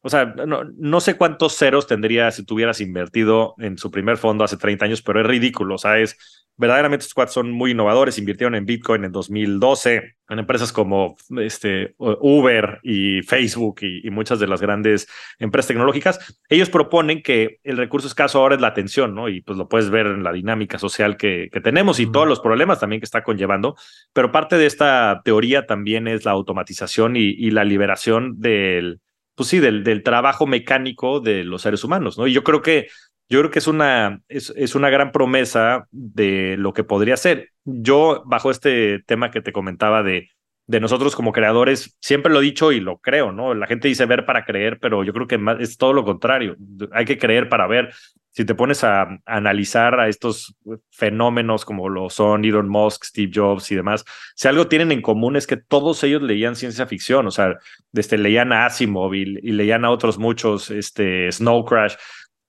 o 0.02 0.10
sea, 0.10 0.26
no, 0.26 0.64
no, 0.64 1.02
sé 1.02 1.18
cuántos 1.18 1.58
ceros 1.58 1.86
tendría 1.86 2.32
si 2.32 2.46
tuvieras 2.46 2.80
invertido 2.80 3.56
en 3.58 3.78
su 3.78 3.92
primer 3.92 4.18
fondo 4.18 4.44
hace 4.44 4.58
30 4.58 4.86
años, 4.86 5.02
pero 5.02 5.20
es 5.20 5.28
ridículo. 5.28 5.76
O 5.76 5.78
sea, 5.78 6.00
es 6.00 6.18
verdaderamente 6.60 7.04
estos 7.04 7.14
cuatro 7.14 7.34
son 7.34 7.52
muy 7.52 7.72
innovadores, 7.72 8.18
invirtieron 8.18 8.54
en 8.54 8.66
Bitcoin 8.66 9.06
en 9.06 9.14
2012, 9.14 10.16
en 10.28 10.40
empresas 10.40 10.74
como 10.74 11.16
este, 11.38 11.96
Uber 11.98 12.80
y 12.84 13.22
Facebook 13.22 13.80
y, 13.82 14.10
muchas 14.10 14.40
de 14.40 14.48
las 14.48 14.62
grandes 14.62 15.08
empresas 15.40 15.70
tecnológicas. 15.70 16.38
Ellos 16.50 16.70
proponen 16.70 17.24
que 17.24 17.60
el 17.64 17.78
recurso 17.78 18.08
escaso 18.10 18.40
ahora 18.40 18.56
es 18.56 18.62
la 18.62 18.68
atención, 18.68 19.16
¿no? 19.16 19.30
Y 19.30 19.42
pues 19.42 19.58
lo 19.58 19.70
puedes 19.70 19.90
ver 19.90 20.08
en 20.08 20.24
la 20.24 20.34
dinámica 20.34 20.78
social 20.80 21.16
que, 21.16 21.50
que 21.52 21.62
tenemos 21.62 22.00
y 22.02 22.12
todos 22.12 22.28
los 22.28 22.42
problemas 22.42 22.82
también 22.82 23.00
que 23.00 23.06
está 23.06 23.24
conllevando. 23.24 23.76
Pero 24.12 24.34
parte 24.34 24.58
de 24.58 24.66
esta 24.66 25.22
teoría 25.24 25.66
también 25.66 26.10
es 26.10 26.26
la 26.26 26.32
automatización 26.32 27.16
y, 27.16 27.30
y 27.30 27.52
la 27.52 27.64
liberación 27.64 28.40
del, 28.40 29.00
pues 29.40 29.48
sí, 29.48 29.60
del, 29.60 29.86
del 29.86 30.04
trabajo 30.04 30.46
mecánico 30.46 31.22
de 31.22 31.46
los 31.46 31.62
seres 31.62 31.86
humanos, 31.86 32.18
¿no? 32.18 32.28
Y 32.28 32.34
yo 32.34 32.44
creo 32.44 32.62
que 32.62 32.90
yo 33.30 33.40
creo 33.40 33.52
que 33.52 33.60
es 33.60 33.68
una, 33.68 34.20
es, 34.28 34.52
es, 34.58 34.76
una 34.76 34.90
gran 34.90 35.14
promesa 35.14 35.88
de 35.92 36.58
lo 36.58 36.74
que 36.74 36.84
podría 36.84 37.16
ser. 37.16 37.52
Yo, 37.64 38.22
bajo 38.26 38.52
este 38.52 39.02
tema 39.06 39.32
que 39.32 39.40
te 39.40 39.54
comentaba 39.54 40.04
de, 40.04 40.28
de 40.68 40.80
nosotros 40.82 41.16
como 41.16 41.32
creadores, 41.32 41.96
siempre 42.02 42.34
lo 42.34 42.42
he 42.42 42.44
dicho 42.44 42.74
y 42.74 42.82
lo 42.82 42.98
creo, 42.98 43.32
¿no? 43.32 43.54
La 43.54 43.66
gente 43.66 43.88
dice 43.88 44.06
ver 44.06 44.26
para 44.26 44.44
creer, 44.44 44.78
pero 44.82 45.06
yo 45.06 45.14
creo 45.14 45.28
que 45.28 45.40
es 45.62 45.78
todo 45.78 45.94
lo 45.94 46.04
contrario. 46.04 46.58
Hay 46.92 47.06
que 47.06 47.18
creer 47.18 47.48
para 47.48 47.66
ver. 47.66 47.94
Si 48.32 48.46
te 48.46 48.56
pones 48.56 48.84
a, 48.84 49.08
analizar 49.26 50.00
a 50.00 50.08
estos 50.08 50.56
fenómenos 50.92 51.66
como 51.66 51.90
lo 51.90 52.10
son 52.10 52.46
Elon 52.46 52.70
Musk, 52.70 53.06
Steve 53.06 53.32
Jobs 53.34 53.72
y 53.72 53.76
demás, 53.76 54.06
si 54.36 54.48
algo 54.48 54.68
tienen 54.68 54.92
en 54.92 55.02
común 55.02 55.36
es 55.36 55.48
que 55.48 55.58
todos 55.58 56.04
ellos 56.04 56.22
leían 56.22 56.56
ciencia 56.56 56.86
ficción, 56.86 57.28
o 57.28 57.32
sea, 57.32 57.58
desde 57.92 58.18
leían 58.18 58.54
a 58.54 58.66
Asimov 58.66 59.14
y, 59.14 59.40
y 59.42 59.52
leían 59.52 59.86
a 59.86 59.90
otros 59.90 60.18
muchos, 60.18 60.70
este, 60.70 61.32
Snow 61.32 61.66
Crash 61.66 61.96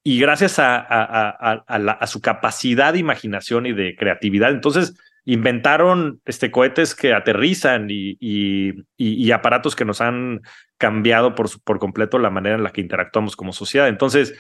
y 0.03 0.18
gracias 0.18 0.59
a, 0.59 0.78
a, 0.89 2.07
su 2.07 2.20
capacidad 2.22 2.95
de 2.95 2.99
imaginación 2.99 3.66
y 3.66 3.72
de 3.72 3.95
creatividad, 3.97 4.51
entonces 4.51 4.95
inventaron 5.26 6.22
este, 6.24 6.51
cohetes 6.51 6.95
que 6.95 7.12
aterrizan 7.12 7.89
y, 7.91 8.16
y, 8.18 9.31
aparatos 9.31 9.76
que 9.76 9.85
nos 9.85 10.01
han 10.01 10.41
cambiado 10.78 11.35
por, 11.35 11.49
por 11.62 11.78
completo 11.78 12.18
la 12.18 12.31
manera 12.31 12.57
en 12.57 12.62
la 12.62 12.70
que 12.70 12.81
interactuamos 12.81 13.37
como 13.37 13.53
sociedad. 13.53 13.89
Entonces, 13.89 14.35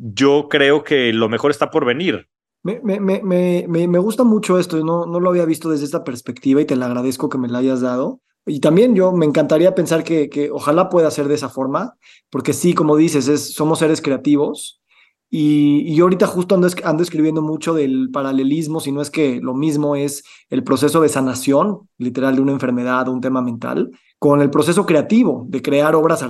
yo 0.00 0.48
creo 0.48 0.82
que 0.82 1.12
lo 1.12 1.28
mejor 1.28 1.50
está 1.50 1.70
por 1.70 1.84
venir. 1.84 2.28
Me, 2.62 2.80
me, 2.82 3.00
me, 3.00 3.66
me, 3.66 3.98
gusta 3.98 4.24
mucho 4.24 4.58
esto, 4.58 4.82
no, 4.84 5.06
no 5.06 5.20
lo 5.20 5.30
había 5.30 5.46
visto 5.46 5.70
desde 5.70 5.86
esta 5.86 6.04
perspectiva 6.04 6.60
y 6.60 6.66
te 6.66 6.76
la 6.76 6.86
agradezco 6.86 7.28
que 7.28 7.38
me 7.38 7.48
la 7.48 7.58
hayas 7.58 7.80
dado. 7.80 8.20
Y 8.46 8.60
también 8.60 8.94
yo 8.94 9.12
me 9.12 9.26
encantaría 9.26 9.74
pensar 9.74 10.04
que, 10.04 10.28
que 10.28 10.50
ojalá 10.50 10.88
pueda 10.88 11.10
ser 11.10 11.28
de 11.28 11.34
esa 11.34 11.48
forma, 11.48 11.94
porque 12.30 12.52
sí, 12.52 12.74
como 12.74 12.96
dices, 12.96 13.28
es, 13.28 13.54
somos 13.54 13.78
seres 13.78 14.02
creativos 14.02 14.80
y, 15.30 15.94
yo 15.94 16.04
ahorita 16.04 16.26
justo 16.26 16.56
ando, 16.56 16.68
ando, 16.84 17.02
escribiendo 17.02 17.40
mucho 17.40 17.72
del 17.72 18.10
paralelismo, 18.10 18.80
si 18.80 18.90
no 18.90 19.00
es 19.00 19.10
que 19.10 19.40
lo 19.40 19.54
mismo 19.54 19.94
es 19.94 20.24
el 20.48 20.64
proceso 20.64 21.00
de 21.00 21.08
sanación, 21.08 21.88
literal, 21.98 22.34
de 22.34 22.42
una 22.42 22.52
enfermedad 22.52 23.08
o 23.08 23.12
un 23.12 23.20
tema 23.20 23.40
mental, 23.40 23.90
con 24.20 24.42
el 24.42 24.50
proceso 24.50 24.84
creativo 24.84 25.46
de 25.48 25.62
crear 25.62 25.94
obras 25.94 26.22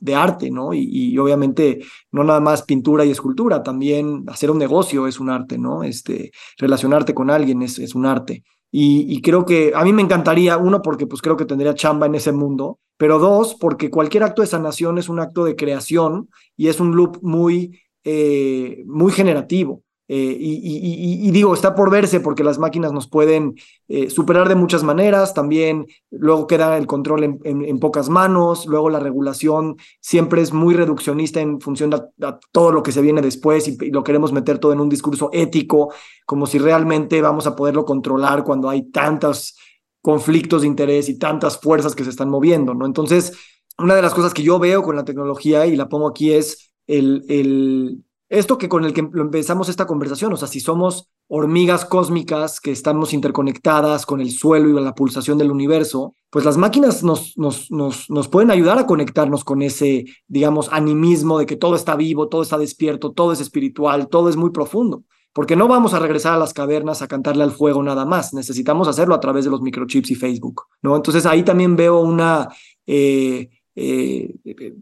de 0.00 0.14
arte, 0.14 0.48
¿no? 0.50 0.72
Y, 0.72 1.18
obviamente 1.18 1.80
no 2.12 2.22
nada 2.22 2.38
más 2.38 2.62
pintura 2.62 3.04
y 3.04 3.10
escultura, 3.10 3.64
también 3.64 4.24
hacer 4.28 4.48
un 4.50 4.58
negocio 4.58 5.08
es 5.08 5.18
un 5.18 5.28
arte, 5.28 5.58
¿no? 5.58 5.82
Este, 5.82 6.30
relacionarte 6.56 7.12
con 7.12 7.30
alguien 7.30 7.62
es, 7.62 7.94
un 7.96 8.06
arte. 8.06 8.44
Y, 8.70 9.12
y, 9.12 9.20
creo 9.20 9.44
que 9.44 9.72
a 9.74 9.82
mí 9.82 9.92
me 9.92 10.02
encantaría, 10.02 10.56
uno, 10.56 10.82
porque 10.82 11.08
pues 11.08 11.20
creo 11.20 11.36
que 11.36 11.44
tendría 11.44 11.74
chamba 11.74 12.06
en 12.06 12.14
ese 12.14 12.30
mundo, 12.30 12.78
pero 12.96 13.18
dos, 13.18 13.56
porque 13.56 13.90
cualquier 13.90 14.22
acto 14.22 14.42
de 14.42 14.48
sanación 14.48 14.98
es 14.98 15.08
un 15.08 15.18
acto 15.18 15.44
de 15.44 15.56
creación 15.56 16.28
y 16.56 16.68
es 16.68 16.78
un 16.78 16.94
loop 16.94 17.18
muy 17.22 17.76
eh, 18.04 18.82
muy 18.86 19.12
generativo. 19.12 19.82
Eh, 20.08 20.36
y, 20.38 21.30
digo, 21.30 21.54
está 21.54 21.74
por 21.74 21.90
verse 21.90 22.20
porque 22.20 22.44
las 22.44 22.58
máquinas 22.58 22.92
nos 22.92 23.08
pueden 23.08 23.54
eh, 23.88 24.10
superar 24.10 24.48
de 24.48 24.56
muchas 24.56 24.82
maneras, 24.82 25.32
también 25.32 25.86
luego 26.10 26.46
queda 26.46 26.76
el 26.76 26.86
control 26.86 27.38
en, 27.44 27.78
pocas 27.78 28.08
manos, 28.08 28.66
luego 28.66 28.90
la 28.90 28.98
regulación 28.98 29.76
siempre 30.00 30.42
es 30.42 30.52
muy 30.52 30.74
reduccionista 30.74 31.40
en 31.40 31.60
función 31.60 31.90
de 31.90 32.02
todo 32.50 32.72
lo 32.72 32.82
que 32.82 32.92
se 32.92 33.00
viene 33.00 33.22
después 33.22 33.68
y, 33.68 33.90
lo 33.90 34.04
queremos 34.04 34.32
meter 34.32 34.58
todo 34.58 34.72
en 34.72 34.80
un 34.80 34.88
discurso 34.88 35.30
ético, 35.32 35.94
como 36.26 36.46
si 36.46 36.58
realmente 36.58 37.22
vamos 37.22 37.46
a 37.46 37.56
poderlo 37.56 37.84
controlar 37.84 38.44
cuando 38.44 38.68
hay 38.68 38.90
tantos 38.90 39.56
conflictos 40.02 40.62
de 40.62 40.68
interés 40.68 41.08
y 41.08 41.18
tantas 41.18 41.58
fuerzas 41.58 41.94
que 41.94 42.04
se 42.04 42.10
están 42.10 42.28
moviendo, 42.28 42.74
¿no? 42.74 42.84
Entonces, 42.86 43.32
una 43.78 43.94
de 43.94 44.02
las 44.02 44.12
cosas 44.12 44.34
que 44.34 44.42
yo 44.42 44.58
veo 44.58 44.82
con 44.82 44.96
la 44.96 45.04
tecnología 45.04 45.64
y 45.66 45.76
la 45.76 45.88
pongo 45.88 46.08
aquí 46.08 46.32
es 46.32 46.72
el, 46.86 47.24
el, 47.28 48.04
esto 48.32 48.56
que 48.56 48.70
con 48.70 48.86
el 48.86 48.94
que 48.94 49.00
empezamos 49.00 49.68
esta 49.68 49.86
conversación, 49.86 50.32
o 50.32 50.38
sea, 50.38 50.48
si 50.48 50.58
somos 50.58 51.10
hormigas 51.28 51.84
cósmicas 51.84 52.60
que 52.60 52.70
estamos 52.70 53.12
interconectadas 53.12 54.06
con 54.06 54.22
el 54.22 54.30
suelo 54.30 54.70
y 54.70 54.82
la 54.82 54.94
pulsación 54.94 55.36
del 55.36 55.50
universo, 55.50 56.14
pues 56.30 56.46
las 56.46 56.56
máquinas 56.56 57.02
nos, 57.02 57.36
nos, 57.36 57.70
nos, 57.70 58.08
nos 58.08 58.28
pueden 58.28 58.50
ayudar 58.50 58.78
a 58.78 58.86
conectarnos 58.86 59.44
con 59.44 59.60
ese, 59.60 60.06
digamos, 60.28 60.70
animismo 60.72 61.38
de 61.38 61.44
que 61.44 61.56
todo 61.56 61.76
está 61.76 61.94
vivo, 61.94 62.28
todo 62.28 62.40
está 62.42 62.56
despierto, 62.56 63.12
todo 63.12 63.32
es 63.32 63.40
espiritual, 63.40 64.08
todo 64.08 64.30
es 64.30 64.36
muy 64.36 64.48
profundo. 64.48 65.04
Porque 65.34 65.54
no 65.54 65.68
vamos 65.68 65.92
a 65.92 65.98
regresar 65.98 66.32
a 66.32 66.38
las 66.38 66.54
cavernas 66.54 67.02
a 67.02 67.08
cantarle 67.08 67.42
al 67.42 67.52
fuego 67.52 67.82
nada 67.82 68.06
más. 68.06 68.32
Necesitamos 68.32 68.88
hacerlo 68.88 69.14
a 69.14 69.20
través 69.20 69.44
de 69.44 69.50
los 69.50 69.60
microchips 69.60 70.10
y 70.10 70.14
Facebook, 70.14 70.62
¿no? 70.80 70.96
Entonces 70.96 71.26
ahí 71.26 71.42
también 71.42 71.76
veo 71.76 72.00
una 72.00 72.48
eh, 72.86 73.50
eh, 73.74 74.34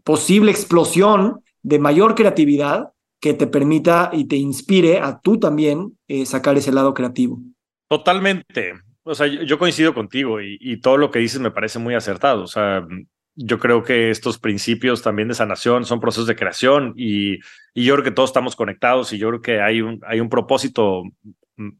posible 0.05 0.51
explosión 0.51 1.41
de 1.63 1.79
mayor 1.79 2.15
creatividad 2.15 2.93
que 3.21 3.33
te 3.33 3.47
permita 3.47 4.09
y 4.11 4.25
te 4.25 4.35
inspire 4.35 4.99
a 4.99 5.21
tú 5.21 5.39
también 5.39 5.97
eh, 6.07 6.25
sacar 6.25 6.57
ese 6.57 6.71
lado 6.71 6.93
creativo. 6.93 7.39
Totalmente. 7.87 8.73
O 9.03 9.15
sea, 9.15 9.27
yo 9.27 9.57
coincido 9.57 9.93
contigo 9.93 10.41
y, 10.41 10.57
y, 10.59 10.81
todo 10.81 10.97
lo 10.97 11.11
que 11.11 11.19
dices 11.19 11.39
me 11.39 11.51
parece 11.51 11.79
muy 11.79 11.93
acertado. 11.93 12.43
O 12.43 12.47
sea, 12.47 12.85
yo 13.35 13.59
creo 13.59 13.83
que 13.83 14.09
estos 14.09 14.37
principios 14.37 15.01
también 15.01 15.27
de 15.27 15.35
sanación 15.35 15.85
son 15.85 15.99
procesos 15.99 16.27
de 16.27 16.35
creación 16.35 16.93
y, 16.97 17.35
y 17.73 17.85
yo 17.85 17.93
creo 17.93 18.03
que 18.03 18.11
todos 18.11 18.29
estamos 18.29 18.55
conectados 18.55 19.13
y 19.13 19.17
yo 19.17 19.29
creo 19.29 19.41
que 19.41 19.61
hay 19.61 19.81
un, 19.81 20.01
hay 20.05 20.19
un 20.19 20.29
propósito 20.29 21.03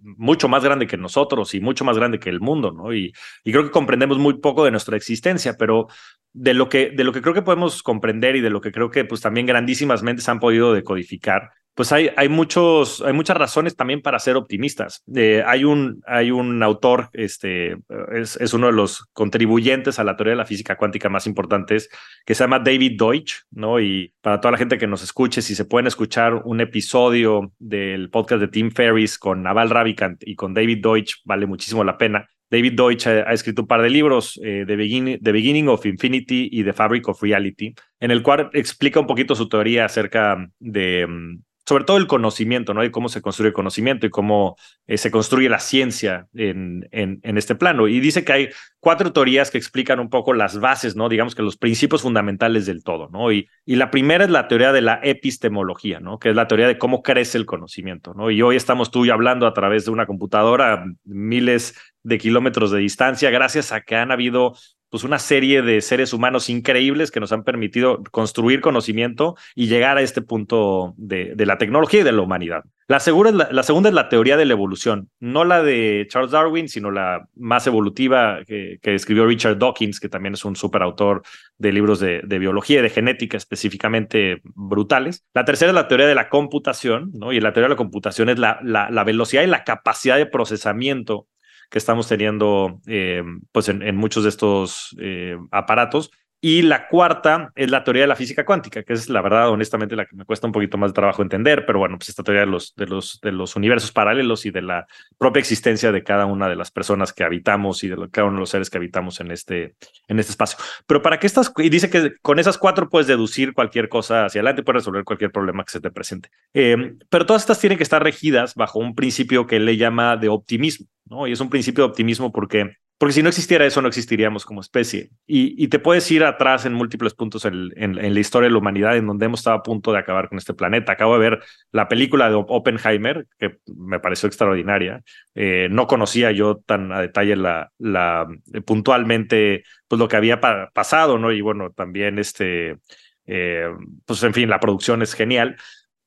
mucho 0.01 0.47
más 0.47 0.63
grande 0.63 0.87
que 0.87 0.97
nosotros 0.97 1.53
y 1.53 1.61
mucho 1.61 1.85
más 1.85 1.97
grande 1.97 2.19
que 2.19 2.29
el 2.29 2.39
mundo, 2.39 2.71
¿no? 2.71 2.93
Y, 2.93 3.13
y, 3.43 3.51
creo 3.51 3.63
que 3.63 3.71
comprendemos 3.71 4.17
muy 4.17 4.39
poco 4.39 4.65
de 4.65 4.71
nuestra 4.71 4.97
existencia, 4.97 5.55
pero 5.57 5.87
de 6.33 6.53
lo 6.53 6.69
que, 6.69 6.91
de 6.91 7.03
lo 7.03 7.11
que 7.11 7.21
creo 7.21 7.33
que 7.33 7.41
podemos 7.41 7.83
comprender 7.83 8.35
y 8.35 8.41
de 8.41 8.49
lo 8.49 8.61
que 8.61 8.71
creo 8.71 8.89
que 8.89 9.05
pues 9.05 9.21
también 9.21 9.45
grandísimas 9.45 10.03
mentes 10.03 10.29
han 10.29 10.39
podido 10.39 10.73
decodificar, 10.73 11.51
pues 11.73 11.91
hay, 11.91 12.09
hay, 12.17 12.27
muchos, 12.27 13.01
hay 13.01 13.13
muchas 13.13 13.37
razones 13.37 13.75
también 13.75 14.01
para 14.01 14.19
ser 14.19 14.35
optimistas. 14.35 15.03
Eh, 15.15 15.43
hay, 15.45 15.63
un, 15.63 16.01
hay 16.05 16.29
un 16.31 16.61
autor, 16.63 17.09
este, 17.13 17.77
es, 18.13 18.53
uno 18.53 18.67
de 18.67 18.73
los 18.73 19.05
contribuyentes 19.13 19.97
a 19.97 20.03
la 20.03 20.17
teoría 20.17 20.31
de 20.31 20.37
la 20.37 20.45
física 20.45 20.75
cuántica 20.75 21.09
más 21.09 21.27
importantes, 21.27 21.89
que 22.25 22.35
se 22.35 22.43
llama 22.43 22.59
David 22.59 22.97
Deutsch, 22.99 23.35
¿no? 23.51 23.79
Y 23.79 24.13
para 24.21 24.41
toda 24.41 24.51
la 24.51 24.57
gente 24.57 24.77
que 24.77 24.87
nos 24.87 25.01
escuche, 25.01 25.41
si 25.41 25.55
se 25.55 25.65
pueden 25.65 25.87
escuchar 25.87 26.41
un 26.43 26.59
episodio 26.59 27.53
del 27.57 28.09
podcast 28.09 28.41
de 28.41 28.49
Tim 28.49 28.71
Ferriss 28.71 29.17
con 29.17 29.41
Naval 29.41 29.69
Ravikant 29.69 30.21
y 30.25 30.35
con 30.35 30.53
David 30.53 30.79
Deutsch, 30.83 31.21
vale 31.23 31.45
muchísimo 31.45 31.83
la 31.83 31.97
pena. 31.97 32.27
David 32.51 32.73
Deutsch 32.73 33.07
ha, 33.07 33.31
escrito 33.31 33.61
un 33.61 33.67
par 33.69 33.81
de 33.81 33.89
libros, 33.89 34.37
eh, 34.43 34.65
The, 34.67 34.75
Beginning, 34.75 35.69
of 35.69 35.85
Infinity 35.85 36.49
y 36.51 36.65
The 36.65 36.73
Fabric 36.73 37.07
of 37.07 37.23
Reality, 37.23 37.73
en 38.01 38.11
el 38.11 38.21
cual 38.21 38.49
explica 38.51 38.99
un 38.99 39.07
poquito 39.07 39.35
su 39.35 39.47
teoría 39.47 39.85
acerca 39.85 40.49
de, 40.59 41.07
mm, 41.07 41.39
sobre 41.71 41.85
todo 41.85 41.95
el 41.95 42.07
conocimiento, 42.07 42.73
¿no? 42.73 42.83
Y 42.83 42.91
cómo 42.91 43.07
se 43.07 43.21
construye 43.21 43.47
el 43.47 43.53
conocimiento 43.53 44.05
y 44.05 44.09
cómo 44.09 44.57
eh, 44.87 44.97
se 44.97 45.09
construye 45.09 45.47
la 45.47 45.59
ciencia 45.59 46.27
en, 46.33 46.85
en, 46.91 47.21
en, 47.23 47.37
este 47.37 47.55
plano. 47.55 47.87
Y 47.87 48.01
dice 48.01 48.25
que 48.25 48.33
hay 48.33 48.49
cuatro 48.81 49.13
teorías 49.13 49.49
que 49.49 49.57
explican 49.57 50.01
un 50.01 50.09
poco 50.09 50.33
las 50.33 50.59
bases, 50.59 50.97
¿no? 50.97 51.07
Digamos 51.07 51.33
que 51.33 51.43
los 51.43 51.55
principios 51.55 52.01
fundamentales 52.01 52.65
del 52.65 52.83
todo, 52.83 53.07
¿no? 53.09 53.31
Y, 53.31 53.47
y 53.65 53.77
la 53.77 53.89
primera 53.89 54.25
es 54.25 54.29
la 54.29 54.49
teoría 54.49 54.73
de 54.73 54.81
la 54.81 54.99
epistemología, 55.01 56.01
¿no? 56.01 56.19
Que 56.19 56.31
es 56.31 56.35
la 56.35 56.49
teoría 56.49 56.67
de 56.67 56.77
cómo 56.77 57.03
crece 57.03 57.37
el 57.37 57.45
conocimiento, 57.45 58.13
¿no? 58.13 58.29
Y 58.31 58.41
hoy 58.41 58.57
estamos 58.57 58.91
tú 58.91 59.05
y 59.05 59.09
hablando 59.09 59.47
a 59.47 59.53
través 59.53 59.85
de 59.85 59.91
una 59.91 60.05
computadora 60.05 60.83
miles 61.05 61.73
de 62.03 62.17
kilómetros 62.17 62.71
de 62.71 62.79
distancia, 62.79 63.29
gracias 63.29 63.71
a 63.71 63.79
que 63.79 63.95
han 63.95 64.11
habido 64.11 64.55
pues 64.91 65.05
una 65.05 65.19
serie 65.19 65.61
de 65.61 65.81
seres 65.81 66.13
humanos 66.13 66.49
increíbles 66.49 67.11
que 67.11 67.21
nos 67.21 67.31
han 67.31 67.43
permitido 67.43 68.03
construir 68.11 68.59
conocimiento 68.59 69.35
y 69.55 69.67
llegar 69.67 69.97
a 69.97 70.01
este 70.01 70.21
punto 70.21 70.93
de, 70.97 71.33
de 71.33 71.45
la 71.45 71.57
tecnología 71.57 72.01
y 72.01 72.03
de 72.03 72.11
la 72.11 72.21
humanidad. 72.21 72.63
La, 72.87 72.97
la, 72.97 73.63
segunda 73.63 73.87
es 73.87 73.95
la 73.95 74.09
teoría 74.09 74.35
de 74.35 74.43
la 74.43 74.51
evolución, 74.51 75.09
no 75.21 75.45
la 75.45 75.63
de 75.63 76.05
Charles 76.09 76.31
Darwin, 76.31 76.67
sino 76.67 76.91
la 76.91 77.25
más 77.35 77.65
evolutiva 77.65 78.39
que, 78.45 78.79
que 78.81 78.93
escribió 78.93 79.25
Richard 79.25 79.57
Dawkins, 79.57 80.01
que 80.01 80.09
también 80.09 80.33
es 80.33 80.43
un 80.43 80.57
superautor 80.57 81.21
de 81.57 81.71
libros 81.71 82.01
de, 82.01 82.19
de, 82.25 82.39
biología 82.39 82.79
y 82.79 82.81
de 82.81 82.89
genética 82.89 83.37
específicamente 83.37 84.41
brutales. 84.43 85.23
La 85.33 85.45
tercera 85.45 85.71
es 85.71 85.75
la 85.75 85.87
teoría 85.87 86.07
de 86.07 86.15
la 86.15 86.27
computación, 86.27 87.11
¿no? 87.13 87.31
y 87.31 87.39
la 87.39 87.53
teoría 87.53 87.67
de 87.67 87.75
la 87.75 87.77
computación 87.77 88.27
es 88.27 88.37
la, 88.37 88.59
la 88.61 89.03
velocidad 89.05 89.43
y 89.43 89.47
la 89.47 89.63
capacidad 89.63 90.17
de 90.17 90.25
procesamiento 90.25 91.27
que 91.71 91.77
estamos 91.77 92.07
teniendo 92.07 92.81
eh, 92.85 93.23
pues 93.53 93.69
en, 93.69 93.95
muchos 93.95 94.23
de 94.23 94.29
estos 94.29 94.95
eh, 94.99 95.37
aparatos 95.51 96.11
Y 96.43 96.63
la 96.63 96.87
cuarta 96.87 97.51
es 97.55 97.69
la 97.69 97.83
teoría 97.83 98.01
de 98.01 98.07
la 98.07 98.15
física 98.15 98.43
cuántica, 98.43 98.81
que 98.81 98.93
es 98.93 99.09
la 99.09 99.21
verdad, 99.21 99.49
honestamente, 99.49 99.95
la 99.95 100.07
que 100.07 100.15
me 100.15 100.25
cuesta 100.25 100.47
un 100.47 100.53
poquito 100.53 100.75
más 100.75 100.89
de 100.89 100.95
trabajo 100.95 101.21
entender, 101.21 101.67
pero 101.67 101.77
bueno, 101.77 101.99
pues 101.99 102.09
esta 102.09 102.23
teoría 102.23 102.41
de 102.41 102.47
los, 102.47 102.73
de 102.75 102.87
los, 102.87 103.19
de 103.21 103.31
los 103.31 103.55
universos 103.55 103.91
paralelos 103.91 104.47
y 104.47 104.49
de 104.49 104.63
la 104.63 104.87
propia 105.19 105.39
existencia 105.39 105.91
de 105.91 106.03
cada 106.03 106.25
una 106.25 106.49
de 106.49 106.55
las 106.55 106.71
personas 106.71 107.13
que 107.13 107.23
habitamos 107.23 107.83
y 107.83 107.89
de 107.89 108.09
cada 108.09 108.27
uno 108.27 108.37
de 108.37 108.39
los 108.39 108.49
seres 108.49 108.71
que 108.71 108.79
habitamos 108.79 109.19
en 109.19 109.29
este, 109.29 109.75
en 110.07 110.17
este 110.17 110.31
espacio. 110.31 110.57
Pero 110.87 111.03
para 111.03 111.19
que 111.19 111.27
estas, 111.27 111.53
y 111.57 111.69
dice 111.69 111.91
que 111.91 112.13
con 112.23 112.39
esas 112.39 112.57
cuatro 112.57 112.89
puedes 112.89 113.05
deducir 113.05 113.53
cualquier 113.53 113.87
cosa 113.87 114.25
hacia 114.25 114.39
adelante, 114.39 114.63
puedes 114.63 114.81
resolver 114.81 115.03
cualquier 115.03 115.31
problema 115.31 115.63
que 115.63 115.71
se 115.71 115.79
te 115.79 115.91
presente. 115.91 116.31
Eh, 116.55 116.95
pero 117.09 117.27
todas 117.27 117.43
estas 117.43 117.59
tienen 117.59 117.77
que 117.77 117.83
estar 117.83 118.03
regidas 118.03 118.55
bajo 118.55 118.79
un 118.79 118.95
principio 118.95 119.45
que 119.45 119.57
él 119.57 119.65
le 119.65 119.77
llama 119.77 120.17
de 120.17 120.29
optimismo, 120.29 120.87
¿no? 121.05 121.27
Y 121.27 121.33
es 121.33 121.39
un 121.39 121.51
principio 121.51 121.83
de 121.83 121.91
optimismo 121.91 122.31
porque 122.31 122.77
porque 123.01 123.13
si 123.13 123.23
no 123.23 123.29
existiera 123.29 123.65
eso, 123.65 123.81
no 123.81 123.87
existiríamos 123.87 124.45
como 124.45 124.61
especie. 124.61 125.09
Y, 125.25 125.67
te 125.69 125.79
puedes 125.79 126.11
ir 126.11 126.23
atrás 126.23 126.67
en 126.67 126.73
múltiples 126.73 127.15
puntos 127.15 127.45
en, 127.45 127.73
la 127.75 128.19
historia 128.19 128.47
de 128.47 128.51
la 128.51 128.59
humanidad, 128.59 128.95
en 128.95 129.07
donde 129.07 129.25
hemos 129.25 129.39
estado 129.39 129.55
a 129.55 129.63
punto 129.63 129.91
de 129.91 129.97
acabar 129.97 130.29
con 130.29 130.37
este 130.37 130.53
planeta. 130.53 130.91
Acabo 130.91 131.15
de 131.15 131.19
ver 131.31 131.43
la 131.71 131.87
película 131.87 132.29
de 132.29 132.35
Oppenheimer, 132.35 133.25
que 133.39 133.57
me 133.75 133.99
pareció 133.99 134.27
extraordinaria. 134.27 135.01
Eh, 135.33 135.67
no 135.71 135.87
conocía 135.87 136.31
yo 136.31 136.57
tan 136.57 136.91
a 136.91 137.01
detalle 137.01 137.35
la, 137.35 137.71
la 137.79 138.27
puntualmente 138.67 139.63
pues 139.87 139.97
lo 139.97 140.07
que 140.07 140.17
había 140.17 140.39
pasado, 140.39 141.17
¿no? 141.17 141.31
Y 141.31 141.41
bueno, 141.41 141.71
también 141.71 142.19
este, 142.19 142.77
eh, 143.25 143.67
pues 144.05 144.21
en 144.21 144.35
fin, 144.35 144.47
la 144.47 144.59
producción 144.59 145.01
es 145.01 145.15
genial 145.15 145.57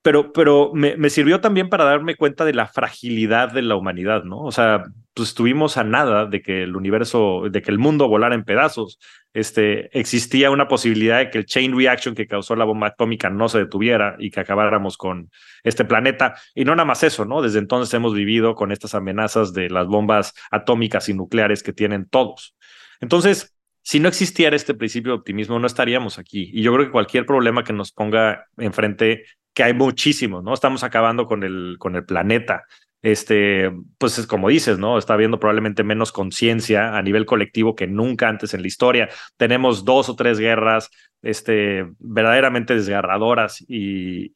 pero, 0.00 0.32
pero 0.34 0.70
me, 0.74 0.98
me, 0.98 1.08
sirvió 1.08 1.40
también 1.40 1.70
para 1.70 1.84
darme 1.84 2.14
cuenta 2.14 2.44
de 2.44 2.52
la 2.52 2.66
fragilidad 2.66 3.50
de 3.50 3.62
la 3.62 3.74
humanidad, 3.74 4.22
¿no? 4.24 4.42
O 4.42 4.52
sea, 4.52 4.84
pues 5.14 5.28
estuvimos 5.28 5.76
a 5.76 5.84
nada 5.84 6.26
de 6.26 6.42
que 6.42 6.64
el 6.64 6.74
universo, 6.76 7.44
de 7.48 7.62
que 7.62 7.70
el 7.70 7.78
mundo 7.78 8.08
volara 8.08 8.34
en 8.34 8.44
pedazos. 8.44 8.98
Este, 9.32 9.96
existía 9.98 10.50
una 10.50 10.68
posibilidad 10.68 11.18
de 11.18 11.30
que 11.30 11.38
el 11.38 11.46
chain 11.46 11.76
reaction 11.76 12.14
que 12.14 12.26
causó 12.26 12.54
la 12.56 12.64
bomba 12.64 12.88
atómica 12.88 13.30
no 13.30 13.48
se 13.48 13.58
detuviera 13.58 14.16
y 14.18 14.30
que 14.30 14.40
acabáramos 14.40 14.96
con 14.96 15.30
este 15.62 15.84
planeta. 15.84 16.34
Y 16.54 16.64
no 16.64 16.74
nada 16.74 16.84
más 16.84 17.02
eso, 17.04 17.24
¿no? 17.24 17.42
Desde 17.42 17.60
entonces 17.60 17.94
hemos 17.94 18.14
vivido 18.14 18.54
con 18.54 18.72
estas 18.72 18.94
amenazas 18.94 19.52
de 19.52 19.70
las 19.70 19.86
bombas 19.86 20.34
atómicas 20.50 21.08
y 21.08 21.14
nucleares 21.14 21.62
que 21.62 21.72
tienen 21.72 22.06
todos. 22.06 22.56
Entonces, 23.00 23.54
si 23.82 24.00
no 24.00 24.08
existiera 24.08 24.56
este 24.56 24.74
principio 24.74 25.12
de 25.12 25.18
optimismo, 25.18 25.58
no 25.58 25.66
estaríamos 25.66 26.18
aquí. 26.18 26.50
Y 26.52 26.62
yo 26.62 26.72
creo 26.72 26.86
que 26.86 26.92
cualquier 26.92 27.26
problema 27.26 27.62
que 27.62 27.72
nos 27.72 27.92
ponga 27.92 28.46
enfrente 28.56 29.24
que 29.52 29.62
hay 29.62 29.72
muchísimos, 29.72 30.42
¿no? 30.42 30.52
Estamos 30.52 30.82
acabando 30.82 31.26
con 31.26 31.44
el, 31.44 31.76
con 31.78 31.94
el 31.94 32.04
planeta. 32.04 32.64
Este, 33.04 33.70
pues 33.98 34.18
es 34.18 34.26
como 34.26 34.48
dices, 34.48 34.78
¿no? 34.78 34.96
Está 34.96 35.12
habiendo 35.12 35.38
probablemente 35.38 35.84
menos 35.84 36.10
conciencia 36.10 36.96
a 36.96 37.02
nivel 37.02 37.26
colectivo 37.26 37.74
que 37.74 37.86
nunca 37.86 38.30
antes 38.30 38.54
en 38.54 38.62
la 38.62 38.66
historia. 38.66 39.10
Tenemos 39.36 39.84
dos 39.84 40.08
o 40.08 40.16
tres 40.16 40.38
guerras 40.38 40.88
este, 41.20 41.84
verdaderamente 41.98 42.74
desgarradoras 42.74 43.62
y, 43.68 44.30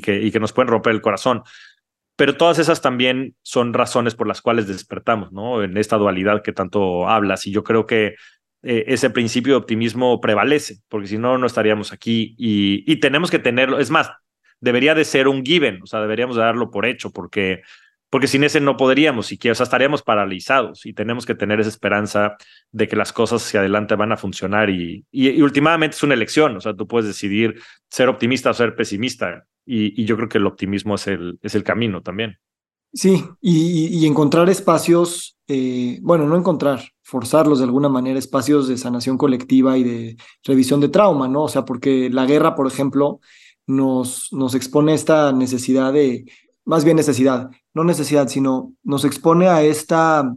que, 0.00 0.40
nos 0.40 0.52
pueden 0.52 0.68
romper 0.68 0.94
el 0.94 1.00
corazón. 1.00 1.44
Pero 2.16 2.36
todas 2.36 2.58
esas 2.58 2.82
también 2.82 3.36
son 3.42 3.72
razones 3.72 4.16
por 4.16 4.26
las 4.26 4.42
cuales 4.42 4.66
despertamos, 4.66 5.30
¿no? 5.30 5.62
En 5.62 5.76
esta 5.76 5.96
dualidad 5.96 6.42
que 6.42 6.52
tanto 6.52 7.08
hablas. 7.08 7.46
Y 7.46 7.52
yo 7.52 7.62
creo 7.62 7.86
que 7.86 8.16
eh, 8.64 8.84
ese 8.88 9.10
principio 9.10 9.52
de 9.52 9.58
optimismo 9.58 10.20
prevalece, 10.20 10.78
porque 10.88 11.06
si 11.06 11.18
no, 11.18 11.38
no 11.38 11.46
estaríamos 11.46 11.92
aquí 11.92 12.34
y 12.36 12.96
tenemos 12.96 13.30
que 13.30 13.38
tenerlo. 13.38 13.78
Es 13.78 13.92
más, 13.92 14.10
debería 14.60 14.94
de 14.94 15.04
ser 15.04 15.28
un 15.28 15.44
given, 15.44 15.80
o 15.82 15.86
sea, 15.86 16.00
deberíamos 16.00 16.36
darlo 16.36 16.70
por 16.70 16.86
hecho, 16.86 17.10
porque, 17.10 17.62
porque 18.10 18.26
sin 18.26 18.44
ese 18.44 18.60
no 18.60 18.76
podríamos 18.76 19.26
siquiera, 19.26 19.52
o 19.52 19.54
sea, 19.54 19.64
estaríamos 19.64 20.02
paralizados 20.02 20.86
y 20.86 20.92
tenemos 20.92 21.26
que 21.26 21.34
tener 21.34 21.60
esa 21.60 21.68
esperanza 21.68 22.36
de 22.72 22.88
que 22.88 22.96
las 22.96 23.12
cosas 23.12 23.44
hacia 23.44 23.60
adelante 23.60 23.94
van 23.94 24.12
a 24.12 24.16
funcionar 24.16 24.70
y, 24.70 25.04
y, 25.10 25.40
últimamente 25.42 25.96
es 25.96 26.02
una 26.02 26.14
elección, 26.14 26.56
o 26.56 26.60
sea, 26.60 26.74
tú 26.74 26.86
puedes 26.86 27.06
decidir 27.06 27.60
ser 27.90 28.08
optimista 28.08 28.50
o 28.50 28.54
ser 28.54 28.74
pesimista 28.74 29.44
y, 29.64 30.00
y 30.00 30.04
yo 30.04 30.16
creo 30.16 30.28
que 30.28 30.38
el 30.38 30.46
optimismo 30.46 30.94
es 30.94 31.06
el, 31.06 31.38
es 31.42 31.54
el 31.54 31.64
camino 31.64 32.02
también. 32.02 32.38
Sí, 32.96 33.22
y, 33.42 34.06
encontrar 34.06 34.48
espacios, 34.48 35.36
eh, 35.48 35.98
bueno, 36.00 36.26
no 36.26 36.34
encontrar, 36.34 36.80
forzarlos 37.02 37.58
de 37.58 37.66
alguna 37.66 37.90
manera, 37.90 38.18
espacios 38.18 38.68
de 38.68 38.78
sanación 38.78 39.18
colectiva 39.18 39.76
y 39.76 39.84
de 39.84 40.16
revisión 40.44 40.80
de 40.80 40.88
trauma, 40.88 41.28
¿no? 41.28 41.42
O 41.42 41.48
sea, 41.48 41.66
porque 41.66 42.08
la 42.08 42.24
guerra, 42.24 42.54
por 42.54 42.66
ejemplo, 42.66 43.20
nos, 43.66 44.32
nos 44.32 44.54
expone 44.54 44.94
esta 44.94 45.32
necesidad 45.32 45.92
de, 45.92 46.24
más 46.64 46.84
bien 46.84 46.96
necesidad, 46.96 47.50
no 47.74 47.84
necesidad, 47.84 48.28
sino 48.28 48.72
nos 48.82 49.04
expone 49.04 49.48
a 49.48 49.62
esta 49.62 50.34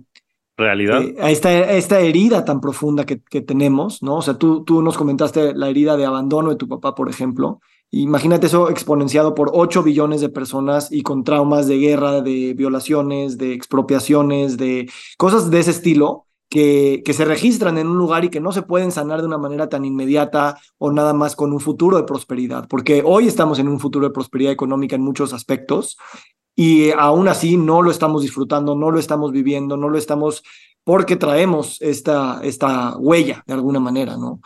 realidad. 0.58 1.02
Eh, 1.02 1.16
a, 1.20 1.32
esta, 1.32 1.52
esta 1.72 2.00
herida 2.00 2.46
tan 2.46 2.62
profunda 2.62 3.06
que, 3.06 3.22
que, 3.22 3.42
tenemos, 3.42 4.04
¿no? 4.04 4.18
O 4.18 4.22
sea, 4.22 4.36
tú, 4.36 4.64
tú 4.64 4.82
nos 4.82 4.98
comentaste 4.98 5.54
la 5.54 5.70
herida 5.70 5.98
de 5.98 6.06
abandono 6.06 6.50
de 6.50 6.56
tu 6.56 6.68
papá, 6.68 6.96
por 6.96 7.10
ejemplo. 7.10 7.62
Imagínate 7.92 8.46
eso 8.46 8.70
exponenciado 8.70 9.34
por 9.34 9.50
8 9.52 9.82
billones 9.82 10.22
de 10.22 10.30
personas 10.30 10.92
y 10.92 11.02
con 11.02 11.24
traumas 11.24 11.68
de 11.68 11.80
guerra, 11.80 12.22
de 12.22 12.54
violaciones, 12.54 13.40
de 13.40 13.54
expropiaciones, 13.54 14.58
de 14.58 14.90
cosas 15.18 15.50
de 15.50 15.60
ese 15.60 15.72
estilo 15.72 16.28
que, 16.50 17.04
se 17.14 17.26
registran 17.26 17.78
en 17.78 17.88
un 17.88 17.98
lugar 17.98 18.26
y 18.26 18.30
que 18.30 18.40
no 18.40 18.52
se 18.52 18.64
pueden 18.64 18.92
sanar 18.92 19.22
de 19.22 19.28
una 19.28 19.38
manera 19.38 19.70
tan 19.70 19.86
inmediata 19.86 20.58
o 20.78 20.92
nada 20.92 21.14
más 21.14 21.36
con 21.36 21.54
un 21.54 21.60
futuro 21.60 21.98
de 21.98 22.04
prosperidad, 22.04 22.68
porque 22.68 23.04
hoy 23.06 23.28
estamos 23.28 23.60
en 23.60 23.68
un 23.68 23.80
futuro 23.80 24.08
de 24.08 24.14
prosperidad 24.14 24.52
económica 24.52 24.96
en 24.96 25.04
muchos 25.04 25.32
aspectos 25.34 25.98
y 26.56 26.92
aún 26.92 27.28
así 27.28 27.56
no 27.56 27.82
lo 27.82 27.92
estamos 27.92 28.24
disfrutando, 28.24 28.76
no 28.76 28.92
lo 28.92 29.00
estamos 29.00 29.32
viviendo, 29.32 29.78
no 29.78 29.90
lo 29.90 29.98
estamos 29.98 30.44
porque 30.84 31.16
traemos 31.16 31.80
esta, 31.82 32.42
esta 32.44 32.98
huella 32.98 33.44
de 33.46 33.54
alguna 33.54 33.80
manera, 33.80 34.18
¿no? 34.18 34.42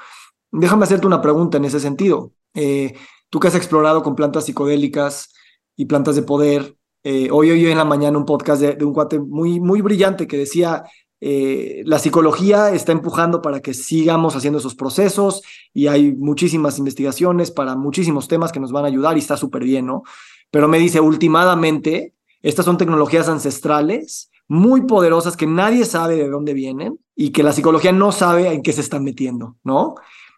Déjame 0.52 0.84
hacerte 0.84 1.08
una 1.08 1.22
pregunta 1.22 1.58
en 1.58 1.66
ese 1.66 1.80
sentido. 1.80 2.34
Eh, 2.54 2.94
tú 3.30 3.40
que 3.40 3.48
has 3.48 3.56
explorado 3.56 4.04
con 4.04 4.16
plantas 4.16 4.46
psicodélicas 4.46 5.34
y 5.76 5.86
plantas 5.86 6.16
de 6.16 6.22
poder, 6.22 6.76
eh, 7.04 7.30
hoy 7.32 7.50
oí 7.50 7.66
en 7.66 7.78
la 7.78 7.86
mañana 7.86 8.18
un 8.18 8.26
podcast 8.26 8.62
de, 8.62 8.76
de, 8.76 8.86
un 8.86 8.94
cuate 8.94 9.20
muy, 9.20 9.60
muy 9.60 9.82
brillante 9.82 10.28
que 10.28 10.38
decía, 10.38 10.84
eh, 11.26 11.84
la 11.86 12.00
psicología 12.00 12.74
está 12.74 12.92
empujando 12.92 13.42
para 13.42 13.62
que 13.62 13.74
sigamos 13.74 14.36
haciendo 14.36 14.60
esos 14.60 14.76
procesos 14.76 15.42
y 15.74 15.88
hay 15.88 16.12
muchísimas 16.12 16.78
investigaciones 16.80 17.50
para 17.50 17.78
muchísimos 17.78 18.28
temas 18.28 18.52
que 18.52 18.60
nos 18.60 18.74
van 18.74 18.84
a 18.84 18.90
ayudar 18.90 19.16
y 19.16 19.22
está 19.22 19.38
súper 19.38 19.64
bien, 19.64 19.86
¿no? 19.86 20.04
Pero 20.52 20.68
me 20.68 20.80
dice, 20.80 21.00
últimamente, 21.00 22.14
estas 22.42 22.66
son 22.66 22.78
tecnologías 22.78 23.30
ancestrales 23.30 24.32
muy 24.50 24.82
poderosas 24.82 25.38
que 25.38 25.48
nadie 25.48 25.86
sabe 25.86 26.18
de 26.18 26.30
dónde 26.30 26.54
vienen 26.54 27.00
y 27.16 27.30
que 27.30 27.42
la 27.42 27.54
psicología 27.54 27.94
no 27.94 28.12
sabe 28.12 28.52
en 28.52 28.62
qué 28.62 28.74
se 28.74 28.82
están 28.82 29.06
metiendo, 29.06 29.56
¿no? 29.64 29.96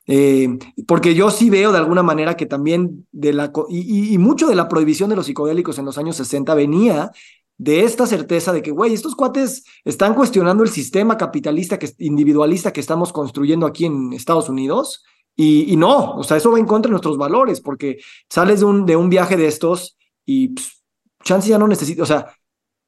Eh, 0.07 0.59
porque 0.85 1.15
yo 1.15 1.31
sí 1.31 1.49
veo 1.49 1.71
de 1.71 1.79
alguna 1.79 2.03
manera 2.03 2.37
que 2.37 2.45
también 2.45 3.07
de 3.11 3.33
la 3.33 3.51
y, 3.69 4.15
mucho 4.19 4.45
de 4.45 4.53
la 4.53 4.67
prohibición 4.67 5.09
de 5.09 5.15
los 5.15 5.25
psicodélicos 5.25 5.79
en 5.79 5.85
los 5.85 5.97
años 5.97 6.15
60 6.17 6.53
venía 6.53 7.09
de 7.57 7.83
esta 7.83 8.05
certeza 8.05 8.51
de 8.51 8.61
que, 8.61 8.71
güey, 8.71 8.93
estos 8.93 9.15
cuates 9.15 9.63
están 9.83 10.13
cuestionando 10.13 10.63
el 10.63 10.69
sistema 10.69 11.17
capitalista 11.17 11.79
que, 11.79 11.89
individualista 11.99 12.73
que 12.73 12.81
estamos 12.81 13.13
construyendo 13.13 13.65
aquí 13.65 13.85
en 13.85 14.13
Estados 14.13 14.49
Unidos. 14.49 15.03
Y, 15.37 15.75
no, 15.75 16.15
o 16.15 16.23
sea, 16.23 16.37
eso 16.37 16.51
va 16.51 16.59
en 16.59 16.65
contra 16.65 16.87
de 16.87 16.91
nuestros 16.91 17.17
valores, 17.17 17.59
porque 17.59 17.97
sales 18.29 18.61
de 18.61 18.65
un, 18.65 18.85
de 18.85 18.95
un 18.95 19.09
viaje 19.09 19.35
de 19.35 19.47
estos 19.47 19.97
y 20.25 20.49
pues, 20.49 20.81
chance 21.23 21.49
ya 21.49 21.57
no 21.57 21.67
necesitas, 21.67 22.03
o 22.03 22.05
sea, 22.05 22.33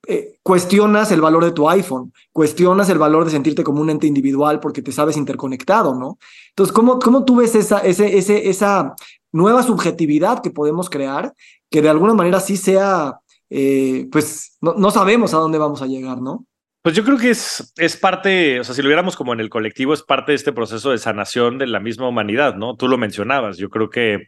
eh, 0.07 0.39
cuestionas 0.41 1.11
el 1.11 1.19
valor 1.19 1.43
de 1.43 1.51
tu 1.51 1.69
iPhone, 1.69 2.13
cuestionas 2.31 2.89
el 2.89 2.97
valor 2.97 3.25
de 3.25 3.31
sentirte 3.31 3.65
como 3.65 3.81
un 3.81 3.89
ente 3.89 4.07
individual 4.07 4.61
porque 4.61 4.81
te 4.81 4.93
sabes 4.93 5.17
interconectado, 5.17 5.93
¿no? 5.93 6.17
Entonces, 6.49 6.71
¿cómo, 6.71 6.99
cómo 6.99 7.25
tú 7.25 7.35
ves 7.35 7.55
esa, 7.55 7.79
ese, 7.79 8.17
ese, 8.17 8.49
esa 8.49 8.95
nueva 9.33 9.63
subjetividad 9.63 10.41
que 10.41 10.51
podemos 10.51 10.89
crear 10.89 11.33
que 11.69 11.81
de 11.81 11.89
alguna 11.89 12.13
manera 12.13 12.39
sí 12.39 12.55
sea 12.55 13.19
eh, 13.49 14.07
pues 14.11 14.57
no, 14.61 14.91
sabemos 14.91 15.33
a 15.33 15.37
dónde 15.37 15.57
vamos 15.57 15.81
a 15.81 15.87
llegar, 15.87 16.21
¿no? 16.21 16.45
Pues 16.81 16.95
yo 16.95 17.03
creo 17.03 17.17
que 17.17 17.31
es, 17.31 17.73
es 17.77 17.97
parte, 17.97 18.59
o 18.59 18.63
sea, 18.63 18.73
si 18.73 18.81
lo 18.81 18.87
viéramos 18.87 19.15
como 19.15 19.33
en 19.33 19.39
el 19.39 19.49
colectivo, 19.49 19.93
es 19.93 20.03
parte 20.03 20.31
de 20.31 20.37
este 20.37 20.53
proceso 20.53 20.91
de 20.91 20.97
sanación 20.97 21.57
de 21.57 21.67
la 21.67 21.79
misma 21.79 22.07
humanidad, 22.07 22.55
¿no? 22.55 22.75
Tú 22.75 22.87
lo 22.87 22.97
mencionabas, 22.97 23.57
yo 23.57 23.69
creo 23.69 23.89
que 23.89 24.27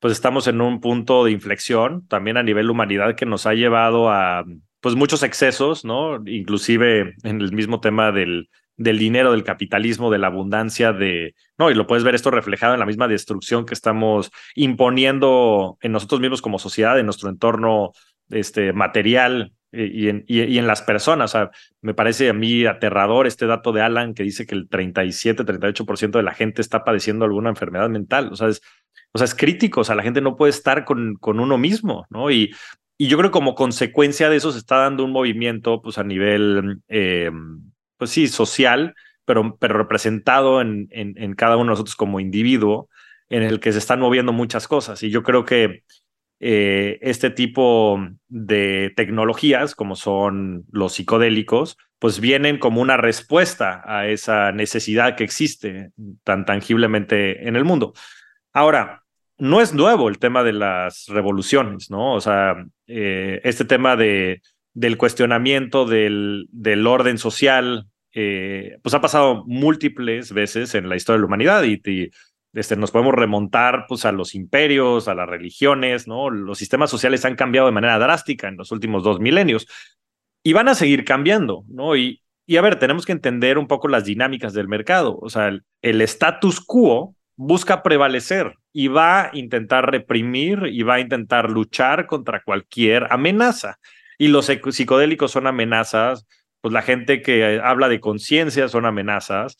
pues 0.00 0.12
estamos 0.12 0.46
en 0.46 0.60
un 0.60 0.80
punto 0.80 1.24
de 1.24 1.32
inflexión 1.32 2.06
también 2.06 2.36
a 2.36 2.42
nivel 2.42 2.70
humanidad 2.70 3.16
que 3.16 3.26
nos 3.26 3.46
ha 3.46 3.54
llevado 3.54 4.10
a 4.10 4.44
pues 4.80 4.94
muchos 4.94 5.22
excesos, 5.22 5.84
¿no? 5.84 6.22
Inclusive 6.24 7.14
en 7.24 7.40
el 7.40 7.52
mismo 7.52 7.80
tema 7.80 8.12
del, 8.12 8.48
del 8.76 8.98
dinero, 8.98 9.32
del 9.32 9.42
capitalismo, 9.42 10.10
de 10.10 10.18
la 10.18 10.28
abundancia, 10.28 10.92
de, 10.92 11.34
no, 11.58 11.70
y 11.70 11.74
lo 11.74 11.86
puedes 11.86 12.04
ver 12.04 12.14
esto 12.14 12.30
reflejado 12.30 12.74
en 12.74 12.80
la 12.80 12.86
misma 12.86 13.08
destrucción 13.08 13.66
que 13.66 13.74
estamos 13.74 14.30
imponiendo 14.54 15.78
en 15.80 15.92
nosotros 15.92 16.20
mismos 16.20 16.40
como 16.40 16.60
sociedad, 16.60 16.98
en 16.98 17.06
nuestro 17.06 17.28
entorno 17.28 17.92
este, 18.30 18.72
material 18.72 19.52
eh, 19.72 19.90
y 19.92 20.08
en, 20.08 20.24
y, 20.26 20.58
en, 20.58 20.66
las 20.66 20.82
personas. 20.82 21.34
O 21.34 21.38
sea, 21.38 21.50
me 21.82 21.94
parece 21.94 22.28
a 22.30 22.32
mí 22.32 22.64
aterrador 22.64 23.26
este 23.26 23.46
dato 23.46 23.72
de 23.72 23.82
Alan 23.82 24.14
que 24.14 24.22
dice 24.22 24.46
que 24.46 24.54
el 24.54 24.68
37, 24.68 25.44
38% 25.44 26.10
de 26.10 26.22
la 26.22 26.34
gente 26.34 26.62
está 26.62 26.84
padeciendo 26.84 27.24
alguna 27.24 27.50
enfermedad 27.50 27.88
mental. 27.88 28.30
O 28.32 28.36
sea, 28.36 28.48
es, 28.48 28.62
o 29.12 29.18
sea, 29.18 29.26
es 29.26 29.34
crítico. 29.34 29.82
O 29.82 29.84
sea, 29.84 29.94
la 29.94 30.02
gente 30.02 30.20
no 30.20 30.36
puede 30.36 30.50
estar 30.50 30.84
con, 30.84 31.16
con 31.16 31.40
uno 31.40 31.58
mismo, 31.58 32.06
¿no? 32.10 32.30
Y, 32.30 32.54
y 32.96 33.08
yo 33.08 33.18
creo 33.18 33.30
que 33.30 33.34
como 33.34 33.54
consecuencia 33.54 34.28
de 34.28 34.36
eso 34.36 34.52
se 34.52 34.58
está 34.58 34.78
dando 34.78 35.04
un 35.04 35.12
movimiento, 35.12 35.82
pues 35.82 35.98
a 35.98 36.04
nivel, 36.04 36.80
eh, 36.88 37.30
pues 37.96 38.10
sí, 38.10 38.26
social, 38.28 38.94
pero, 39.24 39.56
pero 39.58 39.76
representado 39.76 40.60
en, 40.60 40.88
en, 40.90 41.14
en 41.16 41.34
cada 41.34 41.56
uno 41.56 41.66
de 41.66 41.70
nosotros 41.70 41.94
como 41.96 42.20
individuo, 42.20 42.88
en 43.28 43.42
el 43.42 43.60
que 43.60 43.72
se 43.72 43.78
están 43.78 44.00
moviendo 44.00 44.32
muchas 44.32 44.66
cosas. 44.66 45.02
Y 45.02 45.10
yo 45.10 45.22
creo 45.22 45.44
que 45.44 45.82
eh, 46.40 46.98
este 47.02 47.30
tipo 47.30 48.00
de 48.28 48.92
tecnologías, 48.96 49.74
como 49.74 49.96
son 49.96 50.64
los 50.70 50.94
psicodélicos, 50.94 51.76
pues 51.98 52.20
vienen 52.20 52.58
como 52.58 52.80
una 52.80 52.96
respuesta 52.96 53.82
a 53.84 54.06
esa 54.06 54.52
necesidad 54.52 55.16
que 55.16 55.24
existe 55.24 55.90
tan 56.22 56.44
tangiblemente 56.44 57.48
en 57.48 57.56
el 57.56 57.64
mundo. 57.64 57.92
Ahora, 58.52 59.02
no 59.38 59.60
es 59.60 59.72
nuevo 59.72 60.08
el 60.08 60.18
tema 60.18 60.42
de 60.42 60.52
las 60.52 61.06
revoluciones, 61.08 61.90
¿no? 61.90 62.14
O 62.14 62.20
sea, 62.20 62.56
eh, 62.86 63.40
este 63.44 63.64
tema 63.64 63.96
de, 63.96 64.42
del 64.74 64.96
cuestionamiento 64.96 65.86
del, 65.86 66.46
del 66.50 66.86
orden 66.86 67.18
social, 67.18 67.86
eh, 68.12 68.78
pues 68.82 68.94
ha 68.94 69.00
pasado 69.00 69.44
múltiples 69.46 70.32
veces 70.32 70.74
en 70.74 70.88
la 70.88 70.96
historia 70.96 71.16
de 71.16 71.20
la 71.20 71.26
humanidad 71.26 71.62
y, 71.64 71.80
y 71.84 72.10
este, 72.52 72.76
nos 72.76 72.90
podemos 72.90 73.14
remontar 73.14 73.84
pues, 73.88 74.04
a 74.04 74.12
los 74.12 74.34
imperios, 74.34 75.08
a 75.08 75.14
las 75.14 75.28
religiones, 75.28 76.08
¿no? 76.08 76.30
Los 76.30 76.58
sistemas 76.58 76.90
sociales 76.90 77.24
han 77.24 77.36
cambiado 77.36 77.66
de 77.66 77.72
manera 77.72 77.98
drástica 77.98 78.48
en 78.48 78.56
los 78.56 78.72
últimos 78.72 79.02
dos 79.02 79.20
milenios 79.20 79.66
y 80.42 80.52
van 80.52 80.68
a 80.68 80.74
seguir 80.74 81.04
cambiando, 81.04 81.64
¿no? 81.68 81.96
Y, 81.96 82.22
y 82.46 82.56
a 82.56 82.62
ver, 82.62 82.78
tenemos 82.78 83.04
que 83.04 83.12
entender 83.12 83.58
un 83.58 83.66
poco 83.66 83.88
las 83.88 84.04
dinámicas 84.04 84.54
del 84.54 84.68
mercado. 84.68 85.18
O 85.20 85.28
sea, 85.28 85.48
el, 85.48 85.64
el 85.82 86.00
status 86.00 86.60
quo 86.60 87.14
busca 87.36 87.82
prevalecer 87.82 88.54
y 88.72 88.88
va 88.88 89.22
a 89.22 89.30
intentar 89.34 89.90
reprimir 89.90 90.62
y 90.70 90.82
va 90.82 90.94
a 90.94 91.00
intentar 91.00 91.50
luchar 91.50 92.06
contra 92.06 92.42
cualquier 92.42 93.06
amenaza. 93.10 93.78
Y 94.18 94.28
los 94.28 94.46
psicodélicos 94.46 95.30
son 95.30 95.46
amenazas 95.46 96.26
pues 96.60 96.72
la 96.72 96.82
gente 96.82 97.22
que 97.22 97.60
habla 97.62 97.88
de 97.88 98.00
conciencia 98.00 98.68
son 98.68 98.84
amenazas, 98.84 99.56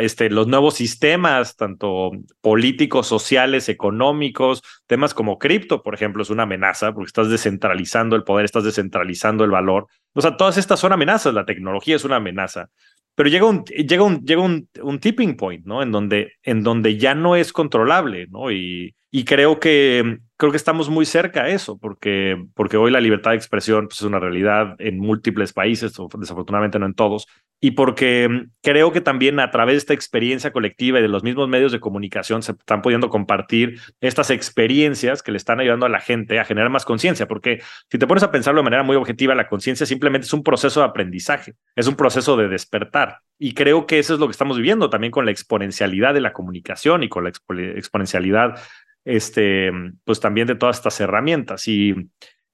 este, 0.00 0.30
los 0.30 0.46
nuevos 0.46 0.74
sistemas, 0.74 1.56
tanto 1.56 2.10
políticos, 2.40 3.06
sociales, 3.06 3.68
económicos, 3.68 4.62
temas 4.86 5.14
como 5.14 5.38
cripto, 5.38 5.82
por 5.82 5.94
ejemplo, 5.94 6.22
es 6.22 6.30
una 6.30 6.44
amenaza 6.44 6.92
porque 6.92 7.08
estás 7.08 7.28
descentralizando 7.28 8.16
el 8.16 8.24
poder, 8.24 8.44
estás 8.44 8.64
descentralizando 8.64 9.44
el 9.44 9.50
valor. 9.50 9.86
O 10.14 10.20
sea, 10.20 10.36
todas 10.36 10.56
estas 10.56 10.80
son 10.80 10.92
amenazas, 10.92 11.34
la 11.34 11.44
tecnología 11.44 11.96
es 11.96 12.04
una 12.04 12.16
amenaza. 12.16 12.68
Pero 13.14 13.28
llega 13.28 13.44
un, 13.44 13.64
llega 13.64 14.02
un, 14.02 14.24
llega 14.24 14.40
un, 14.40 14.68
un 14.80 14.98
tipping 14.98 15.36
point, 15.36 15.66
¿no? 15.66 15.82
En 15.82 15.92
donde, 15.92 16.32
en 16.42 16.62
donde 16.62 16.96
ya 16.96 17.14
no 17.14 17.36
es 17.36 17.52
controlable, 17.52 18.26
¿no? 18.30 18.50
Y 18.50 18.94
creo 19.26 19.60
que, 19.60 20.18
creo 20.42 20.50
que 20.50 20.56
estamos 20.56 20.90
muy 20.90 21.06
cerca 21.06 21.44
a 21.44 21.50
eso, 21.50 21.78
porque, 21.78 22.36
porque 22.54 22.76
hoy 22.76 22.90
la 22.90 23.00
libertad 23.00 23.30
de 23.30 23.36
expresión 23.36 23.86
pues, 23.86 24.00
es 24.00 24.02
una 24.02 24.18
realidad 24.18 24.74
en 24.80 24.98
múltiples 24.98 25.52
países, 25.52 25.94
desafortunadamente 26.18 26.80
no 26.80 26.86
en 26.86 26.94
todos, 26.94 27.28
y 27.60 27.70
porque 27.70 28.46
creo 28.60 28.90
que 28.90 29.00
también 29.00 29.38
a 29.38 29.52
través 29.52 29.74
de 29.74 29.78
esta 29.78 29.94
experiencia 29.94 30.50
colectiva 30.50 30.98
y 30.98 31.02
de 31.02 31.06
los 31.06 31.22
mismos 31.22 31.48
medios 31.48 31.70
de 31.70 31.78
comunicación 31.78 32.42
se 32.42 32.52
están 32.52 32.82
pudiendo 32.82 33.08
compartir 33.08 33.78
estas 34.00 34.30
experiencias 34.30 35.22
que 35.22 35.30
le 35.30 35.36
están 35.36 35.60
ayudando 35.60 35.86
a 35.86 35.88
la 35.88 36.00
gente 36.00 36.40
a 36.40 36.44
generar 36.44 36.70
más 36.70 36.84
conciencia, 36.84 37.28
porque 37.28 37.62
si 37.88 37.98
te 37.98 38.08
pones 38.08 38.24
a 38.24 38.32
pensarlo 38.32 38.62
de 38.62 38.64
manera 38.64 38.82
muy 38.82 38.96
objetiva, 38.96 39.36
la 39.36 39.46
conciencia 39.46 39.86
simplemente 39.86 40.26
es 40.26 40.32
un 40.32 40.42
proceso 40.42 40.80
de 40.80 40.86
aprendizaje, 40.86 41.54
es 41.76 41.86
un 41.86 41.94
proceso 41.94 42.36
de 42.36 42.48
despertar. 42.48 43.18
Y 43.38 43.54
creo 43.54 43.86
que 43.86 44.00
eso 44.00 44.14
es 44.14 44.20
lo 44.20 44.26
que 44.26 44.32
estamos 44.32 44.56
viviendo 44.56 44.90
también 44.90 45.12
con 45.12 45.24
la 45.24 45.30
exponencialidad 45.30 46.14
de 46.14 46.20
la 46.20 46.32
comunicación 46.32 47.04
y 47.04 47.08
con 47.08 47.22
la 47.22 47.30
exponencialidad 47.30 48.56
este, 49.04 49.70
pues 50.04 50.20
también 50.20 50.46
de 50.46 50.54
todas 50.54 50.76
estas 50.76 51.00
herramientas. 51.00 51.66
Y, 51.68 51.94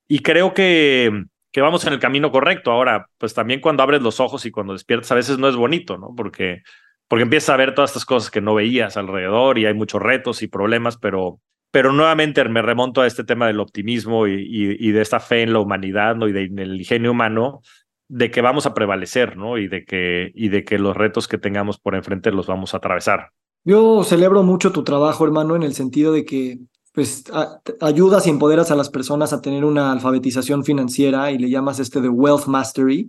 y 0.06 0.20
creo 0.20 0.54
que, 0.54 1.24
que 1.52 1.60
vamos 1.60 1.86
en 1.86 1.92
el 1.92 1.98
camino 1.98 2.30
correcto. 2.30 2.70
Ahora, 2.70 3.08
pues 3.18 3.34
también 3.34 3.60
cuando 3.60 3.82
abres 3.82 4.02
los 4.02 4.20
ojos 4.20 4.46
y 4.46 4.50
cuando 4.50 4.72
despiertas, 4.72 5.12
a 5.12 5.16
veces 5.16 5.38
no 5.38 5.48
es 5.48 5.56
bonito, 5.56 5.98
¿no? 5.98 6.14
Porque, 6.16 6.62
porque 7.08 7.22
empiezas 7.22 7.50
a 7.50 7.56
ver 7.56 7.74
todas 7.74 7.90
estas 7.90 8.04
cosas 8.04 8.30
que 8.30 8.40
no 8.40 8.54
veías 8.54 8.96
alrededor 8.96 9.58
y 9.58 9.66
hay 9.66 9.74
muchos 9.74 10.02
retos 10.02 10.42
y 10.42 10.48
problemas, 10.48 10.98
pero, 10.98 11.40
pero 11.70 11.92
nuevamente 11.92 12.44
me 12.48 12.62
remonto 12.62 13.02
a 13.02 13.06
este 13.06 13.24
tema 13.24 13.46
del 13.46 13.60
optimismo 13.60 14.26
y, 14.26 14.46
y, 14.78 14.90
de 14.92 15.00
esta 15.00 15.20
fe 15.20 15.42
en 15.42 15.52
la 15.52 15.60
humanidad, 15.60 16.16
¿no? 16.16 16.28
Y 16.28 16.32
de, 16.32 16.44
en 16.44 16.58
el 16.58 16.76
ingenio 16.76 17.12
humano, 17.12 17.60
de 18.08 18.30
que 18.30 18.40
vamos 18.40 18.66
a 18.66 18.74
prevalecer, 18.74 19.36
¿no? 19.36 19.58
Y 19.58 19.68
de 19.68 19.84
que, 19.84 20.32
y 20.34 20.48
de 20.48 20.64
que 20.64 20.78
los 20.78 20.96
retos 20.96 21.28
que 21.28 21.38
tengamos 21.38 21.78
por 21.78 21.94
enfrente 21.94 22.32
los 22.32 22.46
vamos 22.46 22.74
a 22.74 22.78
atravesar. 22.78 23.32
Yo 23.64 24.02
celebro 24.04 24.42
mucho 24.42 24.72
tu 24.72 24.84
trabajo, 24.84 25.24
hermano, 25.24 25.56
en 25.56 25.62
el 25.62 25.74
sentido 25.74 26.12
de 26.12 26.24
que 26.24 26.58
pues 26.92 27.24
ayudas 27.80 28.26
y 28.26 28.30
empoderas 28.30 28.72
a 28.72 28.76
las 28.76 28.90
personas 28.90 29.32
a 29.32 29.40
tener 29.40 29.64
una 29.64 29.92
alfabetización 29.92 30.64
financiera 30.64 31.30
y 31.30 31.38
le 31.38 31.48
llamas 31.48 31.78
este 31.78 32.00
de 32.00 32.08
wealth 32.08 32.46
mastery, 32.46 33.08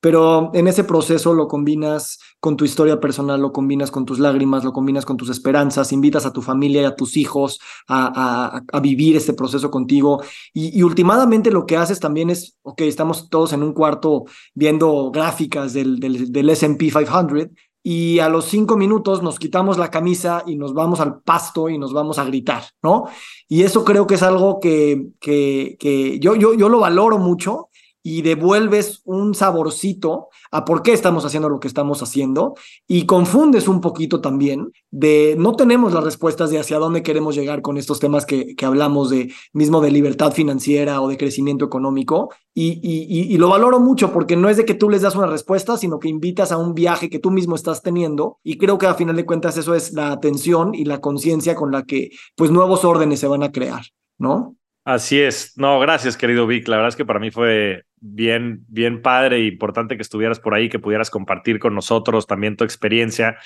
pero 0.00 0.50
en 0.54 0.66
ese 0.66 0.82
proceso 0.82 1.34
lo 1.34 1.46
combinas 1.46 2.18
con 2.40 2.56
tu 2.56 2.64
historia 2.64 2.98
personal, 2.98 3.40
lo 3.40 3.52
combinas 3.52 3.90
con 3.90 4.06
tus 4.06 4.18
lágrimas, 4.18 4.64
lo 4.64 4.72
combinas 4.72 5.04
con 5.04 5.18
tus 5.18 5.28
esperanzas, 5.28 5.92
invitas 5.92 6.24
a 6.24 6.32
tu 6.32 6.40
familia 6.40 6.82
y 6.82 6.84
a 6.86 6.96
tus 6.96 7.18
hijos 7.18 7.60
a, 7.86 8.62
vivir 8.82 9.16
este 9.16 9.34
proceso 9.34 9.70
contigo. 9.70 10.22
Y, 10.54 10.76
y, 10.78 10.82
últimamente 10.82 11.50
lo 11.50 11.66
que 11.66 11.76
haces 11.76 12.00
también 12.00 12.30
es, 12.30 12.56
ok, 12.62 12.80
estamos 12.80 13.28
todos 13.28 13.52
en 13.52 13.62
un 13.62 13.74
cuarto 13.74 14.24
viendo 14.54 15.10
gráficas 15.10 15.74
del, 15.74 16.00
del, 16.00 16.32
del 16.32 16.48
SP 16.48 16.90
500 16.90 17.48
y 17.82 18.18
a 18.18 18.28
los 18.28 18.44
cinco 18.44 18.76
minutos 18.76 19.22
nos 19.22 19.38
quitamos 19.38 19.78
la 19.78 19.90
camisa 19.90 20.42
y 20.46 20.56
nos 20.56 20.74
vamos 20.74 21.00
al 21.00 21.20
pasto 21.22 21.70
y 21.70 21.78
nos 21.78 21.92
vamos 21.92 22.18
a 22.18 22.24
gritar, 22.24 22.64
¿no? 22.82 23.04
Y 23.48 23.62
eso 23.62 23.84
creo 23.84 24.06
que 24.06 24.14
es 24.14 24.22
algo 24.22 24.60
que, 24.60 25.08
que, 25.18 25.76
que 25.80 26.18
yo, 26.18 26.34
yo, 26.34 26.52
yo 26.52 26.68
lo 26.68 26.80
valoro 26.80 27.18
mucho 27.18 27.69
y 28.02 28.22
devuelves 28.22 29.02
un 29.04 29.34
saborcito 29.34 30.28
a 30.50 30.64
por 30.64 30.82
qué 30.82 30.92
estamos 30.92 31.24
haciendo 31.24 31.48
lo 31.48 31.60
que 31.60 31.68
estamos 31.68 32.02
haciendo 32.02 32.54
y 32.86 33.06
confundes 33.06 33.68
un 33.68 33.80
poquito 33.80 34.20
también 34.20 34.72
de 34.90 35.34
no 35.38 35.54
tenemos 35.54 35.92
las 35.92 36.04
respuestas 36.04 36.50
de 36.50 36.58
hacia 36.58 36.78
dónde 36.78 37.02
queremos 37.02 37.34
llegar 37.34 37.62
con 37.62 37.76
estos 37.76 38.00
temas 38.00 38.26
que, 38.26 38.54
que 38.56 38.66
hablamos 38.66 39.10
de 39.10 39.32
mismo 39.52 39.80
de 39.80 39.90
libertad 39.90 40.32
financiera 40.32 41.00
o 41.00 41.08
de 41.08 41.16
crecimiento 41.16 41.64
económico 41.64 42.30
y, 42.52 42.80
y, 42.82 43.38
lo 43.38 43.48
valoro 43.48 43.78
mucho 43.78 44.12
porque 44.12 44.36
no 44.36 44.48
es 44.48 44.56
de 44.56 44.64
que 44.64 44.74
tú 44.74 44.90
les 44.90 45.02
das 45.02 45.14
una 45.14 45.28
respuesta, 45.28 45.76
sino 45.76 45.98
que 45.98 46.08
invitas 46.08 46.52
a 46.52 46.58
un 46.58 46.74
viaje 46.74 47.08
que 47.08 47.20
tú 47.20 47.30
mismo 47.30 47.54
estás 47.54 47.80
teniendo 47.80 48.38
y 48.42 48.58
creo 48.58 48.76
que 48.76 48.86
a 48.86 48.94
final 48.94 49.16
de 49.16 49.24
cuentas 49.24 49.56
eso 49.56 49.74
es 49.74 49.92
la 49.92 50.10
atención 50.10 50.74
y 50.74 50.84
la 50.84 51.00
conciencia 51.00 51.54
con 51.54 51.70
la 51.70 51.84
que 51.84 52.10
pues 52.34 52.50
nuevos 52.50 52.84
órdenes 52.84 53.20
se 53.20 53.28
van 53.28 53.44
a 53.44 53.52
crear, 53.52 53.82
¿no? 54.18 54.56
Así 54.84 55.20
es. 55.20 55.52
No, 55.56 55.78
gracias, 55.78 56.16
querido 56.16 56.46
Vic. 56.46 56.66
La 56.66 56.76
verdad 56.76 56.88
es 56.88 56.96
que 56.96 57.04
para 57.04 57.20
mí 57.20 57.30
fue 57.30 57.84
bien, 58.00 58.64
bien 58.68 59.02
padre 59.02 59.36
e 59.36 59.46
importante 59.46 59.96
que 59.96 60.02
estuvieras 60.02 60.40
por 60.40 60.54
ahí, 60.54 60.68
que 60.68 60.78
pudieras 60.78 61.10
compartir 61.10 61.58
con 61.58 61.74
nosotros 61.74 62.26
también 62.26 62.56
tu 62.56 62.64
experiencia. 62.64 63.36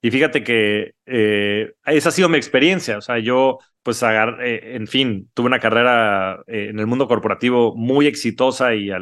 Y 0.00 0.10
fíjate 0.10 0.44
que 0.44 0.94
eh, 1.06 1.72
esa 1.84 2.08
ha 2.10 2.12
sido 2.12 2.28
mi 2.28 2.36
experiencia. 2.36 2.98
O 2.98 3.00
sea, 3.00 3.18
yo, 3.18 3.58
pues, 3.82 4.02
eh, 4.02 4.60
en 4.74 4.86
fin, 4.86 5.30
tuve 5.34 5.46
una 5.46 5.58
carrera 5.58 6.42
eh, 6.46 6.68
en 6.70 6.78
el 6.78 6.86
mundo 6.86 7.08
corporativo 7.08 7.74
muy 7.74 8.06
exitosa 8.06 8.74
y 8.74 8.90
a 8.90 8.98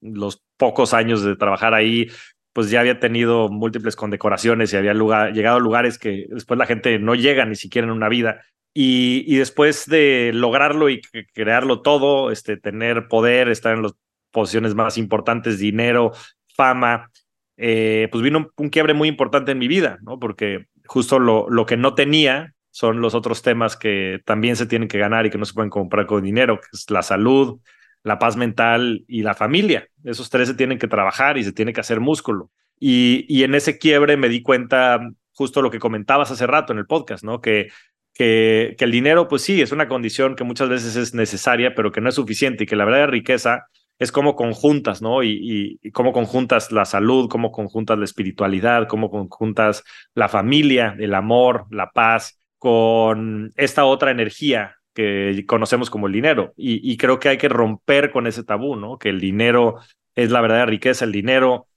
los 0.00 0.44
pocos 0.56 0.94
años 0.94 1.22
de 1.24 1.36
trabajar 1.36 1.74
ahí, 1.74 2.08
pues 2.52 2.70
ya 2.70 2.80
había 2.80 3.00
tenido 3.00 3.48
múltiples 3.48 3.96
condecoraciones 3.96 4.72
y 4.72 4.76
había 4.76 4.94
lugar, 4.94 5.32
llegado 5.32 5.56
a 5.56 5.60
lugares 5.60 5.98
que 5.98 6.26
después 6.28 6.56
la 6.58 6.66
gente 6.66 6.98
no 7.00 7.14
llega 7.16 7.44
ni 7.46 7.56
siquiera 7.56 7.86
en 7.86 7.92
una 7.92 8.08
vida. 8.08 8.40
Y, 8.76 9.24
y, 9.26 9.36
después 9.36 9.86
de 9.86 10.32
lograrlo 10.34 10.88
y 10.88 11.00
crearlo 11.32 11.80
todo, 11.80 12.32
este, 12.32 12.56
tener 12.56 13.06
poder, 13.06 13.48
estar 13.48 13.72
en 13.74 13.82
las 13.82 13.94
posiciones 14.34 14.74
más 14.74 14.98
importantes, 14.98 15.58
dinero, 15.58 16.12
fama, 16.54 17.10
eh, 17.56 18.08
pues 18.10 18.22
vino 18.22 18.50
un, 18.56 18.68
quiebre 18.68 18.92
muy 18.92 19.08
importante 19.08 19.52
en 19.52 19.58
mi 19.58 19.68
vida, 19.68 19.98
¿no? 20.02 20.18
Porque 20.18 20.66
justo 20.86 21.18
lo, 21.18 21.48
lo 21.48 21.64
que 21.64 21.78
no 21.78 21.94
tenía 21.94 22.52
son 22.70 23.00
los 23.00 23.14
otros 23.14 23.42
temas 23.42 23.76
que 23.76 24.20
también 24.24 24.56
se 24.56 24.66
tienen 24.66 24.88
que 24.88 24.98
ganar 24.98 25.24
y 25.24 25.30
que 25.30 25.38
no 25.38 25.44
se 25.44 25.54
pueden 25.54 25.70
comprar 25.70 26.06
con 26.06 26.24
dinero, 26.24 26.60
que 26.60 26.66
es 26.72 26.90
la 26.90 27.02
salud, 27.02 27.60
la 28.02 28.18
paz 28.18 28.36
mental 28.36 29.04
y 29.06 29.22
la 29.22 29.34
familia. 29.34 29.86
Esos 30.02 30.28
tres 30.28 30.48
se 30.48 30.54
tienen 30.54 30.78
que 30.78 30.88
trabajar 30.88 31.38
y 31.38 31.44
se 31.44 31.52
tiene 31.52 31.72
que 31.72 31.80
hacer 31.80 32.00
músculo. 32.00 32.50
Y, 32.80 33.24
y 33.28 33.44
en 33.44 33.54
ese 33.54 33.78
quiebre 33.78 34.16
me 34.16 34.28
di 34.28 34.42
cuenta 34.42 35.00
justo 35.32 35.62
lo 35.62 35.70
que 35.70 35.78
comentabas 35.78 36.32
hace 36.32 36.46
rato 36.48 36.72
en 36.72 36.80
el 36.80 36.86
podcast, 36.86 37.22
¿no? 37.22 37.40
Que 37.40 37.68
que, 38.14 38.76
que 38.78 38.84
el 38.84 38.92
dinero, 38.92 39.28
pues 39.28 39.42
sí, 39.42 39.60
es 39.60 39.72
una 39.72 39.88
condición 39.88 40.36
que 40.36 40.44
muchas 40.44 40.68
veces 40.68 40.96
es 40.96 41.14
necesaria, 41.14 41.74
pero 41.74 41.90
que 41.90 42.00
no 42.00 42.08
es 42.08 42.14
suficiente 42.14 42.64
y 42.64 42.66
que 42.66 42.76
la 42.76 42.84
verdadera 42.84 43.10
riqueza 43.10 43.66
es 43.98 44.12
cómo 44.12 44.36
conjuntas, 44.36 45.02
¿no? 45.02 45.22
Y, 45.22 45.80
cómo 45.92 46.12
conjuntas 46.12 46.72
la 46.72 46.84
salud, 46.84 47.28
cómo 47.28 47.52
conjuntas 47.52 47.98
la 47.98 48.04
espiritualidad, 48.04 48.88
cómo 48.88 49.10
conjuntas 49.10 49.84
la 50.14 50.28
familia, 50.28 50.96
el 50.98 51.14
amor, 51.14 51.66
la 51.70 51.90
paz, 51.90 52.38
con 52.58 53.52
esta 53.56 53.84
otra 53.84 54.10
energía 54.10 54.76
que 54.94 55.44
conocemos 55.46 55.90
como 55.90 56.06
el 56.06 56.12
dinero. 56.12 56.52
Y, 56.56 56.90
y 56.90 56.96
creo 56.96 57.18
que 57.18 57.28
hay 57.28 57.38
que 57.38 57.48
romper 57.48 58.10
con 58.10 58.26
ese 58.26 58.44
tabú, 58.44 58.76
¿no? 58.76 58.98
Que 58.98 59.10
el 59.10 59.20
dinero 59.20 59.76
es 60.14 60.30
la 60.30 60.40
verdadera 60.40 60.66
riqueza, 60.66 61.04
el 61.04 61.12
dinero, 61.12 61.68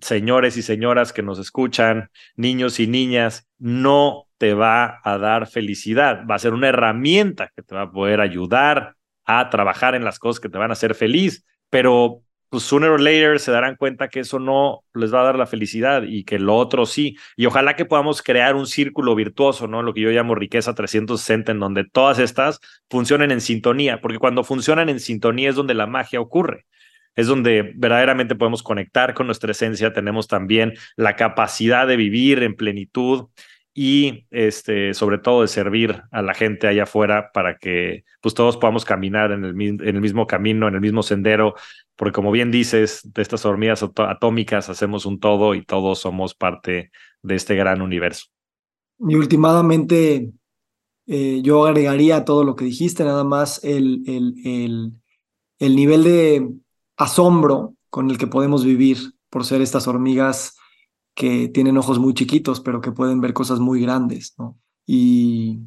señores 0.00 0.56
y 0.56 0.62
señoras 0.62 1.12
que 1.12 1.22
nos 1.22 1.38
escuchan, 1.38 2.10
niños 2.36 2.80
y 2.80 2.86
niñas, 2.86 3.48
no 3.58 4.26
te 4.38 4.54
va 4.54 5.00
a 5.04 5.18
dar 5.18 5.46
felicidad, 5.46 6.26
va 6.28 6.34
a 6.34 6.40
ser 6.40 6.52
una 6.52 6.68
herramienta 6.68 7.50
que 7.54 7.62
te 7.62 7.74
va 7.74 7.82
a 7.82 7.90
poder 7.90 8.20
ayudar 8.20 8.96
a 9.24 9.50
trabajar 9.50 9.94
en 9.94 10.04
las 10.04 10.18
cosas 10.18 10.40
que 10.40 10.48
te 10.48 10.58
van 10.58 10.70
a 10.70 10.74
hacer 10.74 10.94
feliz, 10.94 11.44
pero 11.76 12.22
pues 12.48 12.62
sooner 12.62 12.88
or 12.88 13.02
later 13.02 13.38
se 13.38 13.52
darán 13.52 13.76
cuenta 13.76 14.08
que 14.08 14.20
eso 14.20 14.38
no 14.38 14.82
les 14.94 15.12
va 15.12 15.20
a 15.20 15.24
dar 15.24 15.36
la 15.36 15.44
felicidad 15.44 16.04
y 16.04 16.24
que 16.24 16.38
lo 16.38 16.56
otro 16.56 16.86
sí. 16.86 17.18
Y 17.36 17.44
ojalá 17.44 17.76
que 17.76 17.84
podamos 17.84 18.22
crear 18.22 18.56
un 18.56 18.66
círculo 18.66 19.14
virtuoso, 19.14 19.68
¿no? 19.68 19.82
Lo 19.82 19.92
que 19.92 20.00
yo 20.00 20.08
llamo 20.08 20.34
riqueza 20.34 20.74
360, 20.74 21.52
en 21.52 21.60
donde 21.60 21.84
todas 21.84 22.18
estas 22.18 22.60
funcionen 22.88 23.30
en 23.30 23.42
sintonía, 23.42 24.00
porque 24.00 24.18
cuando 24.18 24.42
funcionan 24.42 24.88
en 24.88 25.00
sintonía 25.00 25.50
es 25.50 25.54
donde 25.54 25.74
la 25.74 25.86
magia 25.86 26.18
ocurre. 26.18 26.64
Es 27.14 27.26
donde 27.26 27.74
verdaderamente 27.76 28.36
podemos 28.36 28.62
conectar 28.62 29.12
con 29.12 29.26
nuestra 29.26 29.50
esencia, 29.50 29.92
tenemos 29.92 30.26
también 30.26 30.72
la 30.96 31.14
capacidad 31.14 31.86
de 31.86 31.96
vivir 31.96 32.42
en 32.42 32.56
plenitud 32.56 33.26
y 33.78 34.26
este, 34.30 34.94
sobre 34.94 35.18
todo 35.18 35.42
de 35.42 35.48
servir 35.48 36.02
a 36.10 36.22
la 36.22 36.32
gente 36.32 36.66
allá 36.66 36.84
afuera 36.84 37.30
para 37.34 37.58
que 37.58 38.04
pues 38.22 38.32
todos 38.32 38.56
podamos 38.56 38.86
caminar 38.86 39.32
en 39.32 39.44
el, 39.44 39.54
mismo 40.00 40.26
camino, 40.26 40.66
en 40.66 40.74
el 40.74 40.80
mismo 40.80 41.02
sendero, 41.02 41.54
porque 41.94 42.14
como 42.14 42.30
bien 42.30 42.50
dices, 42.50 43.02
de 43.12 43.20
estas 43.20 43.44
hormigas 43.44 43.82
atómicas 43.82 44.70
hacemos 44.70 45.04
un 45.04 45.20
todo 45.20 45.54
y 45.54 45.62
todos 45.62 45.98
somos 45.98 46.34
parte 46.34 46.90
de 47.20 47.34
este 47.34 47.54
gran 47.54 47.82
universo. 47.82 48.28
Y 48.98 49.14
últimamente 49.14 50.30
eh, 51.06 51.42
yo 51.42 51.66
agregaría 51.66 52.24
todo 52.24 52.44
lo 52.44 52.56
que 52.56 52.64
dijiste, 52.64 53.04
nada 53.04 53.24
más 53.24 53.62
el, 53.62 54.02
el, 54.06 54.34
el, 54.46 54.92
el 55.58 55.76
nivel 55.76 56.02
de 56.02 56.48
asombro 56.96 57.74
con 57.90 58.10
el 58.10 58.16
que 58.16 58.26
podemos 58.26 58.64
vivir 58.64 58.96
por 59.28 59.44
ser 59.44 59.60
estas 59.60 59.86
hormigas 59.86 60.56
que 61.16 61.48
tienen 61.48 61.78
ojos 61.78 61.98
muy 61.98 62.14
chiquitos, 62.14 62.60
pero 62.60 62.80
que 62.80 62.92
pueden 62.92 63.20
ver 63.20 63.32
cosas 63.32 63.58
muy 63.58 63.80
grandes, 63.80 64.34
¿no? 64.38 64.58
Y, 64.86 65.60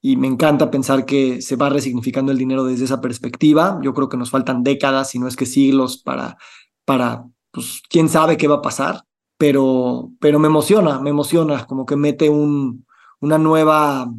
y 0.00 0.16
me 0.16 0.28
encanta 0.28 0.70
pensar 0.70 1.04
que 1.04 1.42
se 1.42 1.56
va 1.56 1.68
resignificando 1.68 2.30
el 2.30 2.38
dinero 2.38 2.64
desde 2.64 2.84
esa 2.84 3.00
perspectiva. 3.00 3.80
Yo 3.82 3.92
creo 3.92 4.08
que 4.08 4.16
nos 4.16 4.30
faltan 4.30 4.62
décadas, 4.62 5.10
si 5.10 5.18
no 5.18 5.26
es 5.26 5.34
que 5.34 5.46
siglos, 5.46 5.98
para, 5.98 6.38
para 6.84 7.24
pues, 7.50 7.82
quién 7.90 8.08
sabe 8.08 8.36
qué 8.36 8.46
va 8.46 8.56
a 8.56 8.62
pasar, 8.62 9.02
pero, 9.36 10.12
pero 10.20 10.38
me 10.38 10.46
emociona, 10.46 11.00
me 11.00 11.10
emociona, 11.10 11.66
como 11.66 11.86
que 11.86 11.96
mete 11.96 12.30
un, 12.30 12.86
una 13.20 13.36
nueva, 13.36 14.12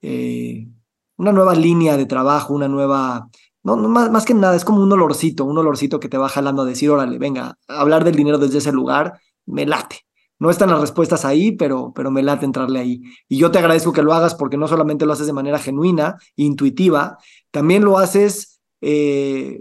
eh, 0.00 0.68
una 1.16 1.32
nueva 1.32 1.54
línea 1.56 1.96
de 1.96 2.06
trabajo, 2.06 2.54
una 2.54 2.68
nueva, 2.68 3.28
no, 3.64 3.74
no 3.74 3.88
más, 3.88 4.12
más, 4.12 4.24
que 4.24 4.34
nada, 4.34 4.54
es 4.54 4.64
como 4.64 4.80
un 4.80 4.92
olorcito, 4.92 5.44
un 5.44 5.58
olorcito 5.58 5.98
que 5.98 6.08
te 6.08 6.18
va 6.18 6.28
jalando 6.28 6.62
a 6.62 6.66
decir, 6.66 6.90
órale, 6.90 7.18
venga, 7.18 7.58
hablar 7.66 8.04
del 8.04 8.14
dinero 8.14 8.38
desde 8.38 8.58
ese 8.58 8.70
lugar, 8.70 9.18
me 9.46 9.66
late. 9.66 10.00
No 10.38 10.50
están 10.50 10.70
las 10.70 10.80
respuestas 10.80 11.24
ahí, 11.24 11.52
pero, 11.52 11.92
pero 11.94 12.10
me 12.10 12.22
late 12.22 12.44
entrarle 12.44 12.80
ahí. 12.80 13.02
Y 13.28 13.38
yo 13.38 13.50
te 13.50 13.58
agradezco 13.58 13.92
que 13.92 14.02
lo 14.02 14.12
hagas 14.12 14.34
porque 14.34 14.56
no 14.56 14.66
solamente 14.66 15.06
lo 15.06 15.12
haces 15.12 15.26
de 15.28 15.32
manera 15.32 15.58
genuina, 15.58 16.16
intuitiva, 16.34 17.16
también 17.52 17.84
lo 17.84 17.98
haces, 17.98 18.60
eh, 18.80 19.60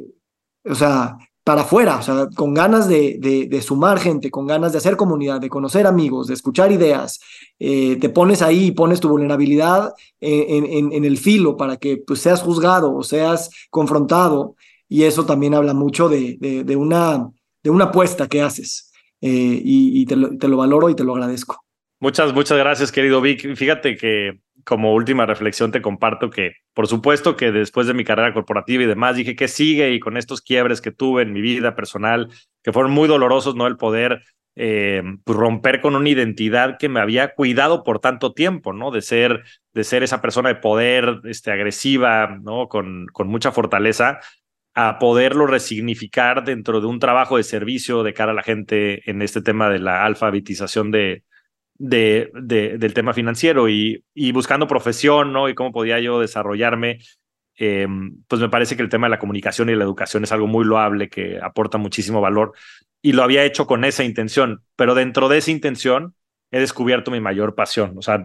o 0.65 0.73
sea, 0.73 1.17
para 1.43 1.61
afuera, 1.61 1.97
o 1.97 2.01
sea, 2.01 2.27
con 2.35 2.53
ganas 2.53 2.87
de, 2.87 3.17
de, 3.19 3.61
sumar 3.61 3.99
gente, 3.99 4.29
con 4.29 4.45
ganas 4.45 4.71
de 4.71 4.77
hacer 4.77 4.95
comunidad, 4.95 5.41
de 5.41 5.49
conocer 5.49 5.87
amigos, 5.87 6.27
de 6.27 6.35
escuchar 6.35 6.71
ideas, 6.71 7.19
eh, 7.59 7.97
te 7.97 8.09
pones 8.09 8.41
ahí 8.43 8.65
y 8.67 8.71
pones 8.71 8.99
tu 8.99 9.09
vulnerabilidad 9.09 9.93
en, 10.19 10.65
en, 10.65 10.93
en, 10.93 11.05
el 11.05 11.17
filo 11.17 11.57
para 11.57 11.77
que 11.77 11.97
pues, 11.97 12.21
seas 12.21 12.41
juzgado 12.43 12.95
o 12.95 13.03
seas 13.03 13.49
confrontado, 13.71 14.55
y 14.87 15.03
eso 15.03 15.25
también 15.25 15.53
habla 15.55 15.73
mucho 15.73 16.09
de, 16.09 16.37
de 16.39 16.75
una, 16.75 17.29
de 17.63 17.69
una 17.69 17.85
apuesta 17.85 18.27
que 18.27 18.41
haces. 18.41 18.90
Eh, 19.21 19.61
y, 19.63 20.05
te, 20.05 20.15
lo, 20.15 20.57
valoro 20.57 20.89
y 20.89 20.95
te 20.95 21.03
lo 21.03 21.13
agradezco. 21.13 21.63
Muchas, 21.99 22.33
muchas 22.33 22.57
gracias, 22.57 22.91
querido 22.91 23.21
Vic. 23.21 23.55
Fíjate 23.55 23.95
que 23.95 24.39
como 24.63 24.93
última 24.93 25.25
reflexión 25.25 25.71
te 25.71 25.81
comparto 25.81 26.29
que, 26.29 26.53
por 26.73 26.87
supuesto 26.87 27.35
que 27.35 27.51
después 27.51 27.87
de 27.87 27.93
mi 27.93 28.03
carrera 28.03 28.33
corporativa 28.33 28.83
y 28.83 28.87
demás, 28.87 29.15
dije 29.15 29.35
que 29.35 29.47
sigue 29.47 29.93
y 29.93 29.99
con 29.99 30.17
estos 30.17 30.41
quiebres 30.41 30.81
que 30.81 30.91
tuve 30.91 31.21
en 31.21 31.33
mi 31.33 31.41
vida 31.41 31.75
personal, 31.75 32.29
que 32.63 32.71
fueron 32.71 32.91
muy 32.91 33.07
dolorosos, 33.07 33.55
¿no? 33.55 33.67
El 33.67 33.77
poder 33.77 34.23
eh, 34.55 35.01
pues, 35.23 35.37
romper 35.37 35.81
con 35.81 35.95
una 35.95 36.09
identidad 36.09 36.77
que 36.77 36.89
me 36.89 36.99
había 36.99 37.33
cuidado 37.33 37.83
por 37.83 37.99
tanto 37.99 38.33
tiempo, 38.33 38.73
¿no? 38.73 38.91
De 38.91 39.01
ser, 39.01 39.43
de 39.73 39.83
ser 39.83 40.03
esa 40.03 40.21
persona 40.21 40.49
de 40.49 40.55
poder, 40.55 41.21
este, 41.25 41.51
agresiva, 41.51 42.39
¿no? 42.41 42.67
Con, 42.67 43.07
con 43.13 43.27
mucha 43.27 43.51
fortaleza, 43.51 44.19
a 44.73 44.99
poderlo 44.99 45.47
resignificar 45.47 46.43
dentro 46.45 46.79
de 46.79 46.87
un 46.87 46.99
trabajo 46.99 47.37
de 47.37 47.43
servicio 47.43 48.03
de 48.03 48.13
cara 48.13 48.31
a 48.31 48.35
la 48.35 48.43
gente 48.43 49.09
en 49.09 49.21
este 49.21 49.41
tema 49.41 49.69
de 49.69 49.79
la 49.79 50.05
alfabetización 50.05 50.91
de, 50.91 51.23
de, 51.77 52.31
del 52.33 52.93
tema 52.93 53.13
financiero 53.13 53.67
y, 53.67 54.05
y, 54.13 54.31
buscando 54.31 54.67
profesión, 54.67 55.33
¿no? 55.33 55.49
Y 55.49 55.55
cómo 55.55 55.71
podía 55.71 55.99
yo 55.99 56.19
desarrollarme. 56.19 56.99
Eh, 57.57 57.87
pues 58.27 58.41
me 58.41 58.49
parece 58.49 58.75
que 58.75 58.81
el 58.81 58.89
tema 58.89 59.07
de 59.07 59.11
la 59.11 59.19
comunicación 59.19 59.69
y 59.69 59.75
la 59.75 59.83
educación 59.83 60.23
es 60.23 60.31
algo 60.31 60.47
muy 60.47 60.65
loable 60.65 61.09
que 61.09 61.37
aporta 61.41 61.77
muchísimo 61.77 62.21
valor 62.21 62.53
y 63.01 63.13
lo 63.13 63.23
había 63.23 63.43
hecho 63.43 63.67
con 63.67 63.83
esa 63.83 64.03
intención, 64.03 64.63
pero 64.75 64.95
dentro 64.95 65.27
de 65.27 65.39
esa 65.39 65.51
intención 65.51 66.15
he 66.51 66.59
descubierto 66.59 67.11
mi 67.11 67.19
mayor 67.19 67.55
pasión. 67.55 67.97
O 67.97 68.01
sea, 68.01 68.23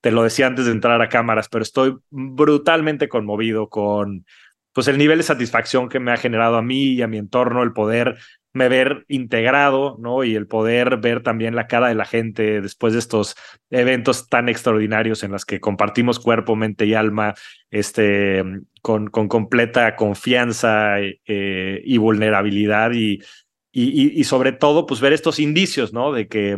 te 0.00 0.10
lo 0.10 0.22
decía 0.22 0.46
antes 0.46 0.66
de 0.66 0.72
entrar 0.72 1.00
a 1.00 1.08
cámaras, 1.08 1.48
pero 1.48 1.62
estoy 1.62 1.96
brutalmente 2.10 3.08
conmovido 3.08 3.68
con 3.68 4.26
pues 4.76 4.88
el 4.88 4.98
nivel 4.98 5.16
de 5.16 5.24
satisfacción 5.24 5.88
que 5.88 6.00
me 6.00 6.12
ha 6.12 6.18
generado 6.18 6.58
a 6.58 6.62
mí 6.62 6.88
y 6.88 7.00
a 7.00 7.06
mi 7.06 7.16
entorno, 7.16 7.62
el 7.62 7.72
poder 7.72 8.18
me 8.52 8.68
ver 8.68 9.06
integrado, 9.08 9.96
¿no? 9.98 10.22
Y 10.22 10.34
el 10.34 10.46
poder 10.46 10.98
ver 10.98 11.22
también 11.22 11.56
la 11.56 11.66
cara 11.66 11.88
de 11.88 11.94
la 11.94 12.04
gente 12.04 12.60
después 12.60 12.92
de 12.92 12.98
estos 12.98 13.36
eventos 13.70 14.28
tan 14.28 14.50
extraordinarios 14.50 15.22
en 15.22 15.32
los 15.32 15.46
que 15.46 15.60
compartimos 15.60 16.20
cuerpo, 16.20 16.56
mente 16.56 16.84
y 16.84 16.92
alma, 16.92 17.32
este, 17.70 18.44
con, 18.82 19.08
con 19.08 19.28
completa 19.28 19.96
confianza 19.96 21.00
eh, 21.00 21.80
y 21.82 21.96
vulnerabilidad 21.96 22.92
y, 22.92 23.22
y, 23.72 24.20
y, 24.20 24.24
sobre 24.24 24.52
todo, 24.52 24.84
pues 24.84 25.00
ver 25.00 25.14
estos 25.14 25.38
indicios, 25.38 25.94
¿no? 25.94 26.12
De 26.12 26.28
que 26.28 26.56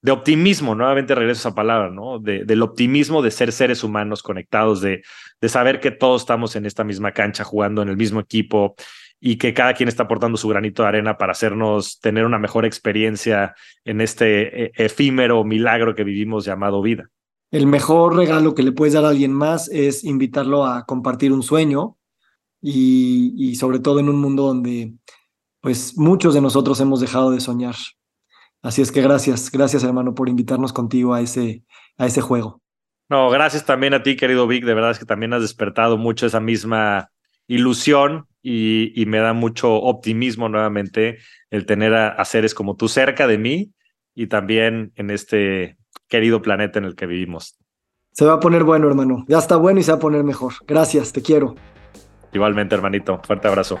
de 0.00 0.12
optimismo, 0.12 0.74
nuevamente 0.74 1.14
regreso 1.14 1.40
a 1.40 1.50
esa 1.50 1.54
palabra, 1.54 1.90
¿no? 1.90 2.18
De, 2.18 2.44
del 2.44 2.62
optimismo 2.62 3.20
de 3.20 3.30
ser 3.30 3.52
seres 3.52 3.82
humanos 3.82 4.22
conectados, 4.22 4.80
de, 4.80 5.02
de 5.40 5.48
saber 5.48 5.80
que 5.80 5.90
todos 5.90 6.22
estamos 6.22 6.54
en 6.56 6.66
esta 6.66 6.84
misma 6.84 7.12
cancha 7.12 7.44
jugando 7.44 7.82
en 7.82 7.88
el 7.88 7.96
mismo 7.96 8.20
equipo 8.20 8.76
y 9.20 9.36
que 9.36 9.52
cada 9.52 9.74
quien 9.74 9.88
está 9.88 10.04
aportando 10.04 10.38
su 10.38 10.48
granito 10.48 10.82
de 10.82 10.88
arena 10.88 11.18
para 11.18 11.32
hacernos 11.32 11.98
tener 11.98 12.24
una 12.24 12.38
mejor 12.38 12.64
experiencia 12.64 13.54
en 13.84 14.00
este 14.00 14.66
e, 14.66 14.72
efímero 14.76 15.42
milagro 15.42 15.94
que 15.94 16.04
vivimos 16.04 16.44
llamado 16.44 16.80
vida. 16.80 17.10
El 17.50 17.66
mejor 17.66 18.14
regalo 18.14 18.54
que 18.54 18.62
le 18.62 18.72
puedes 18.72 18.94
dar 18.94 19.04
a 19.04 19.08
alguien 19.08 19.32
más 19.32 19.68
es 19.68 20.04
invitarlo 20.04 20.66
a 20.66 20.84
compartir 20.84 21.32
un 21.32 21.42
sueño 21.42 21.96
y, 22.60 23.34
y 23.36 23.56
sobre 23.56 23.80
todo 23.80 23.98
en 23.98 24.08
un 24.08 24.20
mundo 24.20 24.44
donde 24.44 24.92
pues 25.60 25.96
muchos 25.96 26.34
de 26.34 26.40
nosotros 26.40 26.78
hemos 26.80 27.00
dejado 27.00 27.32
de 27.32 27.40
soñar. 27.40 27.74
Así 28.62 28.82
es 28.82 28.90
que 28.90 29.02
gracias, 29.02 29.50
gracias 29.50 29.84
hermano 29.84 30.14
por 30.14 30.28
invitarnos 30.28 30.72
contigo 30.72 31.14
a 31.14 31.20
ese, 31.20 31.64
a 31.96 32.06
ese 32.06 32.20
juego. 32.20 32.60
No, 33.08 33.30
gracias 33.30 33.64
también 33.64 33.94
a 33.94 34.02
ti, 34.02 34.16
querido 34.16 34.46
Vic. 34.46 34.64
De 34.64 34.74
verdad 34.74 34.90
es 34.90 34.98
que 34.98 35.06
también 35.06 35.32
has 35.32 35.42
despertado 35.42 35.96
mucho 35.96 36.26
esa 36.26 36.40
misma 36.40 37.10
ilusión 37.46 38.26
y, 38.42 38.92
y 39.00 39.06
me 39.06 39.18
da 39.18 39.32
mucho 39.32 39.72
optimismo 39.74 40.48
nuevamente 40.48 41.18
el 41.50 41.66
tener 41.66 41.94
a, 41.94 42.24
seres 42.24 42.54
como 42.54 42.76
tú 42.76 42.88
cerca 42.88 43.26
de 43.26 43.38
mí 43.38 43.72
y 44.14 44.26
también 44.26 44.92
en 44.96 45.10
este 45.10 45.78
querido 46.08 46.42
planeta 46.42 46.78
en 46.78 46.84
el 46.84 46.94
que 46.94 47.06
vivimos. 47.06 47.56
Se 48.12 48.24
va 48.24 48.34
a 48.34 48.40
poner 48.40 48.64
bueno, 48.64 48.88
hermano. 48.88 49.24
Ya 49.28 49.38
está 49.38 49.56
bueno 49.56 49.80
y 49.80 49.82
se 49.82 49.92
va 49.92 49.98
a 49.98 50.00
poner 50.00 50.24
mejor. 50.24 50.54
Gracias, 50.66 51.12
te 51.12 51.22
quiero. 51.22 51.54
Igualmente, 52.32 52.74
hermanito. 52.74 53.20
Fuerte 53.24 53.48
abrazo. 53.48 53.80